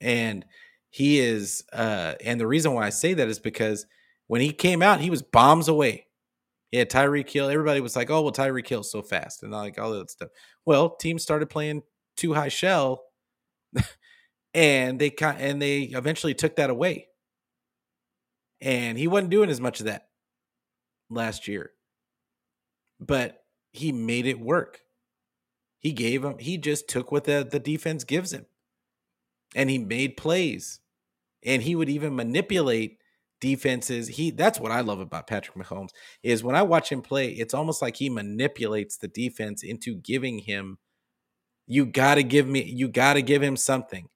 And 0.00 0.44
he 0.90 1.18
is, 1.18 1.64
uh, 1.72 2.14
and 2.24 2.38
the 2.38 2.46
reason 2.46 2.74
why 2.74 2.86
I 2.86 2.90
say 2.90 3.14
that 3.14 3.28
is 3.28 3.38
because 3.38 3.86
when 4.28 4.40
he 4.40 4.52
came 4.52 4.82
out, 4.82 5.00
he 5.00 5.10
was 5.10 5.22
bombs 5.22 5.68
away. 5.68 6.06
He 6.70 6.78
had 6.78 6.90
Tyreek 6.90 7.28
Hill. 7.28 7.48
Everybody 7.48 7.80
was 7.80 7.96
like, 7.96 8.10
oh, 8.10 8.22
well, 8.22 8.32
Tyreek 8.32 8.68
Hill's 8.68 8.90
so 8.90 9.02
fast 9.02 9.42
and 9.42 9.52
like 9.52 9.78
all 9.78 9.92
that 9.92 10.10
stuff. 10.10 10.28
Well, 10.64 10.96
teams 10.96 11.22
started 11.22 11.48
playing 11.50 11.82
two 12.16 12.34
high 12.34 12.48
shell 12.48 13.04
and 14.54 14.98
they 14.98 15.14
and 15.20 15.60
they 15.60 15.82
eventually 15.82 16.34
took 16.34 16.56
that 16.56 16.70
away 16.70 17.08
and 18.60 18.98
he 18.98 19.06
wasn't 19.06 19.30
doing 19.30 19.50
as 19.50 19.60
much 19.60 19.80
of 19.80 19.86
that 19.86 20.08
last 21.10 21.48
year. 21.48 21.72
But 22.98 23.44
he 23.72 23.92
made 23.92 24.26
it 24.26 24.40
work. 24.40 24.80
He 25.80 25.92
gave 25.92 26.24
him, 26.24 26.38
he 26.38 26.56
just 26.58 26.88
took 26.88 27.12
what 27.12 27.24
the, 27.24 27.46
the 27.48 27.60
defense 27.60 28.04
gives 28.04 28.32
him. 28.32 28.46
And 29.54 29.70
he 29.70 29.78
made 29.78 30.16
plays. 30.16 30.80
And 31.44 31.62
he 31.62 31.76
would 31.76 31.88
even 31.88 32.16
manipulate 32.16 32.98
defenses. 33.40 34.08
He 34.08 34.30
that's 34.30 34.58
what 34.58 34.72
I 34.72 34.80
love 34.80 34.98
about 34.98 35.26
Patrick 35.26 35.56
Mahomes 35.56 35.90
is 36.22 36.42
when 36.42 36.56
I 36.56 36.62
watch 36.62 36.90
him 36.90 37.02
play, 37.02 37.28
it's 37.28 37.54
almost 37.54 37.82
like 37.82 37.96
he 37.96 38.08
manipulates 38.08 38.96
the 38.96 39.08
defense 39.08 39.62
into 39.62 39.94
giving 39.94 40.40
him 40.40 40.78
you 41.66 41.86
got 41.86 42.16
to 42.16 42.22
give 42.22 42.46
me 42.46 42.62
you 42.64 42.88
got 42.88 43.14
to 43.14 43.22
give 43.22 43.42
him 43.42 43.56
something 43.56 44.08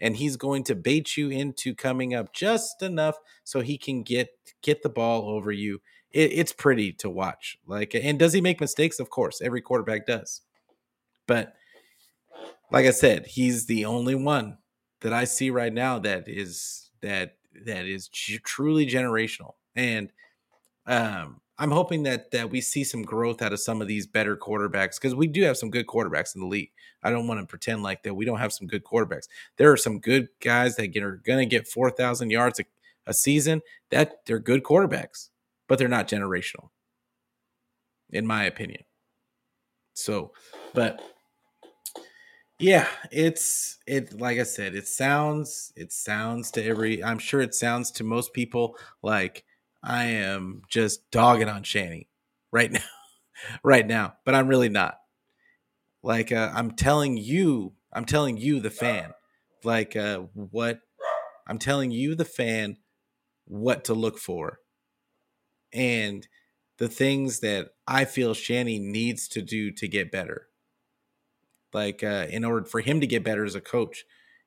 and 0.00 0.16
he's 0.16 0.36
going 0.36 0.64
to 0.64 0.74
bait 0.74 1.16
you 1.16 1.30
into 1.30 1.74
coming 1.74 2.14
up 2.14 2.32
just 2.32 2.82
enough 2.82 3.16
so 3.44 3.60
he 3.60 3.78
can 3.78 4.02
get 4.02 4.28
get 4.62 4.82
the 4.82 4.88
ball 4.88 5.28
over 5.28 5.52
you. 5.52 5.80
It, 6.10 6.32
it's 6.32 6.52
pretty 6.52 6.92
to 6.94 7.10
watch. 7.10 7.58
Like, 7.66 7.94
and 7.94 8.18
does 8.18 8.32
he 8.32 8.40
make 8.40 8.60
mistakes? 8.60 9.00
Of 9.00 9.10
course, 9.10 9.40
every 9.40 9.60
quarterback 9.60 10.06
does. 10.06 10.42
But 11.26 11.54
like 12.70 12.86
I 12.86 12.90
said, 12.90 13.26
he's 13.26 13.66
the 13.66 13.84
only 13.84 14.14
one 14.14 14.58
that 15.00 15.12
I 15.12 15.24
see 15.24 15.50
right 15.50 15.72
now 15.72 15.98
that 16.00 16.24
is 16.28 16.90
that 17.02 17.36
that 17.64 17.86
is 17.86 18.08
truly 18.08 18.86
generational. 18.86 19.54
And 19.74 20.12
um, 20.86 21.40
I'm 21.58 21.70
hoping 21.70 22.02
that 22.02 22.30
that 22.32 22.50
we 22.50 22.60
see 22.60 22.84
some 22.84 23.02
growth 23.02 23.40
out 23.40 23.52
of 23.52 23.60
some 23.60 23.80
of 23.80 23.88
these 23.88 24.06
better 24.06 24.36
quarterbacks 24.36 24.96
because 24.96 25.14
we 25.14 25.26
do 25.26 25.42
have 25.44 25.56
some 25.56 25.70
good 25.70 25.86
quarterbacks 25.86 26.34
in 26.34 26.40
the 26.42 26.46
league. 26.46 26.70
I 27.02 27.10
don't 27.10 27.26
want 27.26 27.40
to 27.40 27.46
pretend 27.46 27.82
like 27.82 28.02
that 28.02 28.14
we 28.14 28.24
don't 28.24 28.38
have 28.38 28.52
some 28.52 28.66
good 28.66 28.84
quarterbacks. 28.84 29.28
There 29.56 29.72
are 29.72 29.76
some 29.76 29.98
good 29.98 30.28
guys 30.40 30.76
that 30.76 30.88
get, 30.88 31.02
are 31.02 31.20
going 31.24 31.38
to 31.38 31.46
get 31.46 31.66
4,000 31.66 32.30
yards 32.30 32.60
a, 32.60 32.64
a 33.06 33.14
season. 33.14 33.62
That 33.90 34.20
they're 34.26 34.38
good 34.38 34.64
quarterbacks, 34.64 35.30
but 35.66 35.78
they're 35.78 35.88
not 35.88 36.08
generational, 36.08 36.68
in 38.10 38.26
my 38.26 38.44
opinion. 38.44 38.82
So, 39.94 40.32
but 40.74 41.00
yeah, 42.58 42.86
it's 43.10 43.78
it 43.86 44.18
like 44.18 44.38
I 44.38 44.42
said, 44.42 44.74
it 44.74 44.88
sounds 44.88 45.72
it 45.76 45.92
sounds 45.92 46.50
to 46.52 46.64
every 46.64 47.02
I'm 47.02 47.18
sure 47.18 47.40
it 47.40 47.54
sounds 47.54 47.90
to 47.92 48.04
most 48.04 48.32
people 48.32 48.76
like 49.02 49.44
I 49.86 50.06
am 50.06 50.62
just 50.68 51.10
dogging 51.12 51.48
on 51.48 51.62
Shanny 51.62 52.08
right 52.50 52.72
now, 52.72 52.80
right 53.62 53.86
now, 53.86 54.14
but 54.24 54.34
I'm 54.34 54.48
really 54.48 54.68
not. 54.68 54.98
Like 56.02 56.32
uh, 56.32 56.50
I'm 56.52 56.72
telling 56.72 57.16
you, 57.16 57.74
I'm 57.92 58.04
telling 58.04 58.36
you, 58.36 58.60
the 58.60 58.70
fan, 58.70 59.12
like 59.64 59.96
uh, 59.96 60.24
what 60.34 60.80
I'm 61.46 61.58
telling 61.58 61.92
you, 61.92 62.14
the 62.14 62.24
fan, 62.24 62.78
what 63.44 63.84
to 63.84 63.94
look 63.94 64.18
for, 64.18 64.58
and 65.72 66.26
the 66.78 66.88
things 66.88 67.40
that 67.40 67.68
I 67.86 68.04
feel 68.04 68.34
Shanny 68.34 68.78
needs 68.78 69.28
to 69.28 69.42
do 69.42 69.70
to 69.72 69.88
get 69.88 70.12
better. 70.12 70.48
Like 71.72 72.02
uh, 72.02 72.26
in 72.28 72.44
order 72.44 72.66
for 72.66 72.80
him 72.80 73.00
to 73.00 73.06
get 73.06 73.24
better 73.24 73.44
as 73.44 73.54
a 73.54 73.60
coach, 73.60 74.04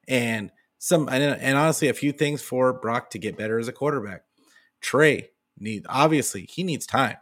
and 0.08 0.52
some 0.78 1.08
and, 1.10 1.24
and 1.24 1.58
honestly, 1.58 1.88
a 1.88 1.94
few 1.94 2.12
things 2.12 2.42
for 2.42 2.74
Brock 2.74 3.10
to 3.12 3.20
get 3.20 3.38
better 3.38 3.58
as 3.58 3.68
a 3.70 3.74
quarterback 3.74 4.24
Trey 4.82 5.30
need 5.58 5.86
obviously 5.90 6.48
he 6.50 6.64
needs 6.64 6.86
time. 6.86 7.18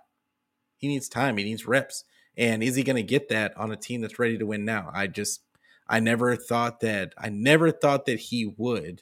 He 0.78 0.88
needs 0.88 1.10
time. 1.10 1.38
He 1.38 1.44
needs 1.44 1.68
reps. 1.68 2.04
And 2.38 2.62
is 2.62 2.76
he 2.76 2.84
going 2.84 2.98
to 2.98 3.04
get 3.04 3.30
that 3.30 3.58
on 3.58 3.72
a 3.72 3.76
team 3.76 4.02
that's 4.02 4.20
ready 4.20 4.38
to 4.38 4.46
win 4.46 4.64
now? 4.64 4.92
I 4.94 5.08
just 5.08 5.42
I 5.88 6.00
never 6.00 6.36
thought 6.36 6.82
that 6.82 7.14
I 7.18 7.30
never 7.30 7.72
thought 7.72 8.06
that 8.06 8.20
he 8.20 8.46
would. 8.46 9.02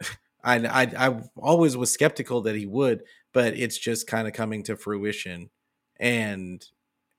I, 0.44 0.58
I 0.66 1.08
I 1.08 1.22
always 1.36 1.76
was 1.76 1.90
skeptical 1.90 2.42
that 2.42 2.56
he 2.56 2.66
would, 2.66 3.02
but 3.32 3.54
it's 3.56 3.78
just 3.78 4.06
kind 4.06 4.28
of 4.28 4.34
coming 4.34 4.62
to 4.64 4.76
fruition, 4.76 5.50
and 5.98 6.64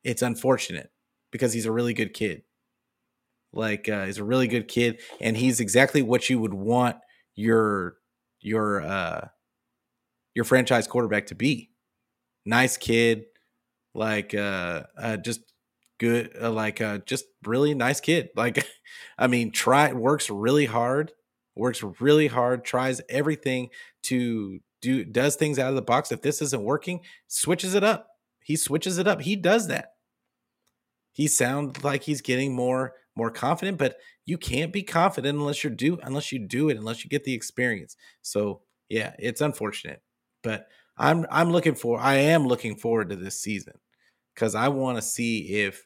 it's 0.03 0.21
unfortunate 0.21 0.91
because 1.31 1.53
he's 1.53 1.65
a 1.65 1.71
really 1.71 1.93
good 1.93 2.13
kid. 2.13 2.43
Like 3.51 3.89
uh, 3.89 4.05
he's 4.05 4.19
a 4.19 4.23
really 4.23 4.47
good 4.47 4.67
kid, 4.67 5.01
and 5.19 5.35
he's 5.35 5.59
exactly 5.59 6.01
what 6.01 6.29
you 6.29 6.39
would 6.39 6.53
want 6.53 6.97
your 7.35 7.97
your 8.39 8.81
uh, 8.81 9.27
your 10.35 10.45
franchise 10.45 10.87
quarterback 10.87 11.27
to 11.27 11.35
be. 11.35 11.69
Nice 12.45 12.77
kid, 12.77 13.25
like 13.93 14.33
uh, 14.33 14.83
uh 14.97 15.17
just 15.17 15.41
good, 15.99 16.35
uh, 16.41 16.51
like 16.51 16.81
uh, 16.81 16.99
just 17.05 17.25
really 17.45 17.73
nice 17.73 18.01
kid. 18.01 18.29
Like, 18.35 18.67
I 19.17 19.27
mean, 19.27 19.51
Trey 19.51 19.93
works 19.93 20.29
really 20.29 20.65
hard, 20.65 21.13
works 21.55 21.83
really 21.99 22.27
hard, 22.27 22.65
tries 22.65 23.01
everything 23.09 23.69
to 24.03 24.59
do, 24.81 25.05
does 25.05 25.35
things 25.35 25.59
out 25.59 25.69
of 25.69 25.75
the 25.75 25.81
box. 25.81 26.11
If 26.11 26.21
this 26.21 26.41
isn't 26.41 26.63
working, 26.63 27.01
switches 27.27 27.73
it 27.73 27.83
up. 27.83 28.09
He 28.43 28.57
switches 28.57 28.97
it 28.97 29.07
up. 29.07 29.21
He 29.21 29.35
does 29.37 29.67
that. 29.69 29.93
He 31.13 31.27
sounds 31.27 31.83
like 31.83 32.03
he's 32.03 32.21
getting 32.21 32.53
more 32.53 32.93
more 33.15 33.29
confident, 33.29 33.77
but 33.77 33.97
you 34.25 34.37
can't 34.37 34.73
be 34.73 34.81
confident 34.81 35.37
unless 35.37 35.63
you 35.63 35.69
do 35.69 35.99
unless 36.03 36.31
you 36.31 36.39
do 36.39 36.69
it, 36.69 36.77
unless 36.77 37.03
you 37.03 37.09
get 37.09 37.23
the 37.23 37.33
experience. 37.33 37.95
So 38.21 38.61
yeah, 38.89 39.13
it's 39.19 39.41
unfortunate. 39.41 40.01
But 40.43 40.67
I'm 40.97 41.25
I'm 41.31 41.51
looking 41.51 41.75
for 41.75 41.99
I 41.99 42.15
am 42.15 42.47
looking 42.47 42.75
forward 42.75 43.09
to 43.09 43.15
this 43.15 43.39
season 43.39 43.73
because 44.33 44.55
I 44.55 44.67
want 44.67 44.97
to 44.97 45.01
see 45.01 45.61
if 45.63 45.85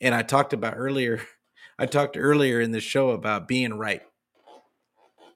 and 0.00 0.14
I 0.14 0.22
talked 0.22 0.52
about 0.52 0.74
earlier 0.76 1.20
I 1.78 1.86
talked 1.86 2.16
earlier 2.16 2.60
in 2.60 2.70
the 2.70 2.80
show 2.80 3.10
about 3.10 3.48
being 3.48 3.74
right. 3.74 4.00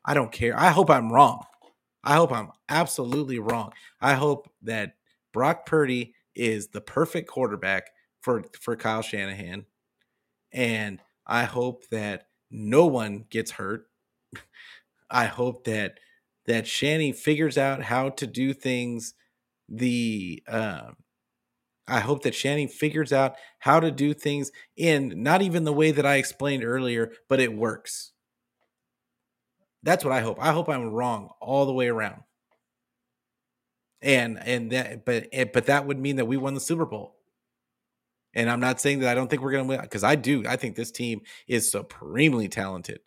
I 0.04 0.14
don't 0.14 0.32
care. 0.32 0.58
I 0.58 0.70
hope 0.70 0.90
I'm 0.90 1.12
wrong. 1.12 1.44
I 2.02 2.14
hope 2.14 2.32
I'm 2.32 2.50
absolutely 2.70 3.38
wrong. 3.38 3.72
I 4.00 4.14
hope 4.14 4.50
that 4.62 4.94
Brock 5.32 5.66
Purdy 5.66 6.14
is 6.34 6.68
the 6.68 6.80
perfect 6.80 7.28
quarterback 7.28 7.90
for 8.22 8.44
for 8.58 8.76
Kyle 8.76 9.02
Shanahan 9.02 9.66
and 10.52 11.00
I 11.26 11.44
hope 11.44 11.86
that 11.90 12.28
no 12.50 12.86
one 12.86 13.24
gets 13.30 13.50
hurt. 13.50 13.86
I 15.10 15.26
hope 15.26 15.64
that 15.64 15.98
that 16.46 16.66
Shanny 16.66 17.12
figures 17.12 17.58
out 17.58 17.82
how 17.82 18.10
to 18.10 18.26
do 18.26 18.52
things 18.52 19.14
the 19.68 20.42
uh, 20.48 20.90
I 21.90 22.00
hope 22.00 22.22
that 22.22 22.34
Shanny 22.34 22.66
figures 22.66 23.12
out 23.12 23.34
how 23.58 23.80
to 23.80 23.90
do 23.90 24.14
things 24.14 24.52
in 24.76 25.22
not 25.22 25.42
even 25.42 25.64
the 25.64 25.72
way 25.72 25.90
that 25.90 26.06
I 26.06 26.16
explained 26.16 26.64
earlier, 26.64 27.12
but 27.28 27.40
it 27.40 27.52
works. 27.52 28.12
That's 29.82 30.04
what 30.04 30.12
I 30.12 30.20
hope. 30.20 30.38
I 30.40 30.52
hope 30.52 30.68
I'm 30.68 30.90
wrong 30.90 31.30
all 31.40 31.66
the 31.66 31.72
way 31.72 31.88
around. 31.88 32.22
And 34.02 34.38
and 34.40 34.70
that 34.72 35.04
but 35.04 35.28
but 35.52 35.66
that 35.66 35.86
would 35.86 35.98
mean 35.98 36.16
that 36.16 36.26
we 36.26 36.36
won 36.36 36.54
the 36.54 36.60
Super 36.60 36.86
Bowl. 36.86 37.16
And 38.34 38.48
I'm 38.48 38.60
not 38.60 38.80
saying 38.80 39.00
that 39.00 39.10
I 39.10 39.14
don't 39.14 39.28
think 39.28 39.42
we're 39.42 39.50
going 39.50 39.64
to 39.64 39.68
win 39.68 39.80
because 39.80 40.04
I 40.04 40.14
do. 40.14 40.44
I 40.46 40.56
think 40.56 40.76
this 40.76 40.92
team 40.92 41.22
is 41.48 41.70
supremely 41.70 42.48
talented. 42.48 43.00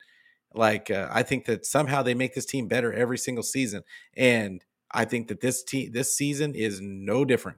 Like 0.53 0.91
uh, 0.91 1.09
I 1.11 1.23
think 1.23 1.45
that 1.45 1.65
somehow 1.65 2.03
they 2.03 2.13
make 2.13 2.35
this 2.35 2.45
team 2.45 2.67
better 2.67 2.93
every 2.93 3.17
single 3.17 3.43
season, 3.43 3.83
and 4.15 4.63
I 4.91 5.05
think 5.05 5.27
that 5.29 5.41
this 5.41 5.63
team 5.63 5.91
this 5.91 6.15
season 6.15 6.53
is 6.53 6.79
no 6.81 7.25
different. 7.25 7.57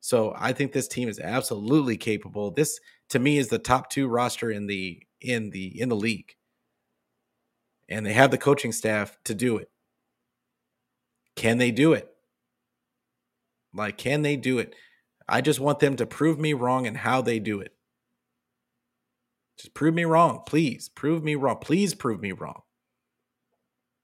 So 0.00 0.34
I 0.36 0.52
think 0.52 0.72
this 0.72 0.88
team 0.88 1.08
is 1.08 1.20
absolutely 1.20 1.96
capable. 1.96 2.50
This 2.50 2.80
to 3.10 3.18
me 3.18 3.38
is 3.38 3.48
the 3.48 3.58
top 3.58 3.90
two 3.90 4.08
roster 4.08 4.50
in 4.50 4.66
the 4.66 5.02
in 5.20 5.50
the 5.50 5.78
in 5.80 5.88
the 5.90 5.96
league, 5.96 6.34
and 7.88 8.06
they 8.06 8.14
have 8.14 8.30
the 8.30 8.38
coaching 8.38 8.72
staff 8.72 9.18
to 9.24 9.34
do 9.34 9.58
it. 9.58 9.70
Can 11.36 11.58
they 11.58 11.70
do 11.70 11.92
it? 11.92 12.08
Like, 13.74 13.98
can 13.98 14.22
they 14.22 14.36
do 14.36 14.58
it? 14.58 14.74
I 15.28 15.42
just 15.42 15.60
want 15.60 15.80
them 15.80 15.96
to 15.96 16.06
prove 16.06 16.38
me 16.38 16.54
wrong 16.54 16.86
and 16.86 16.96
how 16.96 17.20
they 17.20 17.38
do 17.38 17.60
it. 17.60 17.75
Just 19.58 19.74
prove 19.74 19.94
me 19.94 20.04
wrong, 20.04 20.42
please. 20.46 20.88
Prove 20.88 21.22
me 21.22 21.34
wrong. 21.34 21.58
Please 21.60 21.94
prove 21.94 22.20
me 22.20 22.32
wrong. 22.32 22.62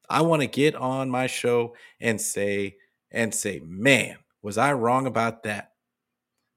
I 0.09 0.23
want 0.23 0.43
to 0.43 0.49
get 0.49 0.75
on 0.75 1.11
my 1.11 1.27
show 1.27 1.75
and 2.01 2.21
say 2.21 2.77
and 3.11 3.35
say, 3.35 3.61
"Man, 3.65 4.17
was 4.43 4.59
I 4.59 4.73
wrong 4.73 5.07
about 5.07 5.43
that?" 5.45 5.73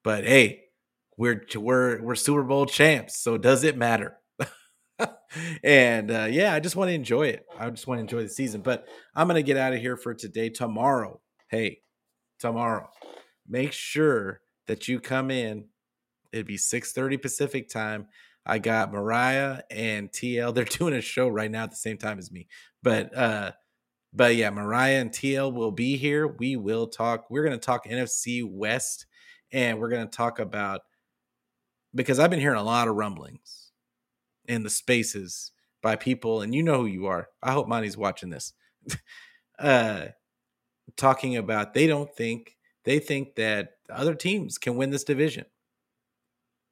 But 0.03 0.25
hey, 0.25 0.65
we're 1.17 1.45
we're 1.55 2.01
we're 2.01 2.15
Super 2.15 2.43
Bowl 2.43 2.65
champs, 2.65 3.17
so 3.17 3.37
does 3.37 3.63
it 3.63 3.77
matter? 3.77 4.17
and 5.63 6.11
uh, 6.11 6.27
yeah, 6.29 6.53
I 6.53 6.59
just 6.59 6.75
want 6.75 6.89
to 6.89 6.93
enjoy 6.93 7.27
it. 7.27 7.45
I 7.57 7.69
just 7.69 7.87
want 7.87 7.99
to 7.99 8.01
enjoy 8.01 8.23
the 8.23 8.29
season. 8.29 8.61
But 8.61 8.87
I'm 9.15 9.27
gonna 9.27 9.41
get 9.41 9.57
out 9.57 9.73
of 9.73 9.79
here 9.79 9.97
for 9.97 10.13
today. 10.13 10.49
Tomorrow, 10.49 11.21
hey, 11.49 11.79
tomorrow, 12.39 12.89
make 13.47 13.71
sure 13.71 14.41
that 14.67 14.87
you 14.87 14.99
come 14.99 15.31
in. 15.31 15.65
It'd 16.31 16.47
be 16.47 16.57
6:30 16.57 17.21
Pacific 17.21 17.69
time. 17.69 18.07
I 18.45 18.59
got 18.59 18.91
Mariah 18.91 19.61
and 19.71 20.11
TL. 20.11 20.53
They're 20.55 20.65
doing 20.65 20.93
a 20.93 21.01
show 21.01 21.27
right 21.27 21.49
now 21.51 21.63
at 21.63 21.71
the 21.71 21.75
same 21.75 21.97
time 21.97 22.19
as 22.19 22.31
me. 22.31 22.47
But 22.83 23.15
uh 23.15 23.51
but 24.13 24.35
yeah, 24.35 24.49
Mariah 24.49 25.01
and 25.01 25.11
TL 25.11 25.53
will 25.53 25.71
be 25.71 25.97
here. 25.97 26.25
We 26.25 26.55
will 26.55 26.87
talk. 26.87 27.29
We're 27.29 27.43
going 27.43 27.59
to 27.59 27.65
talk 27.65 27.85
NFC 27.85 28.49
West 28.49 29.07
and 29.51 29.77
we're 29.77 29.89
going 29.89 30.07
to 30.07 30.17
talk 30.17 30.39
about 30.39 30.81
because 31.93 32.17
I've 32.19 32.29
been 32.29 32.39
hearing 32.39 32.59
a 32.59 32.63
lot 32.63 32.87
of 32.87 32.95
rumblings 32.95 33.71
in 34.45 34.63
the 34.63 34.69
spaces 34.69 35.51
by 35.81 35.97
people 35.97 36.41
and 36.41 36.55
you 36.55 36.63
know 36.63 36.77
who 36.77 36.85
you 36.85 37.07
are. 37.07 37.27
I 37.43 37.51
hope 37.51 37.67
Monty's 37.67 37.97
watching 37.97 38.29
this. 38.29 38.53
uh 39.59 40.07
talking 40.97 41.37
about 41.37 41.73
they 41.73 41.87
don't 41.87 42.13
think 42.15 42.57
they 42.83 42.99
think 42.99 43.35
that 43.35 43.73
other 43.89 44.15
teams 44.15 44.57
can 44.57 44.75
win 44.75 44.91
this 44.91 45.03
division. 45.03 45.45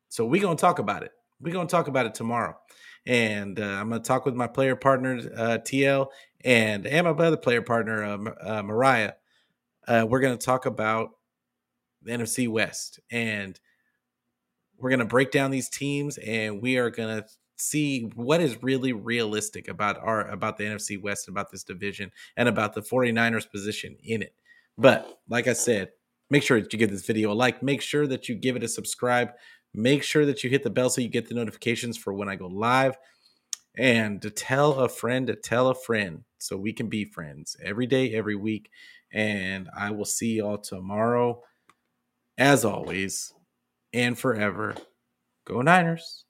So 0.10 0.26
we're 0.26 0.42
going 0.42 0.58
to 0.58 0.62
talk 0.62 0.80
about 0.80 1.04
it. 1.04 1.12
We're 1.40 1.54
going 1.54 1.68
to 1.68 1.72
talk 1.72 1.88
about 1.88 2.06
it 2.06 2.16
tomorrow. 2.16 2.58
And 3.06 3.60
uh, 3.60 3.64
I'm 3.64 3.90
going 3.90 4.02
to 4.02 4.08
talk 4.08 4.26
with 4.26 4.36
my 4.36 4.48
player 4.48 4.76
partner, 4.76 5.20
uh, 5.36 5.58
TL, 5.60 6.08
and, 6.46 6.86
and 6.86 7.06
my 7.06 7.12
other 7.12 7.38
player 7.38 7.62
partner, 7.62 8.04
uh, 8.04 8.18
uh 8.42 8.64
Mariah. 8.64 9.14
Uh, 9.88 10.06
we're 10.08 10.22
going 10.22 10.38
to 10.38 10.46
talk 10.46 10.66
about 10.66 11.12
the 12.02 12.12
NFC 12.12 12.48
West. 12.48 13.00
And 13.12 13.60
we're 14.78 14.90
going 14.90 15.00
to 15.00 15.06
break 15.06 15.32
down 15.32 15.52
these 15.52 15.70
teams 15.70 16.18
and 16.18 16.62
we 16.62 16.78
are 16.78 16.90
going 16.90 17.22
to 17.22 17.28
see 17.56 18.12
what 18.16 18.42
is 18.42 18.62
really 18.62 18.94
realistic 18.94 19.68
about 19.68 19.98
our 20.00 20.28
about 20.30 20.58
the 20.58 20.66
NFC 20.66 21.02
West, 21.02 21.28
and 21.28 21.34
about 21.36 21.52
this 21.52 21.64
division, 21.64 22.12
and 22.36 22.50
about 22.50 22.74
the 22.74 22.82
49ers 22.82 23.50
position 23.50 23.96
in 24.04 24.22
it. 24.22 24.36
But 24.78 25.20
like 25.30 25.48
I 25.48 25.54
said, 25.54 25.90
make 26.30 26.44
sure 26.44 26.60
that 26.60 26.74
you 26.74 26.80
give 26.80 26.92
this 26.92 27.06
video 27.06 27.32
a 27.32 27.34
like. 27.34 27.64
Make 27.64 27.82
sure 27.82 28.08
that 28.08 28.28
you 28.28 28.36
give 28.36 28.56
it 28.56 28.64
a 28.64 28.68
subscribe. 28.68 29.32
Make 29.74 30.04
sure 30.04 30.26
that 30.26 30.44
you 30.44 30.50
hit 30.50 30.64
the 30.64 30.70
bell 30.70 30.90
so 30.90 31.02
you 31.02 31.10
get 31.10 31.28
the 31.28 31.36
notifications 31.36 31.98
for 31.98 32.14
when 32.14 32.30
I 32.30 32.36
go 32.36 32.48
live. 32.48 32.96
And 33.76 34.22
to 34.22 34.30
tell 34.30 34.74
a 34.74 34.90
friend 34.90 35.28
to 35.28 35.36
tell 35.36 35.70
a 35.70 35.76
friend 35.76 36.24
so 36.38 36.58
we 36.58 36.74
can 36.74 36.90
be 36.90 37.06
friends 37.06 37.58
every 37.62 37.88
day, 37.88 38.14
every 38.14 38.36
week. 38.36 38.70
And 39.12 39.70
I 39.76 39.92
will 39.92 40.06
see 40.06 40.36
y'all 40.36 40.60
tomorrow. 40.60 41.42
As 42.38 42.66
always, 42.66 43.34
and 43.94 44.18
forever, 44.18 44.76
go 45.46 45.62
Niners. 45.62 46.26